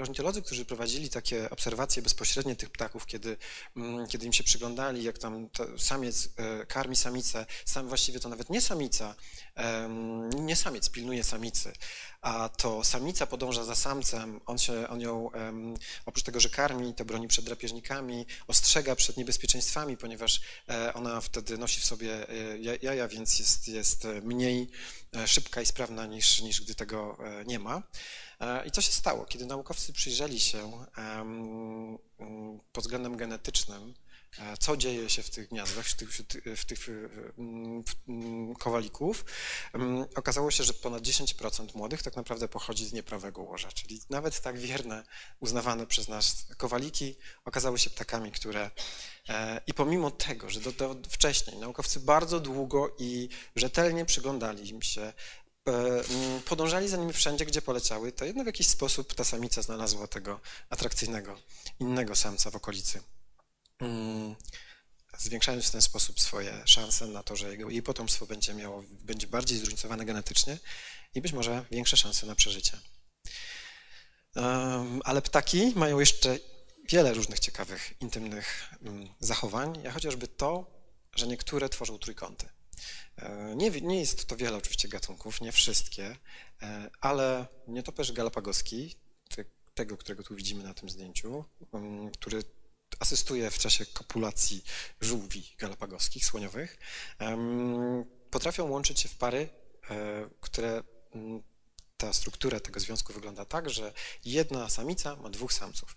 ornitolodzy, 0.00 0.42
którzy 0.42 0.64
prowadzili 0.64 1.10
takie 1.10 1.50
obserwacje 1.50 2.02
bezpośrednie 2.02 2.56
tych 2.56 2.70
ptaków, 2.70 3.06
kiedy, 3.06 3.36
mm, 3.76 4.06
kiedy 4.06 4.26
im 4.26 4.32
się 4.32 4.44
przyglądali, 4.44 5.04
jak 5.04 5.18
tam 5.18 5.48
samiec 5.78 6.28
e, 6.36 6.66
karmi 6.66 6.96
samicę, 6.96 7.46
sam 7.64 7.88
właściwie 7.88 8.20
to 8.20 8.28
nawet 8.28 8.50
nie 8.50 8.60
samica, 8.60 9.14
nie 10.40 10.56
samiec 10.56 10.90
pilnuje 10.90 11.24
samicy, 11.24 11.72
a 12.26 12.48
to 12.48 12.84
samica 12.84 13.26
podąża 13.26 13.64
za 13.64 13.74
samcem, 13.74 14.40
on, 14.46 14.58
się, 14.58 14.88
on 14.88 15.00
ją 15.00 15.30
oprócz 16.06 16.24
tego, 16.24 16.40
że 16.40 16.48
karmi, 16.48 16.94
to 16.94 17.04
broni 17.04 17.28
przed 17.28 17.44
drapieżnikami, 17.44 18.26
ostrzega 18.46 18.96
przed 18.96 19.16
niebezpieczeństwami, 19.16 19.96
ponieważ 19.96 20.40
e, 20.68 20.94
ona 20.94 21.20
wtedy 21.20 21.58
nosi 21.58 21.80
w 21.80 21.84
sobie 21.84 22.30
e, 22.30 22.58
jaja, 22.82 23.08
więc 23.08 23.38
jest, 23.38 23.68
jest 23.68 24.04
mniej 24.22 24.70
e, 25.16 25.28
szybka 25.28 25.60
i 25.60 25.66
sprawna 25.66 26.06
niż, 26.06 26.40
niż 26.40 26.60
gdy 26.60 26.74
tego 26.74 27.18
nie 27.46 27.58
ma. 27.58 27.82
I 28.66 28.70
co 28.70 28.80
się 28.80 28.92
stało? 28.92 29.24
Kiedy 29.24 29.46
naukowcy 29.46 29.92
przyjrzeli 29.92 30.40
się 30.40 30.86
pod 32.72 32.84
względem 32.84 33.16
genetycznym 33.16 33.94
co 34.60 34.76
dzieje 34.76 35.10
się 35.10 35.22
w 35.22 35.30
tych 35.30 35.48
gniazdach, 35.48 35.86
w 35.86 35.94
tych, 35.94 36.10
w 36.56 36.64
tych 36.64 36.88
w 37.86 38.58
kowalików, 38.58 39.24
okazało 40.14 40.50
się, 40.50 40.64
że 40.64 40.72
ponad 40.72 41.02
10% 41.02 41.76
młodych 41.76 42.02
tak 42.02 42.16
naprawdę 42.16 42.48
pochodzi 42.48 42.86
z 42.86 42.92
nieprawego 42.92 43.42
łoża, 43.42 43.72
czyli 43.72 44.00
nawet 44.10 44.40
tak 44.40 44.58
wierne, 44.58 45.02
uznawane 45.40 45.86
przez 45.86 46.08
nas 46.08 46.46
kowaliki 46.56 47.16
okazały 47.44 47.78
się 47.78 47.90
ptakami, 47.90 48.32
które 48.32 48.70
e, 49.28 49.60
i 49.66 49.74
pomimo 49.74 50.10
tego, 50.10 50.50
że 50.50 50.60
do, 50.60 50.72
do 50.72 50.94
wcześniej 51.10 51.56
naukowcy 51.56 52.00
bardzo 52.00 52.40
długo 52.40 52.94
i 52.98 53.28
rzetelnie 53.56 54.04
przyglądali 54.04 54.70
im 54.70 54.82
się, 54.82 55.00
e, 55.02 55.12
podążali 56.44 56.88
za 56.88 56.96
nimi 56.96 57.12
wszędzie, 57.12 57.46
gdzie 57.46 57.62
poleciały, 57.62 58.12
to 58.12 58.24
jednak 58.24 58.44
w 58.44 58.46
jakiś 58.46 58.66
sposób 58.66 59.14
ta 59.14 59.24
samica 59.24 59.62
znalazła 59.62 60.06
tego 60.06 60.40
atrakcyjnego, 60.70 61.38
innego 61.80 62.16
samca 62.16 62.50
w 62.50 62.56
okolicy. 62.56 63.02
Mm, 63.80 64.36
zwiększając 65.18 65.66
w 65.66 65.70
ten 65.70 65.82
sposób 65.82 66.20
swoje 66.20 66.62
szanse 66.64 67.06
na 67.06 67.22
to, 67.22 67.36
że 67.36 67.50
jego, 67.50 67.70
jej 67.70 67.82
potomstwo 67.82 68.26
będzie 68.26 68.54
miało, 68.54 68.84
będzie 68.90 69.26
bardziej 69.26 69.58
zróżnicowane 69.58 70.04
genetycznie 70.04 70.58
i 71.14 71.20
być 71.20 71.32
może 71.32 71.64
większe 71.70 71.96
szanse 71.96 72.26
na 72.26 72.34
przeżycie. 72.34 72.78
Ale 75.04 75.22
ptaki 75.22 75.72
mają 75.76 76.00
jeszcze 76.00 76.38
wiele 76.88 77.14
różnych 77.14 77.40
ciekawych, 77.40 77.94
intymnych 78.00 78.74
mm, 78.82 79.08
zachowań, 79.20 79.82
jak 79.82 79.94
chociażby 79.94 80.28
to, 80.28 80.66
że 81.14 81.26
niektóre 81.26 81.68
tworzą 81.68 81.98
trójkąty. 81.98 82.48
E, 83.16 83.54
nie, 83.56 83.70
nie 83.70 84.00
jest 84.00 84.26
to 84.26 84.36
wiele 84.36 84.56
oczywiście 84.56 84.88
gatunków, 84.88 85.40
nie 85.40 85.52
wszystkie, 85.52 86.16
e, 86.62 86.90
ale 87.00 87.46
nietoperz 87.68 88.12
galapagoski, 88.12 88.96
tego, 89.74 89.96
którego 89.96 90.22
tu 90.22 90.34
widzimy 90.34 90.64
na 90.64 90.74
tym 90.74 90.90
zdjęciu, 90.90 91.44
mm, 91.72 92.10
który 92.10 92.42
asystuje 93.00 93.50
w 93.50 93.58
czasie 93.58 93.86
kopulacji 93.86 94.64
żółwi 95.00 95.54
galapagowskich, 95.58 96.26
słoniowych, 96.26 96.78
potrafią 98.30 98.70
łączyć 98.70 99.00
się 99.00 99.08
w 99.08 99.16
pary, 99.16 99.48
e, 99.90 100.28
które 100.40 100.82
mm, 101.14 101.42
ta 101.96 102.12
struktura 102.12 102.60
tego 102.60 102.80
związku 102.80 103.12
wygląda 103.12 103.44
tak, 103.44 103.70
że 103.70 103.92
jedna 104.24 104.68
samica 104.70 105.16
ma 105.16 105.30
dwóch 105.30 105.52
samców. 105.52 105.96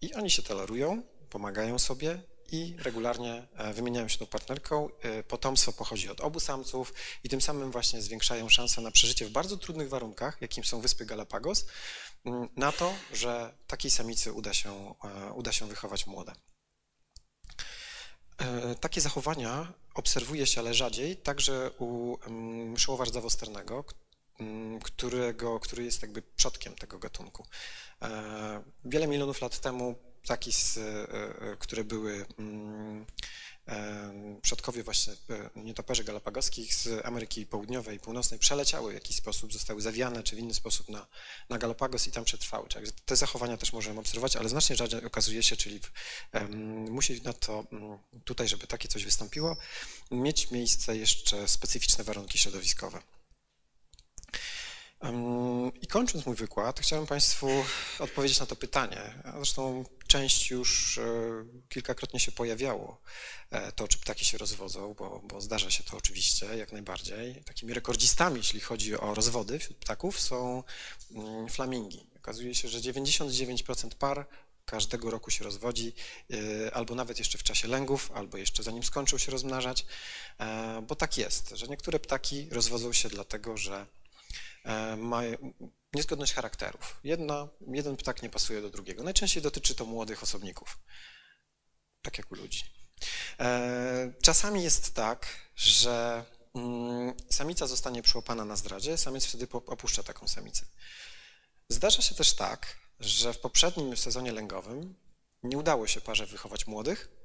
I 0.00 0.14
oni 0.14 0.30
się 0.30 0.42
tolerują, 0.42 1.02
pomagają 1.30 1.78
sobie 1.78 2.22
i 2.52 2.76
regularnie 2.78 3.46
e, 3.56 3.72
wymieniają 3.72 4.08
się 4.08 4.18
tą 4.18 4.26
partnerką. 4.26 4.88
E, 5.02 5.22
potomstwo 5.22 5.72
pochodzi 5.72 6.08
od 6.08 6.20
obu 6.20 6.40
samców 6.40 6.94
i 7.24 7.28
tym 7.28 7.40
samym 7.40 7.70
właśnie 7.70 8.02
zwiększają 8.02 8.48
szanse 8.48 8.80
na 8.80 8.90
przeżycie 8.90 9.26
w 9.26 9.30
bardzo 9.30 9.56
trudnych 9.56 9.88
warunkach, 9.88 10.38
jakim 10.40 10.64
są 10.64 10.80
wyspy 10.80 11.06
Galapagos, 11.06 11.66
mm, 12.24 12.48
na 12.56 12.72
to, 12.72 12.94
że 13.12 13.54
takiej 13.66 13.90
samicy 13.90 14.32
uda 14.32 14.54
się, 14.54 14.94
e, 15.04 15.32
uda 15.32 15.52
się 15.52 15.68
wychować 15.68 16.06
młode. 16.06 16.32
Takie 18.80 19.00
zachowania 19.00 19.72
obserwuje 19.94 20.46
się, 20.46 20.60
ale 20.60 20.74
rzadziej, 20.74 21.16
także 21.16 21.70
u 21.78 22.16
mszyłowa 22.74 23.04
rdzawosternego, 23.04 23.84
mm, 24.40 24.80
którego, 24.80 25.60
który 25.60 25.84
jest 25.84 26.02
jakby 26.02 26.22
przodkiem 26.22 26.74
tego 26.74 26.98
gatunku. 26.98 27.46
Wiele 28.84 29.06
milionów 29.06 29.40
lat 29.40 29.60
temu 29.60 29.94
ptaki, 30.26 30.52
z, 30.52 30.76
e, 30.76 30.82
e, 30.82 31.56
które 31.58 31.84
były 31.84 32.26
mm, 32.38 33.06
e, 33.68 34.38
przodkowie 34.42 34.82
właśnie 34.82 35.12
nietoperzy 35.56 36.04
galapagoskich 36.04 36.74
z 36.74 37.06
Ameryki 37.06 37.46
Południowej 37.46 37.96
i 37.96 38.00
Północnej 38.00 38.40
przeleciały 38.40 38.90
w 38.90 38.94
jakiś 38.94 39.16
sposób, 39.16 39.52
zostały 39.52 39.80
zawiane 39.80 40.22
czy 40.22 40.36
w 40.36 40.38
inny 40.38 40.54
sposób 40.54 40.88
na, 40.88 41.06
na 41.48 41.58
Galapagos 41.58 42.06
i 42.06 42.12
tam 42.12 42.24
przetrwały. 42.24 42.68
Także 42.68 42.92
te 43.04 43.16
zachowania 43.16 43.56
też 43.56 43.72
możemy 43.72 44.00
obserwować, 44.00 44.36
ale 44.36 44.48
znacznie 44.48 44.76
rzadziej 44.76 45.04
okazuje 45.04 45.42
się, 45.42 45.56
czyli 45.56 45.80
um, 46.32 46.90
musi 46.90 47.22
na 47.22 47.32
to 47.32 47.66
um, 47.72 47.98
tutaj, 48.24 48.48
żeby 48.48 48.66
takie 48.66 48.88
coś 48.88 49.04
wystąpiło, 49.04 49.56
mieć 50.10 50.50
miejsce 50.50 50.96
jeszcze 50.96 51.48
specyficzne 51.48 52.04
warunki 52.04 52.38
środowiskowe. 52.38 53.15
I 55.82 55.86
kończąc 55.86 56.26
mój 56.26 56.36
wykład, 56.36 56.80
chciałem 56.80 57.06
Państwu 57.06 57.64
odpowiedzieć 57.98 58.40
na 58.40 58.46
to 58.46 58.56
pytanie. 58.56 59.22
Zresztą 59.36 59.84
część 60.06 60.50
już 60.50 60.98
e, 60.98 61.02
kilkakrotnie 61.68 62.20
się 62.20 62.32
pojawiało, 62.32 63.00
e, 63.50 63.72
to 63.72 63.88
czy 63.88 63.98
ptaki 63.98 64.24
się 64.24 64.38
rozwodzą, 64.38 64.94
bo, 64.94 65.22
bo 65.24 65.40
zdarza 65.40 65.70
się 65.70 65.84
to 65.84 65.96
oczywiście 65.96 66.46
jak 66.56 66.72
najbardziej. 66.72 67.42
Takimi 67.44 67.74
rekordzistami, 67.74 68.36
jeśli 68.36 68.60
chodzi 68.60 68.96
o 68.96 69.14
rozwody 69.14 69.58
wśród 69.58 69.76
ptaków, 69.76 70.20
są 70.20 70.62
mm, 71.10 71.48
flamingi. 71.48 72.06
Okazuje 72.16 72.54
się, 72.54 72.68
że 72.68 72.78
99% 72.78 73.94
par 73.94 74.26
każdego 74.64 75.10
roku 75.10 75.30
się 75.30 75.44
rozwodzi, 75.44 75.92
e, 76.30 76.74
albo 76.74 76.94
nawet 76.94 77.18
jeszcze 77.18 77.38
w 77.38 77.42
czasie 77.42 77.68
lęgów, 77.68 78.10
albo 78.14 78.36
jeszcze 78.36 78.62
zanim 78.62 78.82
skończą 78.82 79.18
się 79.18 79.32
rozmnażać, 79.32 79.86
bo 80.82 80.96
tak 80.96 81.18
jest, 81.18 81.50
że 81.50 81.66
niektóre 81.66 81.98
ptaki 81.98 82.48
rozwodzą 82.50 82.92
się 82.92 83.08
dlatego, 83.08 83.56
że 83.56 83.86
mają 84.96 85.36
niezgodność 85.92 86.32
charakterów. 86.32 87.00
Jedna, 87.04 87.48
jeden 87.68 87.96
ptak 87.96 88.22
nie 88.22 88.30
pasuje 88.30 88.62
do 88.62 88.70
drugiego. 88.70 89.02
Najczęściej 89.02 89.42
dotyczy 89.42 89.74
to 89.74 89.84
młodych 89.84 90.22
osobników, 90.22 90.78
tak 92.02 92.18
jak 92.18 92.32
u 92.32 92.34
ludzi. 92.34 92.64
E, 93.40 94.12
czasami 94.22 94.62
jest 94.62 94.94
tak, 94.94 95.26
że 95.56 96.24
mm, 96.54 97.14
samica 97.30 97.66
zostanie 97.66 98.02
przyłapana 98.02 98.44
na 98.44 98.56
zdradzie, 98.56 98.98
samiec 98.98 99.26
wtedy 99.26 99.48
opuszcza 99.52 100.02
taką 100.02 100.28
samicę. 100.28 100.66
Zdarza 101.68 102.02
się 102.02 102.14
też 102.14 102.34
tak, 102.34 102.76
że 103.00 103.32
w 103.32 103.38
poprzednim 103.38 103.96
sezonie 103.96 104.32
lęgowym 104.32 104.94
nie 105.42 105.58
udało 105.58 105.86
się 105.86 106.00
parze 106.00 106.26
wychować 106.26 106.66
młodych 106.66 107.15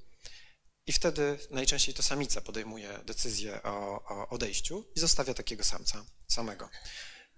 i 0.87 0.91
wtedy 0.91 1.39
najczęściej 1.51 1.95
to 1.95 2.03
samica 2.03 2.41
podejmuje 2.41 2.99
decyzję 3.05 3.63
o, 3.63 4.03
o 4.03 4.29
odejściu 4.29 4.85
i 4.95 4.99
zostawia 4.99 5.33
takiego 5.33 5.63
samca 5.63 6.05
samego 6.27 6.69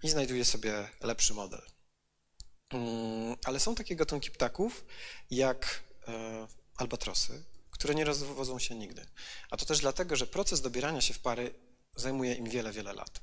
i 0.02 0.08
znajduje 0.08 0.44
sobie 0.44 0.88
lepszy 1.00 1.34
model. 1.34 1.62
Mm, 2.70 3.36
ale 3.44 3.60
są 3.60 3.74
takie 3.74 3.96
gatunki 3.96 4.30
ptaków 4.30 4.84
jak 5.30 5.82
e, 6.08 6.46
albatrosy, 6.76 7.44
które 7.70 7.94
nie 7.94 8.04
rozwodzą 8.04 8.58
się 8.58 8.74
nigdy. 8.74 9.06
A 9.50 9.56
to 9.56 9.66
też 9.66 9.80
dlatego, 9.80 10.16
że 10.16 10.26
proces 10.26 10.60
dobierania 10.60 11.00
się 11.00 11.14
w 11.14 11.18
pary 11.18 11.54
zajmuje 11.96 12.34
im 12.34 12.50
wiele, 12.50 12.72
wiele 12.72 12.92
lat. 12.92 13.20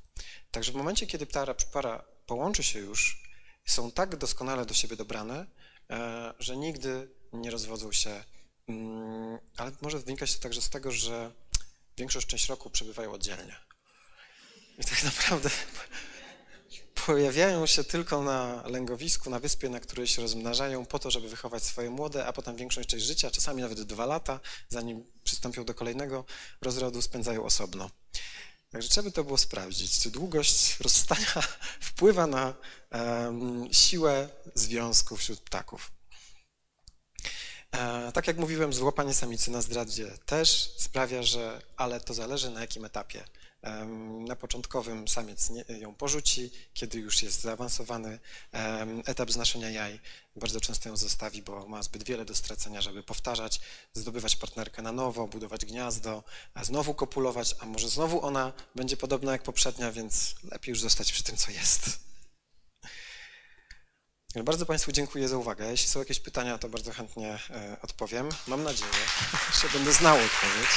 Także 0.51 0.71
w 0.71 0.75
momencie, 0.75 1.07
kiedy 1.07 1.25
para, 1.25 1.53
para 1.53 2.03
połączy 2.25 2.63
się 2.63 2.79
już, 2.79 3.23
są 3.65 3.91
tak 3.91 4.15
doskonale 4.15 4.65
do 4.65 4.73
siebie 4.73 4.95
dobrane, 4.95 5.45
e, 5.89 6.33
że 6.39 6.57
nigdy 6.57 7.11
nie 7.33 7.51
rozwodzą 7.51 7.91
się, 7.91 8.23
ale 9.57 9.71
może 9.81 9.99
wynikać 9.99 10.35
to 10.35 10.41
także 10.41 10.61
z 10.61 10.69
tego, 10.69 10.91
że 10.91 11.31
większość 11.97 12.27
część 12.27 12.49
roku 12.49 12.69
przebywają 12.69 13.11
oddzielnie. 13.11 13.55
I 14.77 14.85
tak 14.85 15.03
naprawdę 15.11 15.49
pojawiają 17.05 17.65
się 17.65 17.83
tylko 17.83 18.21
na 18.21 18.63
lęgowisku, 18.67 19.29
na 19.29 19.39
wyspie, 19.39 19.69
na 19.69 19.79
której 19.79 20.07
się 20.07 20.21
rozmnażają 20.21 20.85
po 20.85 20.99
to, 20.99 21.11
żeby 21.11 21.29
wychować 21.29 21.63
swoje 21.63 21.89
młode, 21.89 22.25
a 22.25 22.33
potem 22.33 22.55
większość 22.55 22.89
część 22.89 23.05
życia, 23.05 23.31
czasami 23.31 23.61
nawet 23.61 23.81
dwa 23.81 24.05
lata, 24.05 24.39
zanim 24.69 25.05
przystąpią 25.23 25.65
do 25.65 25.73
kolejnego 25.73 26.25
rozrodu, 26.61 27.01
spędzają 27.01 27.43
osobno. 27.43 27.89
Także 28.71 28.89
trzeba 28.89 29.05
by 29.05 29.11
to 29.11 29.23
było 29.23 29.37
sprawdzić, 29.37 29.99
czy 29.99 30.11
długość 30.11 30.79
rozstania 30.79 31.43
wpływa 31.89 32.27
na 32.27 32.53
um, 32.91 33.73
siłę 33.73 34.29
związku 34.55 35.17
wśród 35.17 35.39
ptaków. 35.39 35.91
E, 37.71 38.11
tak 38.11 38.27
jak 38.27 38.37
mówiłem, 38.37 38.73
złapanie 38.73 39.13
samicy 39.13 39.51
na 39.51 39.61
zdradzie 39.61 40.11
też 40.25 40.73
sprawia, 40.77 41.23
że, 41.23 41.61
ale 41.77 41.99
to 41.99 42.13
zależy 42.13 42.49
na 42.49 42.61
jakim 42.61 42.85
etapie. 42.85 43.23
Na 44.27 44.35
początkowym 44.35 45.07
samiec 45.07 45.51
ją 45.79 45.95
porzuci, 45.95 46.51
kiedy 46.73 46.99
już 46.99 47.23
jest 47.23 47.41
zaawansowany 47.41 48.19
etap 49.05 49.31
znoszenia 49.31 49.69
jaj, 49.69 49.99
bardzo 50.35 50.61
często 50.61 50.89
ją 50.89 50.97
zostawi, 50.97 51.41
bo 51.41 51.67
ma 51.67 51.83
zbyt 51.83 52.03
wiele 52.03 52.25
do 52.25 52.35
stracenia, 52.35 52.81
żeby 52.81 53.03
powtarzać, 53.03 53.61
zdobywać 53.93 54.35
partnerkę 54.35 54.81
na 54.81 54.91
nowo, 54.91 55.27
budować 55.27 55.65
gniazdo, 55.65 56.23
a 56.53 56.63
znowu 56.63 56.93
kopulować, 56.93 57.55
a 57.59 57.65
może 57.65 57.89
znowu 57.89 58.25
ona 58.25 58.53
będzie 58.75 58.97
podobna 58.97 59.31
jak 59.31 59.43
poprzednia, 59.43 59.91
więc 59.91 60.35
lepiej 60.43 60.71
już 60.71 60.81
zostać 60.81 61.11
przy 61.11 61.23
tym, 61.23 61.37
co 61.37 61.51
jest. 61.51 62.10
Bardzo 64.35 64.65
Państwu 64.65 64.91
dziękuję 64.91 65.27
za 65.27 65.37
uwagę. 65.37 65.71
Jeśli 65.71 65.87
są 65.87 65.99
jakieś 65.99 66.19
pytania, 66.19 66.57
to 66.57 66.69
bardzo 66.69 66.91
chętnie 66.91 67.39
e, 67.49 67.77
odpowiem. 67.81 68.29
Mam 68.47 68.63
nadzieję, 68.63 68.91
że 69.61 69.69
będę 69.73 69.93
znał 69.93 70.15
odpowiedź. 70.15 70.69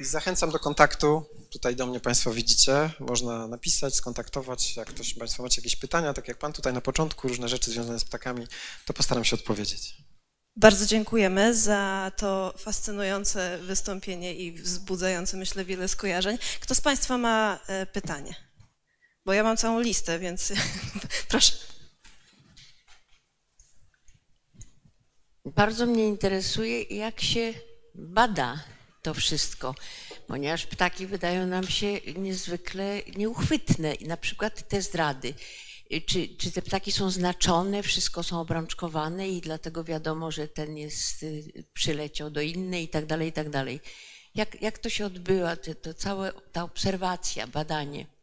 I 0.00 0.04
zachęcam 0.04 0.50
do 0.50 0.58
kontaktu. 0.58 1.26
Tutaj 1.52 1.76
do 1.76 1.86
mnie 1.86 2.00
Państwo 2.00 2.32
widzicie. 2.32 2.90
Można 3.00 3.48
napisać, 3.48 3.94
skontaktować. 3.94 4.76
Jak 4.76 4.88
ktoś 4.88 5.14
Państwo 5.14 5.42
macie 5.42 5.60
jakieś 5.60 5.76
pytania, 5.76 6.12
tak 6.12 6.28
jak 6.28 6.38
Pan 6.38 6.52
tutaj 6.52 6.72
na 6.72 6.80
początku, 6.80 7.28
różne 7.28 7.48
rzeczy 7.48 7.70
związane 7.70 7.98
z 7.98 8.04
ptakami, 8.04 8.46
to 8.86 8.92
postaram 8.92 9.24
się 9.24 9.36
odpowiedzieć. 9.36 9.96
Bardzo 10.56 10.86
dziękujemy 10.86 11.54
za 11.54 12.12
to 12.16 12.54
fascynujące 12.58 13.58
wystąpienie 13.58 14.34
i 14.34 14.52
wzbudzające, 14.52 15.36
myślę, 15.36 15.64
wiele 15.64 15.88
skojarzeń. 15.88 16.38
Kto 16.60 16.74
z 16.74 16.80
Państwa 16.80 17.18
ma 17.18 17.58
e, 17.66 17.86
pytanie? 17.86 18.45
Bo 19.26 19.32
ja 19.32 19.42
mam 19.42 19.56
całą 19.56 19.80
listę, 19.80 20.18
więc 20.18 20.52
proszę. 21.28 21.52
Bardzo 25.44 25.86
mnie 25.86 26.06
interesuje, 26.06 26.82
jak 26.82 27.20
się 27.20 27.54
bada 27.94 28.64
to 29.02 29.14
wszystko, 29.14 29.74
ponieważ 30.26 30.66
ptaki 30.66 31.06
wydają 31.06 31.46
nam 31.46 31.68
się 31.68 32.00
niezwykle 32.16 33.00
nieuchwytne. 33.16 33.94
I 33.94 34.08
na 34.08 34.16
przykład 34.16 34.68
te 34.68 34.82
zdrady. 34.82 35.34
Czy, 36.06 36.28
czy 36.28 36.52
te 36.52 36.62
ptaki 36.62 36.92
są 36.92 37.10
znaczone, 37.10 37.82
wszystko 37.82 38.22
są 38.22 38.40
obrączkowane 38.40 39.28
i 39.28 39.40
dlatego 39.40 39.84
wiadomo, 39.84 40.30
że 40.30 40.48
ten 40.48 40.76
jest, 40.76 41.22
y, 41.22 41.64
przyleciał 41.72 42.30
do 42.30 42.40
innej 42.40 42.84
i 42.84 42.88
tak 42.88 43.06
dalej, 43.06 43.28
i 43.28 43.32
tak 43.32 43.50
dalej. 43.50 43.80
Jak, 44.34 44.62
jak 44.62 44.78
to 44.78 44.88
się 44.88 45.06
odbywa, 45.06 45.56
to, 45.56 45.74
to 45.74 45.94
cała 45.94 46.32
ta 46.52 46.64
obserwacja, 46.64 47.46
badanie? 47.46 48.15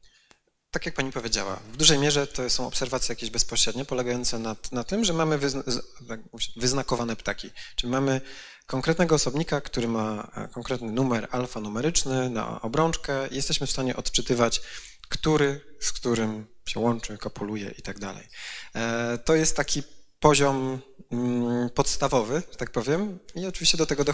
Tak 0.74 0.86
jak 0.86 0.96
pani 0.96 1.12
powiedziała, 1.12 1.56
w 1.56 1.78
dużej 1.78 2.00
mierze 2.00 2.28
to 2.28 2.50
są 2.50 2.68
obserwacje 2.68 3.14
jakieś 3.14 3.30
bezpośrednie, 3.30 3.86
polegające 3.86 4.40
na, 4.40 4.56
na 4.72 4.84
tym, 4.84 5.06
że 5.06 5.14
mamy 5.14 5.38
wyzna, 5.38 5.64
tak 6.08 6.20
wyznakowane 6.56 7.16
ptaki. 7.16 7.50
Czyli 7.76 7.92
mamy 7.92 8.22
konkretnego 8.66 9.16
osobnika, 9.16 9.62
który 9.62 9.88
ma 9.88 10.32
e, 10.36 10.48
konkretny 10.48 10.92
numer 10.92 11.28
alfanumeryczny 11.32 12.30
na 12.30 12.62
obrączkę 12.62 13.28
i 13.28 13.36
jesteśmy 13.36 13.68
w 13.68 13.72
stanie 13.72 13.96
odczytywać, 13.96 14.62
który 15.10 15.62
z 15.80 15.92
którym 15.92 16.48
się 16.66 16.80
łączy, 16.80 17.18
kopuluje 17.18 17.74
i 17.78 17.82
tak 17.82 18.00
dalej. 18.00 18.28
E, 18.76 19.18
to 19.18 19.36
jest 19.36 19.56
taki 19.56 19.84
poziom 20.20 20.82
mm, 21.12 21.70
podstawowy, 21.70 22.42
tak 22.58 22.72
powiem, 22.72 23.20
i 23.36 23.46
oczywiście 23.46 23.78
do 23.78 23.86
tego 23.86 24.04
do... 24.04 24.14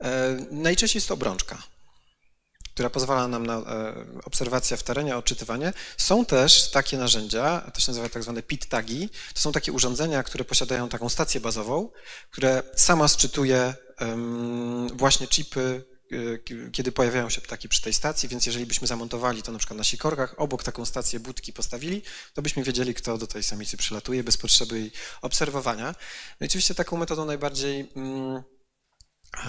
E, 0.00 0.36
najczęściej 0.50 0.98
jest 0.98 1.08
to 1.08 1.14
obrączka 1.14 1.73
która 2.74 2.90
pozwala 2.90 3.28
nam 3.28 3.46
na 3.46 3.62
obserwację 4.24 4.76
w 4.76 4.82
terenie, 4.82 5.16
odczytywanie. 5.16 5.72
Są 5.96 6.24
też 6.24 6.70
takie 6.70 6.98
narzędzia, 6.98 7.70
to 7.74 7.80
się 7.80 7.90
nazywa 7.92 8.08
tak 8.08 8.22
zwane 8.22 8.42
pit 8.42 8.66
tagi. 8.66 9.08
To 9.34 9.40
są 9.40 9.52
takie 9.52 9.72
urządzenia, 9.72 10.22
które 10.22 10.44
posiadają 10.44 10.88
taką 10.88 11.08
stację 11.08 11.40
bazową, 11.40 11.90
które 12.30 12.62
sama 12.76 13.08
sczytuje 13.08 13.74
właśnie 14.94 15.26
chipy, 15.26 15.84
e, 16.12 16.70
kiedy 16.70 16.92
pojawiają 16.92 17.30
się 17.30 17.40
ptaki 17.40 17.68
przy 17.68 17.82
tej 17.82 17.94
stacji, 17.94 18.28
więc 18.28 18.46
jeżeli 18.46 18.66
byśmy 18.66 18.86
zamontowali 18.86 19.42
to 19.42 19.52
na 19.52 19.58
przykład 19.58 19.78
na 19.78 19.84
sikorkach, 19.84 20.34
obok 20.36 20.62
taką 20.62 20.84
stację 20.84 21.20
budki 21.20 21.52
postawili, 21.52 22.02
to 22.34 22.42
byśmy 22.42 22.62
wiedzieli, 22.62 22.94
kto 22.94 23.18
do 23.18 23.26
tej 23.26 23.42
samicy 23.42 23.76
przylatuje 23.76 24.24
bez 24.24 24.36
potrzeby 24.36 24.78
jej 24.78 24.92
obserwowania. 25.22 25.94
No 26.40 26.44
i 26.44 26.46
oczywiście 26.46 26.74
taką 26.74 26.96
metodą 26.96 27.24
najbardziej 27.24 27.92
mm, 27.96 28.42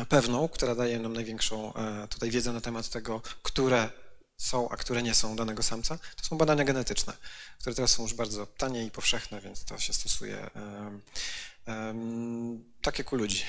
pewną, 0.10 0.50
która 0.50 0.76
daje 0.76 1.00
nam 1.00 1.14
największą 1.14 1.74
e, 1.74 2.08
tutaj 2.08 2.32
wiedzę 2.32 2.54
na 2.54 2.62
temat 2.62 2.90
tego, 2.90 3.22
które 3.44 3.90
są, 4.38 4.70
a 4.70 4.78
które 4.78 5.04
nie 5.04 5.14
są 5.14 5.36
danego 5.36 5.64
samca, 5.64 5.98
to 6.16 6.26
są 6.26 6.38
badania 6.38 6.64
genetyczne, 6.64 7.14
które 7.60 7.76
teraz 7.76 7.92
są 7.92 8.04
już 8.04 8.14
bardzo 8.14 8.46
tanie 8.46 8.86
i 8.86 8.92
powszechne, 8.92 9.42
więc 9.42 9.66
to 9.66 9.78
się 9.78 9.94
stosuje 9.94 10.50
um, 10.56 11.02
um, 11.68 12.74
tak 12.82 13.00
jak 13.00 13.14
u 13.14 13.16
ludzi. 13.16 13.44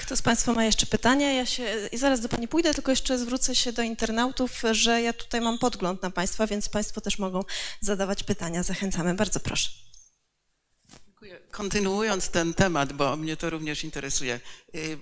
Kto 0.00 0.16
z 0.16 0.22
Państwa 0.22 0.52
ma 0.52 0.64
jeszcze 0.64 0.86
pytania? 0.86 1.32
Ja 1.32 1.46
się 1.46 1.88
i 1.92 1.98
zaraz 1.98 2.20
do 2.20 2.28
Pani 2.28 2.48
pójdę, 2.48 2.74
tylko 2.74 2.92
jeszcze 2.92 3.18
zwrócę 3.18 3.54
się 3.54 3.72
do 3.72 3.82
internautów, 3.82 4.62
że 4.72 5.02
ja 5.02 5.12
tutaj 5.12 5.40
mam 5.40 5.58
podgląd 5.58 6.02
na 6.02 6.10
Państwa, 6.10 6.46
więc 6.46 6.68
Państwo 6.68 7.00
też 7.00 7.18
mogą 7.18 7.44
zadawać 7.80 8.22
pytania. 8.22 8.62
Zachęcamy. 8.62 9.14
Bardzo 9.14 9.40
proszę. 9.40 9.70
Kontynuując 11.50 12.28
ten 12.28 12.54
temat, 12.54 12.92
bo 12.92 13.16
mnie 13.16 13.36
to 13.36 13.50
również 13.50 13.84
interesuje, 13.84 14.40
y, 14.74 14.98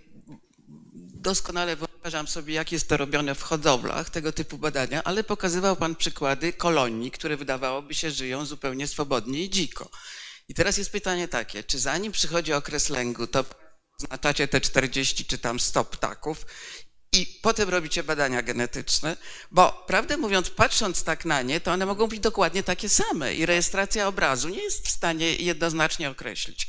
doskonale 1.14 1.77
wyobrażam 1.77 2.29
sobie, 2.29 2.55
jak 2.55 2.72
jest 2.72 2.89
to 2.89 2.97
robione 2.97 3.35
w 3.35 3.43
hodowlach, 3.43 4.11
tego 4.11 4.33
typu 4.33 4.59
badania, 4.59 5.03
ale 5.05 5.25
pokazywał 5.25 5.77
Pan 5.77 5.97
przykłady 5.97 6.53
kolonii, 6.53 7.11
które 7.11 7.37
wydawałoby 7.37 7.95
się 7.95 8.11
żyją 8.11 8.47
zupełnie 8.47 8.87
swobodnie 8.89 9.43
i 9.43 9.51
dziko. 9.51 9.91
I 10.49 10.55
teraz 10.55 10.79
jest 10.79 10.93
pytanie 10.93 11.29
takie, 11.29 11.64
czy 11.64 11.79
zanim 11.79 12.12
przychodzi 12.12 12.53
okres 12.53 12.91
lęgu, 12.91 13.27
to 13.27 13.45
znaczacie 13.99 14.49
te 14.49 14.61
40 14.61 15.25
czy 15.25 15.39
tam 15.39 15.61
100 15.61 15.85
ptaków 15.85 16.47
i 17.15 17.27
potem 17.43 17.69
robicie 17.69 18.03
badania 18.03 18.43
genetyczne, 18.43 19.17
bo 19.51 19.85
prawdę 19.87 20.17
mówiąc, 20.17 20.51
patrząc 20.51 21.05
tak 21.05 21.25
na 21.25 21.43
nie, 21.43 21.61
to 21.61 21.73
one 21.73 21.87
mogą 21.87 22.07
być 22.07 22.21
dokładnie 22.21 22.62
takie 22.62 22.89
same 22.89 23.35
i 23.35 23.47
rejestracja 23.47 24.09
obrazu 24.09 24.49
nie 24.49 24.62
jest 24.62 24.87
w 24.87 24.91
stanie 24.91 25.35
jednoznacznie 25.35 26.11
określić. 26.11 26.69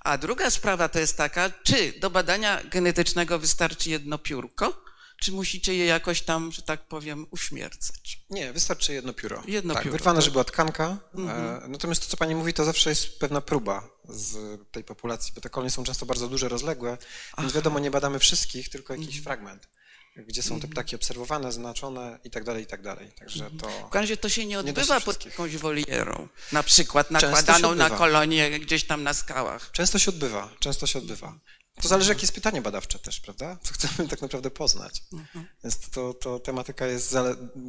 A 0.00 0.18
druga 0.18 0.50
sprawa 0.50 0.88
to 0.88 0.98
jest 0.98 1.16
taka, 1.16 1.50
czy 1.62 1.92
do 2.00 2.10
badania 2.10 2.62
genetycznego 2.64 3.38
wystarczy 3.38 3.90
jedno 3.90 4.18
piórko, 4.18 4.86
czy 5.20 5.32
musicie 5.32 5.74
je 5.74 5.86
jakoś 5.86 6.22
tam, 6.22 6.52
że 6.52 6.62
tak 6.62 6.88
powiem, 6.88 7.26
uśmiercać? 7.30 8.20
Nie, 8.30 8.52
wystarczy 8.52 8.92
jedno 8.92 9.12
pióro. 9.12 9.42
Jedno 9.46 9.74
tak, 9.74 9.82
pióro. 9.82 9.92
Wyrwane, 9.92 10.16
tak. 10.16 10.24
żeby 10.24 10.32
była 10.32 10.44
tkanka. 10.44 10.96
Mhm. 11.14 11.72
Natomiast 11.72 12.02
to, 12.02 12.08
co 12.08 12.16
pani 12.16 12.34
mówi, 12.34 12.54
to 12.54 12.64
zawsze 12.64 12.90
jest 12.90 13.18
pewna 13.18 13.40
próba 13.40 13.88
z 14.08 14.36
tej 14.70 14.84
populacji, 14.84 15.32
bo 15.34 15.40
te 15.40 15.50
kolonie 15.50 15.70
są 15.70 15.84
często 15.84 16.06
bardzo 16.06 16.28
duże, 16.28 16.48
rozległe, 16.48 16.98
Aha. 17.32 17.42
więc 17.42 17.52
wiadomo, 17.54 17.78
nie 17.78 17.90
badamy 17.90 18.18
wszystkich, 18.18 18.68
tylko 18.68 18.92
jakiś 18.92 19.16
mhm. 19.16 19.24
fragment 19.24 19.68
gdzie 20.16 20.42
są 20.42 20.48
te 20.48 20.54
mhm. 20.54 20.72
ptaki 20.72 20.96
obserwowane, 20.96 21.52
znaczone 21.52 22.18
i 22.24 22.30
tak 22.30 22.44
dalej, 22.44 22.62
i 22.62 22.66
tak 22.66 22.82
dalej. 22.82 23.12
Także 23.18 23.44
mhm. 23.44 23.60
to... 23.60 23.68
W 23.68 23.90
każdym 23.90 24.00
razie 24.00 24.16
to 24.16 24.28
się 24.28 24.46
nie 24.46 24.58
odbywa 24.58 24.94
nie 24.94 25.00
pod 25.00 25.26
jakąś 25.26 25.56
wolierą, 25.56 26.28
na 26.52 26.62
przykład 26.62 27.10
nakładaną 27.10 27.74
na 27.74 27.90
kolonię 27.90 28.60
gdzieś 28.60 28.84
tam 28.84 29.02
na 29.02 29.14
skałach. 29.14 29.70
Często 29.72 29.98
się 29.98 30.10
odbywa, 30.10 30.50
często 30.60 30.86
się 30.86 30.98
odbywa. 30.98 31.38
To 31.82 31.88
zależy, 31.88 32.08
jakie 32.08 32.20
jest 32.20 32.34
pytanie 32.34 32.62
badawcze 32.62 32.98
też, 32.98 33.20
prawda? 33.20 33.58
Co 33.62 33.74
chcemy 33.74 34.08
tak 34.08 34.22
naprawdę 34.22 34.50
poznać. 34.50 35.02
Mhm. 35.12 35.46
Więc 35.64 35.90
to, 35.90 36.14
to 36.14 36.38
tematyka 36.38 36.86
jest, 36.86 37.14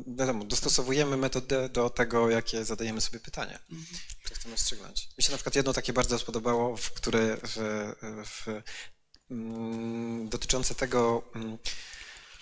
wiadomo, 0.08 0.46
dostosowujemy 0.46 1.18
metodę 1.18 1.70
do 1.70 1.90
tego, 1.90 2.30
jakie 2.30 2.66
zadajemy 2.66 3.02
sobie 3.02 3.20
pytanie, 3.20 3.60
mhm. 3.72 4.00
co 4.30 4.36
chcemy 4.36 4.52
rozstrzygnąć. 4.52 5.10
Mi 5.18 5.24
się 5.24 5.32
na 5.32 5.38
przykład 5.38 5.56
jedno 5.56 5.74
takie 5.74 5.94
bardzo 5.94 6.20
spodobało, 6.20 6.78
w 6.78 6.92
które 6.92 7.38
w, 7.38 7.58
w, 8.26 8.46
w, 8.46 8.62
mm, 9.32 10.30
dotyczące 10.30 10.76
tego, 10.76 11.24
mm, 11.36 11.58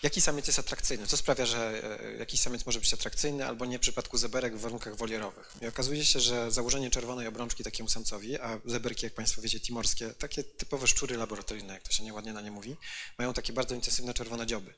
Jaki 0.06 0.22
samiec 0.22 0.47
jest 0.47 0.60
atrakcyjny? 0.60 1.08
Co 1.08 1.18
sprawia, 1.18 1.45
że 1.45 1.84
e, 1.99 2.18
jakiś 2.18 2.41
samiec 2.41 2.66
może 2.66 2.80
być 2.80 2.93
atrakcyjny 2.93 3.45
albo 3.45 3.66
nie 3.66 3.78
w 3.78 3.82
przypadku 3.82 4.18
zeberek 4.18 4.58
w 4.58 4.62
warunkach 4.62 4.95
wolierowych? 4.95 5.53
I 5.62 5.68
okazuje 5.68 6.06
się, 6.06 6.20
że 6.20 6.51
założenie 6.51 6.89
czerwonej 6.89 7.28
obrączki 7.28 7.64
takiemu 7.64 7.89
samcowi, 7.89 8.39
a 8.39 8.60
zeberki, 8.66 9.06
jak 9.06 9.14
Państwo 9.14 9.41
wiecie, 9.41 9.60
timorskie, 9.60 10.10
takie 10.10 10.43
typowe 10.43 10.88
szczury 10.88 11.18
laboratoryjne, 11.18 11.74
jak 11.74 11.84
to 11.84 11.91
się 11.91 12.03
nieładnie 12.03 12.34
na 12.34 12.41
nie 12.41 12.51
mówi, 12.51 12.76
mają 13.18 13.34
takie 13.34 13.53
bardzo 13.53 13.76
intensywne 13.76 14.14
czerwone 14.14 14.47
dzioby. 14.47 14.74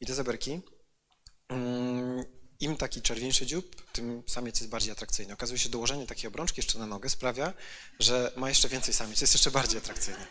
I 0.00 0.06
te 0.06 0.14
zeberki 0.14 0.60
mm, 1.48 2.24
im 2.60 2.76
taki 2.76 3.02
czerwieńszy 3.02 3.46
dziób, 3.46 3.92
tym 3.92 4.22
samiec 4.26 4.60
jest 4.60 4.70
bardziej 4.70 4.92
atrakcyjny. 4.92 5.32
Okazuje 5.32 5.58
się, 5.58 5.64
że 5.64 5.70
dołożenie 5.70 6.06
takiej 6.06 6.28
obrączki 6.28 6.58
jeszcze 6.60 6.78
na 6.78 6.86
nogę 6.86 7.10
sprawia, 7.10 7.52
że 7.98 8.32
ma 8.36 8.48
jeszcze 8.48 8.68
więcej 8.68 8.94
samiec, 8.94 9.20
jest 9.20 9.34
jeszcze 9.34 9.50
bardziej 9.50 9.78
atrakcyjny. 9.78 10.26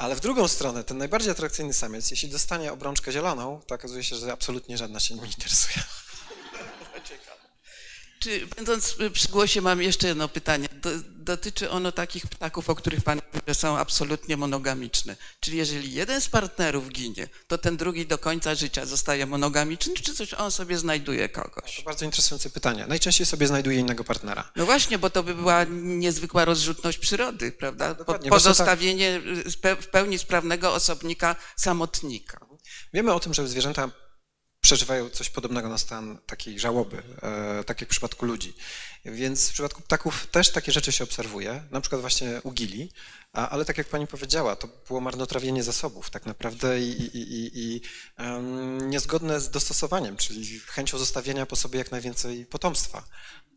Ale 0.00 0.16
w 0.16 0.20
drugą 0.20 0.48
stronę, 0.48 0.84
ten 0.84 0.98
najbardziej 0.98 1.32
atrakcyjny 1.32 1.72
samiec, 1.72 2.10
jeśli 2.10 2.28
dostanie 2.28 2.72
obrączkę 2.72 3.12
zieloną, 3.12 3.60
to 3.66 3.74
okazuje 3.74 4.04
się, 4.04 4.16
że 4.16 4.32
absolutnie 4.32 4.78
żadna 4.78 5.00
się 5.00 5.14
nie 5.14 5.26
interesuje. 5.26 5.84
Czy 8.20 8.46
będąc 8.56 8.96
przy 9.12 9.28
głosie 9.28 9.60
mam 9.60 9.82
jeszcze 9.82 10.08
jedno 10.08 10.28
pytanie. 10.28 10.68
Do, 10.82 10.90
dotyczy 11.06 11.70
ono 11.70 11.92
takich 11.92 12.26
ptaków, 12.26 12.70
o 12.70 12.74
których 12.74 13.04
Pan 13.04 13.20
mówi, 13.26 13.44
że 13.48 13.54
są 13.54 13.78
absolutnie 13.78 14.36
monogamiczne. 14.36 15.16
Czyli 15.40 15.56
jeżeli 15.56 15.92
jeden 15.92 16.20
z 16.20 16.28
partnerów 16.28 16.88
ginie, 16.88 17.28
to 17.48 17.58
ten 17.58 17.76
drugi 17.76 18.06
do 18.06 18.18
końca 18.18 18.54
życia 18.54 18.86
zostaje 18.86 19.26
monogamiczny, 19.26 19.94
czy 19.94 20.14
coś 20.14 20.34
on 20.34 20.50
sobie 20.50 20.78
znajduje 20.78 21.28
kogoś? 21.28 21.76
To 21.76 21.82
bardzo 21.82 22.04
interesujące 22.04 22.50
pytanie. 22.50 22.86
Najczęściej 22.88 23.26
sobie 23.26 23.46
znajduje 23.46 23.78
innego 23.78 24.04
partnera. 24.04 24.52
No 24.56 24.66
właśnie, 24.66 24.98
bo 24.98 25.10
to 25.10 25.22
by 25.22 25.34
była 25.34 25.64
niezwykła 25.70 26.44
rozrzutność 26.44 26.98
przyrody, 26.98 27.52
prawda? 27.52 27.94
Dokładnie, 27.94 28.30
Pozostawienie 28.30 29.20
w 29.80 29.86
pełni 29.86 30.18
sprawnego 30.18 30.74
osobnika 30.74 31.36
samotnika. 31.56 32.40
Wiemy 32.94 33.12
o 33.12 33.20
tym, 33.20 33.34
że 33.34 33.48
zwierzęta 33.48 33.90
przeżywają 34.60 35.10
coś 35.10 35.30
podobnego 35.30 35.68
na 35.68 35.78
stan 35.78 36.18
takiej 36.26 36.60
żałoby, 36.60 37.02
e, 37.22 37.64
tak 37.64 37.80
jak 37.80 37.90
w 37.90 37.90
przypadku 37.90 38.26
ludzi. 38.26 38.54
Więc 39.04 39.48
w 39.48 39.52
przypadku 39.52 39.82
ptaków 39.82 40.26
też 40.26 40.50
takie 40.50 40.72
rzeczy 40.72 40.92
się 40.92 41.04
obserwuje, 41.04 41.62
na 41.70 41.80
przykład 41.80 42.00
właśnie 42.00 42.40
u 42.42 42.52
gili, 42.52 42.92
ale 43.32 43.64
tak 43.64 43.78
jak 43.78 43.88
pani 43.88 44.06
powiedziała, 44.06 44.56
to 44.56 44.68
było 44.88 45.00
marnotrawienie 45.00 45.62
zasobów 45.62 46.10
tak 46.10 46.26
naprawdę 46.26 46.80
i, 46.80 46.90
i, 46.90 47.16
i, 47.16 47.50
i 47.54 47.80
niezgodne 48.82 49.40
z 49.40 49.50
dostosowaniem, 49.50 50.16
czyli 50.16 50.60
chęcią 50.60 50.98
zostawienia 50.98 51.46
po 51.46 51.56
sobie 51.56 51.78
jak 51.78 51.90
najwięcej 51.90 52.46
potomstwa. 52.46 53.04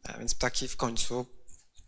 A 0.03 0.17
więc 0.17 0.35
ptaki 0.35 0.67
w 0.67 0.77
końcu 0.77 1.25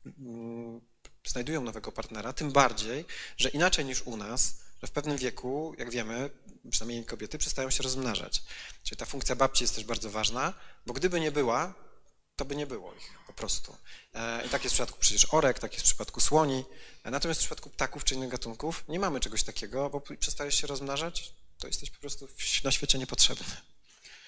um, 0.05 0.81
znajdują 1.27 1.61
nowego 1.61 1.91
partnera, 1.91 2.33
tym 2.33 2.51
bardziej, 2.51 3.05
że 3.37 3.49
inaczej 3.49 3.85
niż 3.85 4.01
u 4.01 4.17
nas, 4.17 4.59
że 4.81 4.87
w 4.87 4.91
pewnym 4.91 5.17
wieku, 5.17 5.75
jak 5.77 5.91
wiemy, 5.91 6.29
przynajmniej 6.69 7.05
kobiety, 7.05 7.37
przestają 7.37 7.69
się 7.69 7.83
rozmnażać. 7.83 8.43
Czyli 8.83 8.97
ta 8.97 9.05
funkcja 9.05 9.35
babci 9.35 9.63
jest 9.63 9.75
też 9.75 9.83
bardzo 9.83 10.09
ważna, 10.09 10.53
bo 10.85 10.93
gdyby 10.93 11.19
nie 11.19 11.31
była, 11.31 11.73
to 12.35 12.45
by 12.45 12.55
nie 12.55 12.67
było 12.67 12.93
ich 12.93 13.09
po 13.27 13.33
prostu. 13.33 13.77
E, 14.13 14.45
I 14.45 14.49
tak 14.49 14.63
jest 14.63 14.73
w 14.73 14.77
przypadku 14.77 14.99
przecież 14.99 15.27
orek, 15.33 15.59
tak 15.59 15.73
jest 15.73 15.85
w 15.85 15.89
przypadku 15.89 16.19
słoni. 16.19 16.65
E, 17.03 17.11
natomiast 17.11 17.39
w 17.39 17.43
przypadku 17.43 17.69
ptaków 17.69 18.03
czy 18.03 18.15
innych 18.15 18.29
gatunków 18.29 18.83
nie 18.87 18.99
mamy 18.99 19.19
czegoś 19.19 19.43
takiego, 19.43 19.89
bo 19.89 20.01
przestajesz 20.01 20.55
się 20.55 20.67
rozmnażać, 20.67 21.33
to 21.59 21.67
jesteś 21.67 21.89
po 21.89 21.99
prostu 21.99 22.27
na 22.63 22.71
świecie 22.71 22.97
niepotrzebny. 22.97 23.55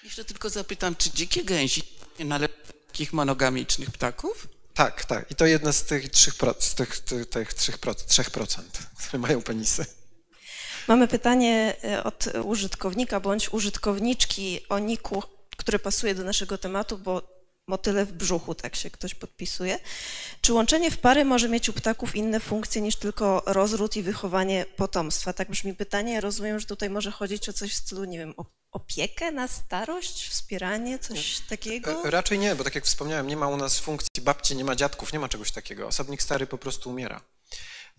Jeszcze 0.04 0.24
tylko 0.24 0.50
zapytam, 0.50 0.96
czy 0.96 1.10
dzikie 1.10 1.44
gęsi 1.44 1.82
należą 2.18 2.52
do 2.66 2.72
takich 2.86 3.12
monogamicznych 3.12 3.90
ptaków? 3.90 4.48
Tak, 4.74 5.04
tak. 5.04 5.30
I 5.30 5.34
to 5.34 5.46
jedne 5.46 5.72
z 5.72 5.84
tych 5.84 6.10
3%, 6.10 6.54
z 6.58 6.74
tych, 6.74 6.98
tych, 7.00 7.26
tych 7.26 7.54
3%, 7.54 7.94
3%, 7.94 8.62
które 8.98 9.18
mają 9.18 9.42
penisy. 9.42 9.86
Mamy 10.88 11.08
pytanie 11.08 11.74
e, 11.84 12.04
od 12.04 12.26
użytkownika 12.44 13.20
bądź 13.20 13.52
użytkowniczki 13.52 14.60
o 14.68 14.78
niku, 14.78 15.22
który 15.56 15.78
pasuje 15.78 16.14
do 16.14 16.24
naszego 16.24 16.58
tematu, 16.58 16.98
bo 16.98 17.22
motyle 17.66 18.06
w 18.06 18.12
brzuchu, 18.12 18.54
tak 18.54 18.76
się 18.76 18.90
ktoś 18.90 19.14
podpisuje. 19.14 19.78
Czy 20.40 20.52
łączenie 20.52 20.90
w 20.90 20.98
pary 20.98 21.24
może 21.24 21.48
mieć 21.48 21.68
u 21.68 21.72
ptaków 21.72 22.16
inne 22.16 22.40
funkcje 22.40 22.82
niż 22.82 22.96
tylko 22.96 23.42
rozród 23.46 23.96
i 23.96 24.02
wychowanie 24.02 24.66
potomstwa? 24.76 25.32
Tak 25.32 25.50
brzmi 25.50 25.74
pytanie. 25.74 26.12
Ja 26.12 26.20
rozumiem, 26.20 26.60
że 26.60 26.66
tutaj 26.66 26.90
może 26.90 27.10
chodzić 27.10 27.48
o 27.48 27.52
coś 27.52 27.72
w 27.72 27.76
stylu, 27.76 28.04
nie 28.04 28.18
wiem, 28.18 28.34
opiekę 28.72 29.32
na 29.32 29.48
starość, 29.48 30.28
wspieranie, 30.28 30.98
coś 30.98 31.40
takiego? 31.40 32.04
E, 32.04 32.10
raczej 32.10 32.38
nie, 32.38 32.54
bo 32.54 32.64
tak 32.64 32.74
jak 32.74 32.84
wspomniałem, 32.84 33.26
nie 33.26 33.36
ma 33.36 33.48
u 33.48 33.56
nas 33.56 33.78
funkcji 33.78 34.22
babci, 34.22 34.56
nie 34.56 34.64
ma 34.64 34.76
dziadków, 34.76 35.12
nie 35.12 35.18
ma 35.18 35.28
czegoś 35.28 35.52
takiego. 35.52 35.86
Osobnik 35.86 36.22
stary 36.22 36.46
po 36.46 36.58
prostu 36.58 36.90
umiera. 36.90 37.20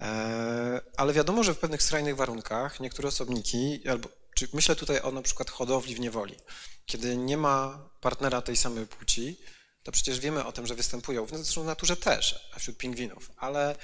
E, 0.02 0.82
ale 0.97 1.14
wiadomo, 1.14 1.43
że 1.43 1.54
w 1.54 1.60
pewnych 1.60 1.84
skrajnych 1.84 2.16
warunkach 2.16 2.80
niektóre 2.80 3.08
osobniki, 3.08 3.88
albo 3.88 4.10
myślę 4.54 4.76
tutaj 4.76 5.02
o 5.02 5.12
na 5.12 5.22
przykład 5.22 5.50
hodowli 5.50 5.95
w 5.95 6.00
niewoli, 6.00 6.36
kiedy 6.86 7.18
nie 7.18 7.38
ma 7.38 7.89
partnera 8.02 8.41
tej 8.41 8.58
samej 8.58 8.88
płci, 8.88 9.39
to 9.84 9.91
przecież 9.91 10.20
wiemy 10.20 10.45
o 10.45 10.52
tym, 10.52 10.68
że 10.68 10.76
występują, 10.76 11.26
w 11.26 11.64
naturze 11.66 11.97
też, 11.97 12.50
wśród 12.58 12.78
pingwinów, 12.78 13.32
ale 13.38 13.76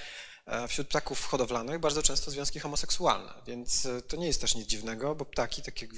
e, 0.46 0.68
wśród 0.68 0.88
ptaków 0.88 1.26
hodowlanych 1.26 1.80
bardzo 1.80 2.04
często 2.04 2.32
związki 2.32 2.60
homoseksualne, 2.60 3.34
więc 3.48 3.86
e, 3.86 4.02
to 4.02 4.18
nie 4.18 4.28
jest 4.28 4.42
też 4.42 4.56
nic 4.56 4.68
dziwnego, 4.68 5.16
bo 5.16 5.26
ptaki, 5.26 5.62
tak 5.62 5.82
jak 5.82 5.92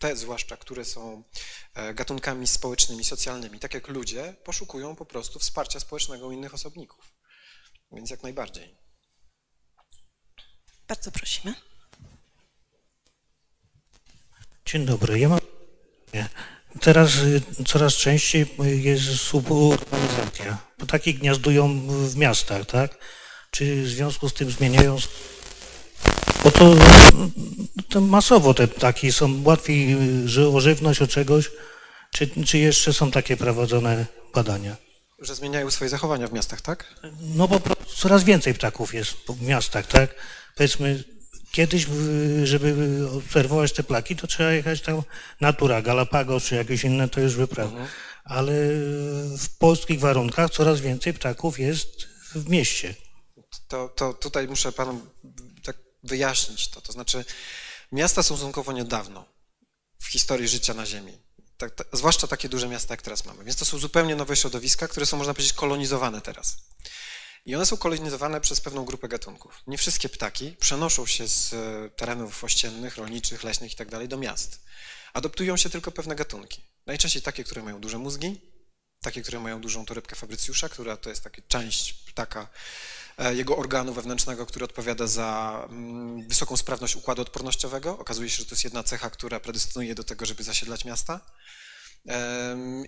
te 0.00 0.16
zwłaszcza, 0.16 0.56
które 0.56 0.84
są 0.84 1.24
gatunkami 1.94 2.46
społecznymi, 2.46 3.04
socjalnymi, 3.04 3.58
tak 3.58 3.74
jak 3.74 3.88
ludzie, 3.88 4.34
poszukują 4.44 4.96
po 4.96 5.04
prostu 5.06 5.38
wsparcia 5.38 5.80
społecznego 5.80 6.26
u 6.26 6.32
innych 6.32 6.54
osobników. 6.54 7.14
Więc 7.92 8.10
jak 8.10 8.22
najbardziej. 8.22 8.83
Bardzo 10.88 11.10
prosimy. 11.10 11.54
Dzień 14.66 14.86
dobry. 14.86 15.18
Ja 15.18 15.28
mam... 15.28 15.40
Teraz 16.80 17.16
y, 17.16 17.42
coraz 17.66 17.94
częściej 17.94 18.46
jest 18.58 19.04
suburbanizacja. 19.04 20.58
Takie 20.88 21.14
gniazdują 21.14 21.80
w 21.88 22.16
miastach, 22.16 22.66
tak? 22.66 22.98
Czy 23.50 23.82
w 23.82 23.88
związku 23.88 24.28
z 24.28 24.34
tym 24.34 24.50
zmieniają... 24.50 24.96
Bo 26.44 26.50
to, 26.50 26.74
to 27.88 28.00
masowo 28.00 28.54
te 28.54 28.68
ptaki 28.68 29.12
są 29.12 29.42
łatwiej 29.42 29.92
y, 30.38 30.48
o 30.48 30.60
żywność, 30.60 31.02
o 31.02 31.06
czegoś. 31.06 31.50
Czy, 32.12 32.44
czy 32.46 32.58
jeszcze 32.58 32.92
są 32.92 33.10
takie 33.10 33.36
prowadzone 33.36 34.06
badania? 34.34 34.83
Że 35.24 35.34
zmieniają 35.34 35.70
swoje 35.70 35.88
zachowania 35.88 36.28
w 36.28 36.32
miastach, 36.32 36.60
tak? 36.60 36.94
No 37.20 37.48
bo 37.48 37.60
coraz 37.96 38.24
więcej 38.24 38.54
ptaków 38.54 38.94
jest 38.94 39.16
w 39.28 39.42
miastach, 39.42 39.86
tak? 39.86 40.14
powiedzmy, 40.54 41.04
kiedyś, 41.50 41.86
żeby 42.44 43.00
obserwować 43.16 43.72
te 43.72 43.82
plaki, 43.82 44.16
to 44.16 44.26
trzeba 44.26 44.52
jechać 44.52 44.80
tam 44.80 45.02
natura, 45.40 45.82
Galapagos 45.82 46.44
czy 46.44 46.54
jakieś 46.54 46.84
inne, 46.84 47.08
to 47.08 47.20
już 47.20 47.34
wyprawa. 47.34 47.70
Mhm. 47.70 47.88
Ale 48.24 48.52
w 49.38 49.48
polskich 49.58 50.00
warunkach 50.00 50.50
coraz 50.50 50.80
więcej 50.80 51.14
ptaków 51.14 51.58
jest 51.58 52.06
w 52.34 52.48
mieście. 52.48 52.94
To, 53.68 53.88
to 53.88 54.14
tutaj 54.14 54.48
muszę 54.48 54.72
panu 54.72 55.06
tak 55.62 55.76
wyjaśnić 56.02 56.68
to. 56.68 56.80
To 56.80 56.92
znaczy, 56.92 57.24
miasta 57.92 58.22
są 58.22 58.36
stosunkowo 58.36 58.72
niedawno 58.72 59.24
w 59.98 60.06
historii 60.06 60.48
życia 60.48 60.74
na 60.74 60.86
Ziemi. 60.86 61.23
Tak, 61.56 61.74
tak, 61.74 61.86
zwłaszcza 61.92 62.26
takie 62.26 62.48
duże 62.48 62.68
miasta, 62.68 62.94
jak 62.94 63.02
teraz 63.02 63.24
mamy. 63.24 63.44
Więc 63.44 63.56
to 63.56 63.64
są 63.64 63.78
zupełnie 63.78 64.16
nowe 64.16 64.36
środowiska, 64.36 64.88
które 64.88 65.06
są, 65.06 65.16
można 65.16 65.34
powiedzieć, 65.34 65.52
kolonizowane 65.52 66.20
teraz. 66.20 66.56
I 67.46 67.54
one 67.54 67.66
są 67.66 67.76
kolonizowane 67.76 68.40
przez 68.40 68.60
pewną 68.60 68.84
grupę 68.84 69.08
gatunków. 69.08 69.62
Nie 69.66 69.78
wszystkie 69.78 70.08
ptaki 70.08 70.56
przenoszą 70.60 71.06
się 71.06 71.28
z 71.28 71.52
e, 71.52 71.90
terenów 71.90 72.44
ościennych, 72.44 72.96
rolniczych, 72.96 73.44
leśnych. 73.44 73.74
Tak 73.74 74.08
do 74.08 74.16
miast. 74.16 74.64
Adoptują 75.12 75.56
się 75.56 75.70
tylko 75.70 75.90
pewne 75.90 76.14
gatunki. 76.14 76.62
Najczęściej 76.86 77.22
takie, 77.22 77.44
które 77.44 77.62
mają 77.62 77.80
duże 77.80 77.98
mózgi, 77.98 78.40
takie, 79.00 79.22
które 79.22 79.40
mają 79.40 79.60
dużą 79.60 79.86
torebkę 79.86 80.16
Fabrycjusza, 80.16 80.68
która 80.68 80.96
to 80.96 81.10
jest 81.10 81.24
taka 81.24 81.42
część 81.48 81.92
ptaka, 81.92 82.48
jego 83.34 83.56
organu 83.56 83.92
wewnętrznego, 83.94 84.46
który 84.46 84.64
odpowiada 84.64 85.06
za 85.06 85.60
mm, 85.70 86.28
wysoką 86.28 86.56
sprawność 86.56 86.96
układu 86.96 87.22
odpornościowego. 87.22 87.98
Okazuje 87.98 88.30
się, 88.30 88.36
że 88.36 88.44
to 88.44 88.54
jest 88.54 88.64
jedna 88.64 88.82
cecha, 88.82 89.10
która 89.10 89.40
predestynuje 89.40 89.94
do 89.94 90.04
tego, 90.04 90.26
żeby 90.26 90.42
zasiedlać 90.42 90.84
miasta. 90.84 91.20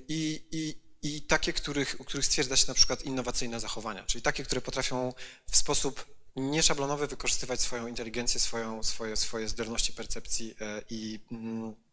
I, 0.09 0.49
i, 0.53 0.83
i 1.03 1.23
takie, 1.23 1.53
których, 1.53 1.97
u 1.99 2.05
których 2.05 2.27
stwierdza 2.27 2.57
się 2.57 2.65
na 2.69 2.75
przykład 2.75 3.03
innowacyjne 3.03 3.61
zachowania, 3.61 4.05
czyli 4.05 4.23
takie, 4.23 4.45
które 4.45 4.61
potrafią 4.61 5.13
w 5.51 5.57
sposób 5.57 6.07
nieszablonowy 6.37 7.07
wykorzystywać 7.07 7.61
swoją 7.61 7.87
inteligencję, 7.87 8.41
swoją, 8.41 8.83
swoje, 8.83 9.17
swoje 9.17 9.49
zdolności 9.49 9.93
percepcji 9.93 10.55
e, 10.61 10.83
i 10.91 11.21
mm, 11.33 11.75
E, 11.75 11.86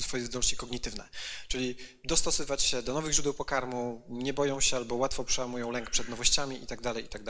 swoje 0.00 0.24
zdolności 0.24 0.56
kognitywne, 0.56 1.08
czyli 1.48 1.76
dostosowywać 2.04 2.62
się 2.62 2.82
do 2.82 2.94
nowych 2.94 3.12
źródeł 3.12 3.34
pokarmu, 3.34 4.02
nie 4.08 4.32
boją 4.32 4.60
się 4.60 4.76
albo 4.76 4.94
łatwo 4.94 5.24
przełamują 5.24 5.70
lęk 5.70 5.90
przed 5.90 6.08
nowościami 6.08 6.62
i 6.62 6.66
tak 6.66 6.80
dalej, 6.80 7.04
i 7.04 7.08
tak. 7.08 7.22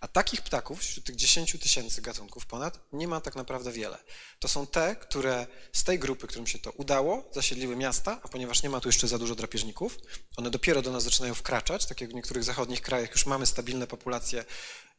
A 0.00 0.08
takich 0.08 0.42
ptaków 0.42 0.80
wśród 0.80 1.06
tych 1.06 1.16
10 1.16 1.52
tysięcy 1.52 2.02
gatunków 2.02 2.46
ponad 2.46 2.80
nie 2.92 3.08
ma 3.08 3.20
tak 3.20 3.36
naprawdę 3.36 3.72
wiele. 3.72 3.98
To 4.38 4.48
są 4.48 4.66
te, 4.66 4.96
które 4.96 5.46
z 5.72 5.84
tej 5.84 5.98
grupy, 5.98 6.26
którym 6.26 6.46
się 6.46 6.58
to 6.58 6.70
udało, 6.70 7.30
zasiedliły 7.32 7.76
miasta, 7.76 8.20
a 8.22 8.28
ponieważ 8.28 8.62
nie 8.62 8.70
ma 8.70 8.80
tu 8.80 8.88
jeszcze 8.88 9.08
za 9.08 9.18
dużo 9.18 9.34
drapieżników, 9.34 9.98
one 10.36 10.50
dopiero 10.50 10.82
do 10.82 10.92
nas 10.92 11.02
zaczynają 11.02 11.34
wkraczać, 11.34 11.86
tak 11.86 12.00
jak 12.00 12.10
w 12.10 12.14
niektórych 12.14 12.44
zachodnich 12.44 12.82
krajach 12.82 13.10
już 13.10 13.26
mamy 13.26 13.46
stabilne 13.46 13.86
populacje 13.86 14.44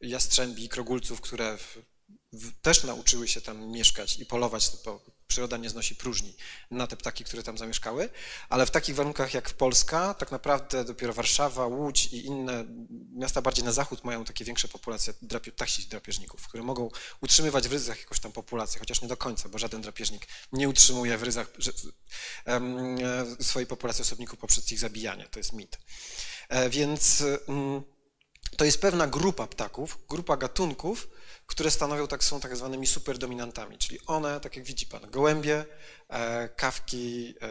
jastrzębi 0.00 0.64
i 0.64 0.68
krogulców, 0.68 1.20
które 1.20 1.58
w, 1.58 1.78
też 2.62 2.84
nauczyły 2.84 3.28
się 3.28 3.40
tam 3.40 3.70
mieszkać 3.70 4.18
i 4.18 4.26
polować, 4.26 4.70
przyroda 5.26 5.56
nie 5.56 5.70
znosi 5.70 5.96
próżni 5.96 6.36
na 6.70 6.86
te 6.86 6.96
ptaki, 6.96 7.24
które 7.24 7.42
tam 7.42 7.58
zamieszkały, 7.58 8.08
ale 8.48 8.66
w 8.66 8.70
takich 8.70 8.94
warunkach 8.94 9.34
jak 9.34 9.50
Polska, 9.50 10.14
tak 10.14 10.30
naprawdę 10.30 10.84
dopiero 10.84 11.12
Warszawa, 11.12 11.66
Łódź 11.66 12.06
i 12.06 12.26
inne 12.26 12.64
miasta 13.12 13.42
bardziej 13.42 13.64
na 13.64 13.72
zachód 13.72 14.04
mają 14.04 14.24
takie 14.24 14.44
większe 14.44 14.68
populacje 14.68 15.14
drapie, 15.22 15.52
drapieżników, 15.88 16.48
które 16.48 16.62
mogą 16.62 16.90
utrzymywać 17.20 17.68
w 17.68 17.72
ryzach 17.72 17.98
jakąś 18.00 18.20
tam 18.20 18.32
populację, 18.32 18.78
chociaż 18.78 19.02
nie 19.02 19.08
do 19.08 19.16
końca, 19.16 19.48
bo 19.48 19.58
żaden 19.58 19.82
drapieżnik 19.82 20.26
nie 20.52 20.68
utrzymuje 20.68 21.18
w 21.18 21.22
ryzach 21.22 21.52
um, 22.46 22.98
swojej 23.40 23.66
populacji 23.66 24.02
osobników 24.02 24.38
poprzez 24.38 24.72
ich 24.72 24.78
zabijanie. 24.78 25.28
To 25.30 25.38
jest 25.38 25.52
mit. 25.52 25.78
E, 26.48 26.70
więc 26.70 27.24
um, 27.46 27.95
to 28.56 28.64
jest 28.64 28.80
pewna 28.80 29.06
grupa 29.06 29.46
ptaków, 29.46 29.98
grupa 30.08 30.36
gatunków, 30.36 31.08
które 31.46 31.70
stanowią 31.70 32.06
tak, 32.06 32.24
są 32.24 32.40
tak 32.40 32.56
zwanymi 32.56 32.86
superdominantami, 32.86 33.78
czyli 33.78 34.00
one, 34.06 34.40
tak 34.40 34.56
jak 34.56 34.64
widzi 34.64 34.86
pan, 34.86 35.10
gołębie, 35.10 35.64
e, 36.08 36.48
kawki, 36.48 37.34
e, 37.42 37.48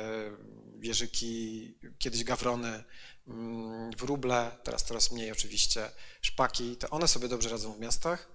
wieżyki, 0.80 1.78
kiedyś 2.00 2.24
gawrony, 2.24 2.84
mm, 3.28 3.92
wróble, 3.92 4.52
teraz 4.64 4.84
coraz 4.84 5.12
mniej 5.12 5.32
oczywiście, 5.32 5.90
szpaki, 6.22 6.78
to 6.78 6.90
one 6.90 7.08
sobie 7.08 7.28
dobrze 7.28 7.50
radzą 7.50 7.74
w 7.74 7.80
miastach, 7.80 8.35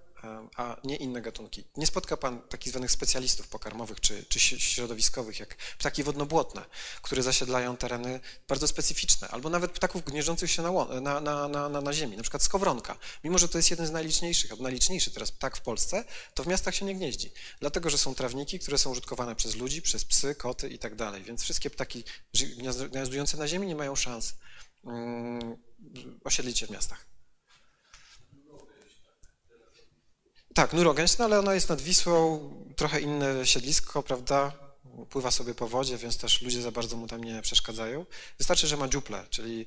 a 0.57 0.77
nie 0.85 0.97
inne 0.97 1.23
gatunki. 1.23 1.65
Nie 1.77 1.87
spotka 1.87 2.17
pan 2.17 2.43
takich 2.43 2.71
zwanych 2.71 2.91
specjalistów 2.91 3.49
pokarmowych 3.49 4.01
czy, 4.01 4.25
czy 4.25 4.41
środowiskowych, 4.41 5.41
jak 5.41 5.57
ptaki 5.57 6.03
wodnobłotne, 6.03 6.65
które 7.03 7.23
zasiedlają 7.23 7.77
tereny 7.77 8.21
bardzo 8.49 8.69
specyficzne, 8.69 9.29
albo 9.29 9.51
nawet 9.51 9.71
ptaków 9.71 10.05
gnieżdżących 10.05 10.51
się 10.51 10.63
na, 10.63 11.01
na, 11.01 11.21
na, 11.21 11.69
na, 11.69 11.81
na 11.81 11.93
ziemi, 11.93 12.17
na 12.17 12.23
przykład 12.23 12.43
skowronka. 12.43 12.99
Mimo, 13.25 13.39
że 13.39 13.49
to 13.49 13.59
jest 13.59 13.71
jeden 13.71 13.87
z 13.87 13.91
najliczniejszych, 13.91 14.51
albo 14.51 14.63
najliczniejszy 14.63 15.11
teraz 15.11 15.33
ptak 15.33 15.57
w 15.57 15.61
Polsce, 15.61 16.05
to 16.35 16.45
w 16.45 16.47
miastach 16.47 16.75
się 16.75 16.85
nie 16.85 16.95
gnieździ, 16.95 17.33
dlatego, 17.61 17.91
że 17.91 17.99
są 17.99 18.15
trawniki, 18.15 18.59
które 18.59 18.79
są 18.79 18.91
użytkowane 18.91 19.37
przez 19.37 19.57
ludzi, 19.57 19.83
przez 19.83 20.05
psy, 20.05 20.35
koty 20.35 20.69
i 20.69 20.79
tak 20.79 20.95
dalej, 20.95 21.23
więc 21.23 21.43
wszystkie 21.43 21.71
ptaki 21.71 22.05
gniazdujące 22.91 23.37
na 23.37 23.49
ziemi 23.49 23.67
nie 23.67 23.77
mają 23.77 23.97
szans 23.97 24.35
um, 24.83 25.57
osiedlić 26.25 26.59
się 26.59 26.67
w 26.67 26.71
miastach. 26.71 27.10
Tak, 30.55 30.73
Nurogęś, 30.73 31.19
no 31.19 31.25
ale 31.25 31.39
ona 31.39 31.55
jest 31.55 31.69
nad 31.69 31.81
Wisłą, 31.81 32.51
trochę 32.77 33.01
inne 33.01 33.47
siedlisko, 33.47 34.03
prawda? 34.03 34.53
Pływa 35.11 35.31
sobie 35.31 35.55
po 35.55 35.69
wodzie, 35.69 35.97
więc 35.97 36.19
też 36.19 36.43
ludzie 36.43 36.63
za 36.63 36.71
bardzo 36.71 36.97
mu 36.97 37.07
tam 37.07 37.25
nie 37.25 37.43
przeszkadzają. 37.43 38.07
Wystarczy, 38.39 38.67
że 38.67 38.77
ma 38.77 38.89
dziuple, 38.89 39.27
czyli, 39.31 39.67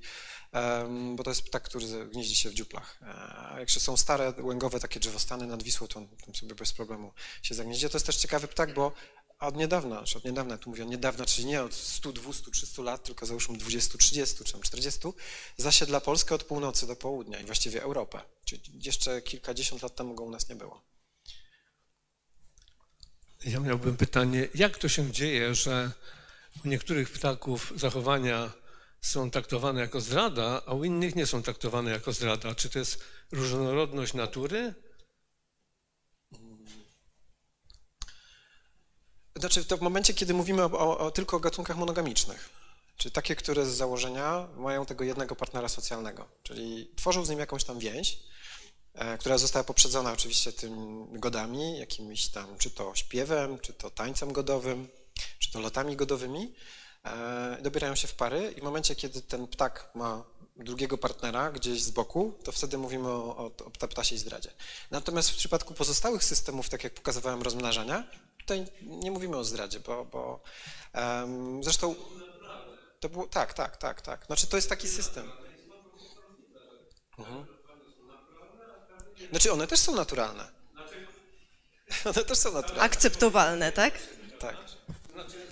bo 1.16 1.24
to 1.24 1.32
jest 1.32 1.42
ptak, 1.44 1.64
który 1.64 2.06
gnieździ 2.06 2.36
się 2.36 2.50
w 2.50 2.54
dziuplach. 2.54 3.00
E, 3.02 3.06
a 3.52 3.60
jak 3.60 3.72
są 3.72 3.98
stare, 3.98 4.34
łęgowe 4.38 4.80
takie 4.80 5.00
drzewostany 5.00 5.48
nad 5.48 5.64
Wisłą, 5.64 5.88
to 5.88 6.00
on 6.00 6.08
tam 6.08 6.36
sobie 6.36 6.56
bez 6.56 6.74
problemu 6.74 7.12
się 7.42 7.56
zagnieździ. 7.56 7.90
To 7.90 7.98
jest 7.98 8.06
też 8.06 8.16
ciekawy 8.16 8.48
ptak, 8.48 8.74
bo 8.74 8.92
od 9.44 9.58
niedawna, 9.58 9.96
znaczy 9.98 10.18
od 10.18 10.24
niedawna, 10.24 10.58
tu 10.58 10.70
mówię 10.70 10.84
od 10.84 10.90
niedawna, 10.90 11.26
czyli 11.26 11.48
nie 11.48 11.64
od 11.64 11.74
100, 11.74 12.12
200, 12.12 12.52
300 12.52 12.82
lat, 12.82 13.04
tylko 13.04 13.26
załóżmy 13.26 13.58
20, 13.58 13.98
30 13.98 14.44
czy 14.44 14.60
40, 14.62 15.00
zasiedla 15.58 16.02
Polskę 16.02 16.36
od 16.36 16.44
północy 16.44 16.88
do 16.88 16.96
południa 16.96 17.40
i 17.40 17.46
właściwie 17.46 17.84
Europę. 17.84 18.22
Czyli 18.46 18.62
jeszcze 18.84 19.22
kilkadziesiąt 19.22 19.82
lat 19.82 19.96
temu 19.96 20.16
go 20.16 20.24
u 20.24 20.30
nas 20.30 20.50
nie 20.50 20.56
było. 20.56 20.82
Ja 23.46 23.60
miałbym 23.60 23.98
pytanie, 23.98 24.48
jak 24.56 24.78
to 24.78 24.90
się 24.90 25.12
dzieje, 25.12 25.56
że 25.56 25.92
u 26.66 26.68
niektórych 26.68 27.12
ptaków 27.12 27.74
zachowania 27.76 28.52
są 29.02 29.32
traktowane 29.32 29.82
jako 29.82 30.02
zdrada, 30.02 30.62
a 30.66 30.74
u 30.74 30.84
innych 30.84 31.16
nie 31.16 31.26
są 31.26 31.44
traktowane 31.44 31.92
jako 31.92 32.14
zdrada? 32.14 32.56
Czy 32.56 32.70
to 32.70 32.80
jest 32.80 33.04
różnorodność 33.32 34.14
natury? 34.14 34.74
Znaczy, 39.44 39.66
to 39.66 39.78
w 39.78 39.82
momencie, 39.82 40.14
kiedy 40.14 40.34
mówimy 40.34 40.64
o, 40.64 40.98
o, 40.98 41.12
tylko 41.12 41.38
o 41.38 41.40
gatunkach 41.40 41.78
monogamicznych, 41.78 42.50
czyli 42.98 43.12
takie, 43.12 43.36
które 43.36 43.66
z 43.66 43.70
założenia 43.70 44.48
mają 44.58 44.86
tego 44.86 45.04
jednego 45.04 45.36
partnera 45.36 45.70
socjalnego, 45.70 46.28
czyli 46.44 46.92
tworzą 46.96 47.26
z 47.26 47.30
nim 47.30 47.40
jakąś 47.40 47.64
tam 47.64 47.80
więź, 47.80 48.20
e, 48.94 49.18
która 49.18 49.38
została 49.38 49.64
poprzedzona 49.64 50.12
oczywiście 50.12 50.54
tym 50.54 51.08
godami, 51.20 51.80
jakimiś 51.80 52.28
tam, 52.28 52.58
czy 52.58 52.70
to 52.70 52.96
śpiewem, 52.96 53.60
czy 53.60 53.74
to 53.74 53.90
tańcem 53.90 54.34
godowym, 54.34 54.88
czy 55.40 55.52
to 55.52 55.60
lotami 55.60 55.96
godowymi, 55.96 56.54
e, 57.06 57.58
dobierają 57.62 57.96
się 57.96 58.08
w 58.08 58.14
pary 58.14 58.54
i 58.58 58.62
w 58.62 58.64
momencie, 58.64 58.96
kiedy 58.96 59.22
ten 59.22 59.48
ptak 59.48 59.92
ma 59.96 60.24
drugiego 60.56 60.98
partnera 60.98 61.52
gdzieś 61.52 61.84
z 61.84 61.92
boku, 61.92 62.34
to 62.44 62.52
wtedy 62.52 62.78
mówimy 62.78 63.10
o, 63.10 63.38
o, 63.38 63.52
o 63.66 63.88
ptasiej 63.88 64.18
zdradzie. 64.18 64.52
Natomiast 64.92 65.30
w 65.30 65.36
przypadku 65.36 65.74
pozostałych 65.74 66.24
systemów, 66.24 66.70
tak 66.70 66.84
jak 66.84 66.94
pokazywałem, 66.94 67.42
rozmnażania, 67.42 68.08
Tutaj 68.44 68.66
nie 68.82 69.12
mówimy 69.12 69.38
o 69.38 69.44
zdradzie, 69.44 69.80
bo, 69.80 70.06
bo 70.06 70.42
um, 70.94 71.64
zresztą 71.64 71.96
to 73.00 73.10
było, 73.10 73.28
tak, 73.28 73.54
tak, 73.54 73.78
tak, 73.78 74.02
tak. 74.02 74.26
Znaczy 74.26 74.48
to 74.48 74.58
jest 74.58 74.70
taki 74.70 74.88
system. 74.88 75.32
Mhm. 77.20 77.46
Znaczy 79.30 79.52
one 79.52 79.68
też 79.68 79.80
są 79.80 79.96
naturalne. 79.96 80.52
One 82.06 82.24
też 82.24 82.38
są 82.38 82.52
naturalne. 82.52 82.84
Akceptowalne, 82.84 83.72
tak? 83.72 83.94
Tak. 84.40 84.56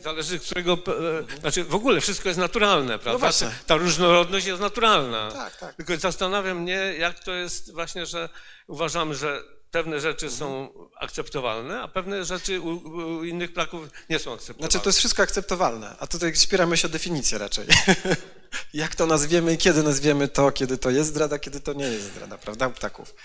Zależy, 0.04 0.40
którego. 0.40 0.74
E, 0.74 1.40
znaczy, 1.40 1.64
w 1.64 1.76
ogóle 1.76 2.02
wszystko 2.02 2.30
jest 2.30 2.40
naturalne, 2.40 3.00
prawda? 3.00 3.30
No 3.42 3.52
Ta 3.68 3.76
różnorodność 3.76 4.46
jest 4.46 4.62
naturalna. 4.62 5.32
Tak, 5.32 5.58
tak. 5.58 5.76
Tylko 5.76 5.98
zastanawiam 5.98 6.60
mnie, 6.60 6.74
jak 6.98 7.20
to 7.20 7.34
jest 7.34 7.74
właśnie, 7.74 8.06
że 8.06 8.30
uważamy, 8.68 9.16
że 9.16 9.44
pewne 9.72 10.00
rzeczy 10.00 10.32
są 10.32 10.70
akceptowalne, 10.96 11.82
a 11.82 11.88
pewne 11.88 12.26
rzeczy 12.26 12.62
u, 12.62 12.68
u, 12.68 13.24
innych 13.24 13.54
plaków 13.54 13.90
nie 14.10 14.20
są 14.20 14.34
akceptowalne. 14.34 14.72
Znaczy 14.72 14.84
to 14.84 14.90
jest 14.90 15.00
wszystko 15.00 15.24
akceptowalne, 15.24 15.96
a 16.00 16.08
tutaj 16.08 16.36
spieramy 16.36 16.78
się 16.78 16.88
o 16.88 16.92
definicję 16.92 17.38
raczej. 17.38 17.68
Jak 18.74 18.96
to 18.96 19.06
nazwiemy 19.06 19.54
i 19.54 19.58
kiedy 19.58 19.84
nazwiemy 19.84 20.28
to, 20.28 20.52
kiedy 20.52 20.78
to 20.78 20.90
jest 20.90 21.10
zdrada, 21.10 21.40
kiedy 21.40 21.60
to 21.60 21.74
nie 21.74 21.86
jest 21.86 22.06
zdrada, 22.06 22.38
prawda, 22.38 22.70
ptaków. 22.70 23.16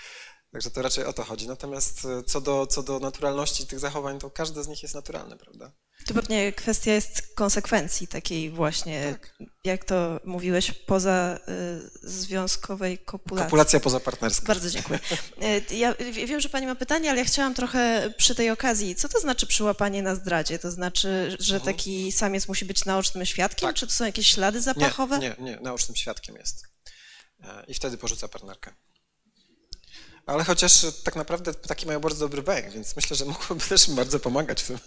Także 0.51 0.71
to 0.71 0.81
raczej 0.81 1.05
o 1.05 1.13
to 1.13 1.23
chodzi. 1.23 1.47
Natomiast 1.47 2.05
e, 2.05 2.23
co 2.23 2.41
do, 2.41 2.67
co 2.67 2.83
do 2.83 2.99
naturalności 2.99 3.67
tych 3.67 3.79
zachowań, 3.79 4.19
to 4.19 4.29
każde 4.29 4.63
z 4.63 4.67
nich 4.67 4.83
jest 4.83 4.95
naturalne, 4.95 5.37
prawda? 5.37 5.71
To 6.05 6.13
pewnie 6.13 6.53
kwestia 6.53 6.91
jest 6.91 7.35
konsekwencji 7.35 8.07
takiej 8.07 8.51
właśnie, 8.51 9.11
tak. 9.11 9.33
jak 9.63 9.85
to 9.85 10.19
mówiłeś, 10.25 10.71
poza 10.71 11.39
y, 12.03 12.09
związkowej 12.09 12.97
kopulacji. 12.99 13.45
Kopulacja 13.45 13.79
pozapartnerska. 13.79 14.47
Bardzo 14.47 14.69
dziękuję. 14.69 14.99
E, 15.41 15.75
ja 15.75 15.95
wiem, 16.27 16.39
że 16.39 16.49
Pani 16.49 16.67
ma 16.67 16.75
pytanie, 16.75 17.09
ale 17.09 17.19
ja 17.19 17.25
chciałam 17.25 17.53
trochę 17.53 18.13
przy 18.17 18.35
tej 18.35 18.49
okazji, 18.49 18.95
co 18.95 19.09
to 19.09 19.19
znaczy 19.19 19.47
przyłapanie 19.47 20.03
na 20.03 20.15
zdradzie? 20.15 20.59
To 20.59 20.71
znaczy, 20.71 21.35
że 21.39 21.55
mhm. 21.55 21.75
taki 21.75 22.11
samiec 22.11 22.47
musi 22.47 22.65
być 22.65 22.85
naocznym 22.85 23.25
świadkiem, 23.25 23.69
tak. 23.69 23.75
czy 23.75 23.87
to 23.87 23.93
są 23.93 24.05
jakieś 24.05 24.27
ślady 24.27 24.61
zapachowe? 24.61 25.19
Nie, 25.19 25.35
nie, 25.39 25.51
nie, 25.51 25.59
naocznym 25.59 25.95
świadkiem 25.95 26.35
jest. 26.35 26.63
I 27.67 27.73
wtedy 27.73 27.97
porzuca 27.97 28.27
partnerkę. 28.27 28.73
Ale 30.27 30.43
chociaż 30.43 30.85
tak 31.03 31.15
naprawdę 31.15 31.53
ptaki 31.53 31.85
mają 31.85 31.99
bardzo 31.99 32.25
dobry 32.25 32.41
bęk, 32.41 32.71
więc 32.71 32.95
myślę, 32.95 33.15
że 33.15 33.25
mogłoby 33.25 33.65
też 33.65 33.87
im 33.87 33.95
bardzo 33.95 34.19
pomagać 34.19 34.63
w 34.63 34.67
tym. 34.67 34.79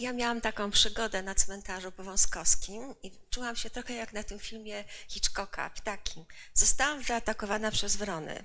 Ja 0.00 0.12
miałam 0.12 0.40
taką 0.40 0.70
przygodę 0.70 1.22
na 1.22 1.34
cmentarzu 1.34 1.92
powązkowskim 1.92 2.94
i 3.02 3.12
czułam 3.30 3.56
się 3.56 3.70
trochę 3.70 3.94
jak 3.94 4.12
na 4.12 4.22
tym 4.22 4.38
filmie 4.38 4.84
Hitchcocka, 5.08 5.70
Ptaki. 5.70 6.24
Zostałam 6.54 7.04
zaatakowana 7.04 7.70
przez 7.70 7.96
wrony. 7.96 8.44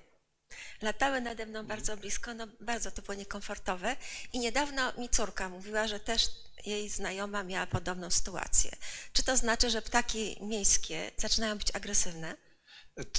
Latały 0.82 1.22
nade 1.22 1.46
mną 1.46 1.66
bardzo 1.68 1.98
blisko, 1.98 2.34
no 2.34 2.48
bardzo 2.60 2.92
to 2.92 3.02
było 3.02 3.14
niekomfortowe 3.14 3.96
i 4.34 4.40
niedawno 4.40 4.94
mi 4.98 5.10
córka 5.10 5.50
mówiła, 5.50 5.88
że 5.88 6.00
też 6.00 6.30
jej 6.66 6.90
znajoma 6.90 7.44
miała 7.44 7.68
podobną 7.68 8.10
sytuację. 8.10 8.72
Czy 9.14 9.24
to 9.24 9.38
znaczy, 9.38 9.70
że 9.70 9.82
ptaki 9.82 10.38
miejskie 10.42 11.12
zaczynają 11.18 11.58
być 11.58 11.76
agresywne? 11.76 12.36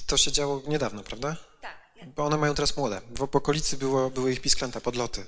To 0.07 0.17
się 0.17 0.33
działo 0.33 0.63
niedawno, 0.67 1.03
prawda? 1.03 1.37
Tak. 1.61 1.82
Bo 2.07 2.25
one 2.25 2.37
mają 2.37 2.55
teraz 2.55 2.77
młode. 2.77 3.01
W 3.11 3.23
okolicy 3.23 3.77
było, 3.77 4.11
były 4.11 4.33
ich 4.33 4.41
pisklęta, 4.41 4.81
podloty, 4.81 5.27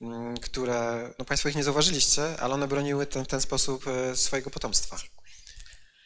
mm, 0.00 0.36
które, 0.36 1.10
no 1.18 1.24
Państwo 1.24 1.48
ich 1.48 1.56
nie 1.56 1.64
zauważyliście, 1.64 2.40
ale 2.40 2.54
one 2.54 2.68
broniły 2.68 3.06
ten, 3.06 3.24
w 3.24 3.28
ten 3.28 3.40
sposób 3.40 3.84
e, 3.86 4.16
swojego 4.16 4.50
potomstwa. 4.50 4.96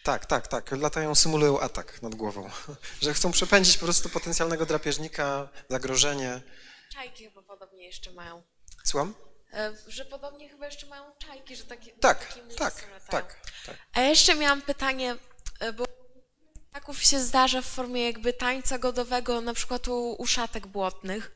Tak, 0.03 0.26
tak, 0.26 0.49
tak. 0.49 0.70
Latają, 0.70 1.14
symulują 1.14 1.61
atak 1.61 2.03
nad 2.03 2.14
głową. 2.14 2.51
Że 3.03 3.14
chcą 3.14 3.32
przepędzić 3.32 3.76
po 3.76 3.84
prostu 3.84 4.09
potencjalnego 4.09 4.66
drapieżnika, 4.66 5.49
zagrożenie. 5.68 6.40
Czajki 6.92 7.24
chyba 7.24 7.42
podobnie 7.42 7.86
jeszcze 7.86 8.12
mają. 8.12 8.42
Słucham? 8.84 9.14
E, 9.53 9.72
że 9.88 10.05
podobnie 10.05 10.49
chyba 10.49 10.66
jeszcze 10.66 10.86
mają 10.86 11.05
czajki, 11.18 11.57
że 11.57 11.64
takie. 11.64 11.92
Tak, 11.92 12.38
tak, 12.59 12.74
tak, 13.11 13.40
tak. 13.66 13.76
A 13.92 14.01
jeszcze 14.01 14.34
miałam 14.34 14.62
pytanie, 14.62 15.16
e, 15.61 15.72
bo 15.72 15.84
Taków 16.77 17.03
się 17.03 17.20
zdarza 17.20 17.62
w 17.62 17.66
formie 17.66 18.05
jakby 18.05 18.33
tańca 18.33 18.79
godowego, 18.79 19.41
na 19.41 19.55
przykład 19.55 19.89
u, 19.89 20.16
u 20.18 20.27
szatek 20.27 20.66
błotnych. 20.66 21.33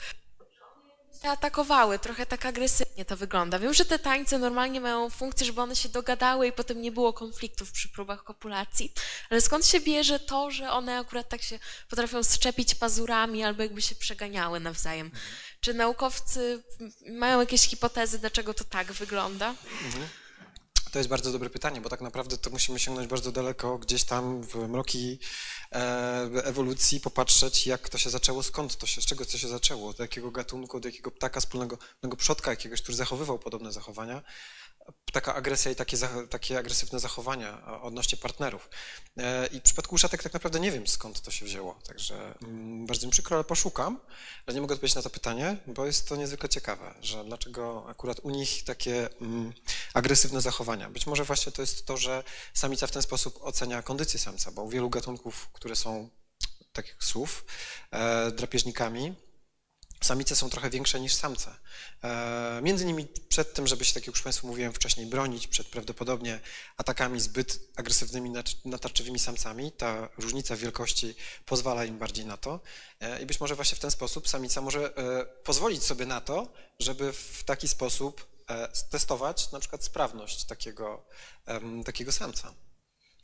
Się 1.23 1.29
atakowały, 1.29 1.99
trochę 1.99 2.27
tak 2.27 2.47
agresywnie 2.47 3.05
to 3.05 3.17
wygląda. 3.17 3.59
Wiem, 3.59 3.75
że 3.75 3.85
te 3.85 3.99
tańce 3.99 4.39
normalnie 4.39 4.81
mają 4.81 5.11
funkcję, 5.11 5.47
żeby 5.47 5.61
one 5.61 5.77
się 5.77 5.89
dogadały 5.89 6.47
i 6.47 6.53
potem 6.53 6.83
nie 6.83 6.93
było 6.93 7.13
konfliktów 7.13 7.73
przy 7.73 7.89
próbach 7.89 8.25
kopulacji, 8.25 8.93
ale 9.31 9.41
skąd 9.41 9.67
się 9.67 9.81
bierze 9.81 10.21
to, 10.21 10.51
że 10.51 10.71
one 10.71 10.99
akurat 10.99 11.29
tak 11.29 11.43
się 11.43 11.59
potrafią 11.91 12.23
szczepić 12.23 12.75
pazurami 12.75 13.45
albo 13.45 13.63
jakby 13.63 13.83
się 13.83 13.95
przeganiały 13.95 14.61
nawzajem? 14.61 15.11
Czy 15.61 15.75
naukowcy 15.75 16.63
mają 17.07 17.41
jakieś 17.41 17.63
hipotezy, 17.69 18.19
dlaczego 18.19 18.55
to 18.55 18.65
tak 18.65 18.93
wygląda? 18.93 19.55
Mhm. 19.85 20.09
To 20.93 20.99
jest 20.99 21.09
bardzo 21.09 21.33
dobre 21.33 21.51
pytanie, 21.51 21.81
bo 21.81 21.89
tak 21.89 22.01
naprawdę 22.01 22.39
to 22.39 22.51
musimy 22.51 22.79
sięgnąć 22.79 23.09
bardzo 23.09 23.33
daleko, 23.33 23.79
gdzieś 23.79 24.05
tam 24.05 24.43
w 24.43 24.69
mroki 24.69 25.19
e, 25.73 25.77
ewolucji, 26.45 27.01
popatrzeć, 27.01 27.67
jak 27.67 27.89
to 27.89 27.99
się 27.99 28.11
zaczęło, 28.11 28.43
skąd 28.43 28.77
to 28.77 28.87
się, 28.87 29.03
z 29.03 29.07
czego 29.07 29.25
to 29.25 29.39
się 29.39 29.49
zaczęło, 29.49 29.93
do 29.93 30.03
jakiego 30.03 30.31
gatunku, 30.31 30.81
do 30.81 30.89
jakiego 30.89 31.11
ptaka 31.11 31.41
wspólnego, 31.41 31.79
przodka 32.17 32.51
jakiegoś, 32.51 32.83
który 32.83 32.97
zachowywał 32.97 33.39
podobne 33.39 33.73
zachowania 33.73 34.23
taka 35.13 35.35
agresja 35.35 35.71
i 35.71 35.77
takie, 35.77 35.97
takie 36.31 36.59
agresywne 36.59 37.01
zachowania 37.01 37.81
odnośnie 37.83 38.19
partnerów. 38.19 38.71
E, 39.17 39.47
I 39.47 39.61
w 39.61 39.63
przypadku 39.63 39.95
uszatek 39.95 40.23
tak 40.23 40.33
naprawdę 40.33 40.61
nie 40.61 40.73
wiem, 40.73 40.87
skąd 40.87 41.21
to 41.21 41.31
się 41.31 41.45
wzięło, 41.45 41.79
także 41.87 42.35
mm, 42.43 42.87
bardzo 42.87 43.07
mi 43.07 43.11
przykro, 43.11 43.37
ale 43.37 43.45
poszukam, 43.45 44.01
ale 44.47 44.55
nie 44.55 44.61
mogę 44.61 44.75
odpowiedzieć 44.75 44.97
na 44.97 45.03
to 45.03 45.11
pytanie, 45.11 45.57
bo 45.67 45.87
jest 45.87 46.09
to 46.09 46.17
niezwykle 46.17 46.49
ciekawe, 46.49 46.95
że 47.01 47.25
dlaczego 47.25 47.87
akurat 47.89 48.21
u 48.21 48.31
nich 48.31 48.65
takie 48.65 49.09
mm, 49.21 49.53
agresywne 49.95 50.41
zachowania. 50.41 50.91
Być 50.91 51.07
może 51.07 51.25
właśnie 51.25 51.53
to 51.53 51.63
jest 51.63 51.87
to, 51.87 51.97
że 51.97 52.25
samica 52.55 52.87
w 52.87 52.91
ten 52.91 53.03
sposób 53.03 53.39
ocenia 53.43 53.83
kondycję 53.83 54.21
samca, 54.21 54.51
bo 54.51 54.63
u 54.63 54.69
wielu 54.69 54.91
gatunków, 54.91 55.49
które 55.53 55.77
są 55.77 56.11
takich 56.73 57.05
słów, 57.05 57.45
e, 57.91 58.31
drapieżnikami, 58.31 59.15
Samice 60.01 60.37
są 60.37 60.51
trochę 60.51 60.71
większe 60.71 61.01
niż 61.01 61.15
samce. 61.15 61.55
E, 62.05 62.61
między 62.63 62.85
innymi 62.85 63.07
przed 63.29 63.55
tym, 63.55 63.67
żeby 63.67 63.85
się, 63.85 63.95
tak 63.95 64.07
jak 64.07 64.15
już 64.15 64.23
Państwu 64.23 64.47
mówiłem 64.47 64.73
wcześniej, 64.73 65.07
bronić 65.07 65.47
przed 65.47 65.67
prawdopodobnie 65.67 66.41
atakami 66.77 67.21
zbyt 67.21 67.61
agresywnymi, 67.77 68.33
natarczywymi 68.65 69.19
samcami, 69.19 69.73
ta 69.73 70.09
różnica 70.19 70.57
wielkości 70.57 71.15
pozwala 71.47 71.85
im 71.85 71.99
bardziej 71.99 72.27
na 72.27 72.37
to. 72.37 72.61
E, 73.01 73.23
I 73.23 73.27
być 73.27 73.41
może 73.41 73.55
właśnie 73.55 73.77
w 73.77 73.81
ten 73.81 73.91
sposób 73.91 74.29
samica 74.29 74.61
może 74.61 74.97
e, 74.97 75.27
pozwolić 75.27 75.85
sobie 75.85 76.07
na 76.07 76.21
to, 76.21 76.53
żeby 76.79 77.13
w 77.13 77.43
taki 77.45 77.69
sposób 77.69 78.31
testować 78.91 79.53
na 79.53 79.61
przykład 79.61 79.85
sprawność 79.85 80.45
takiego, 80.45 81.05
takiego 81.85 82.13
samca. 82.13 82.55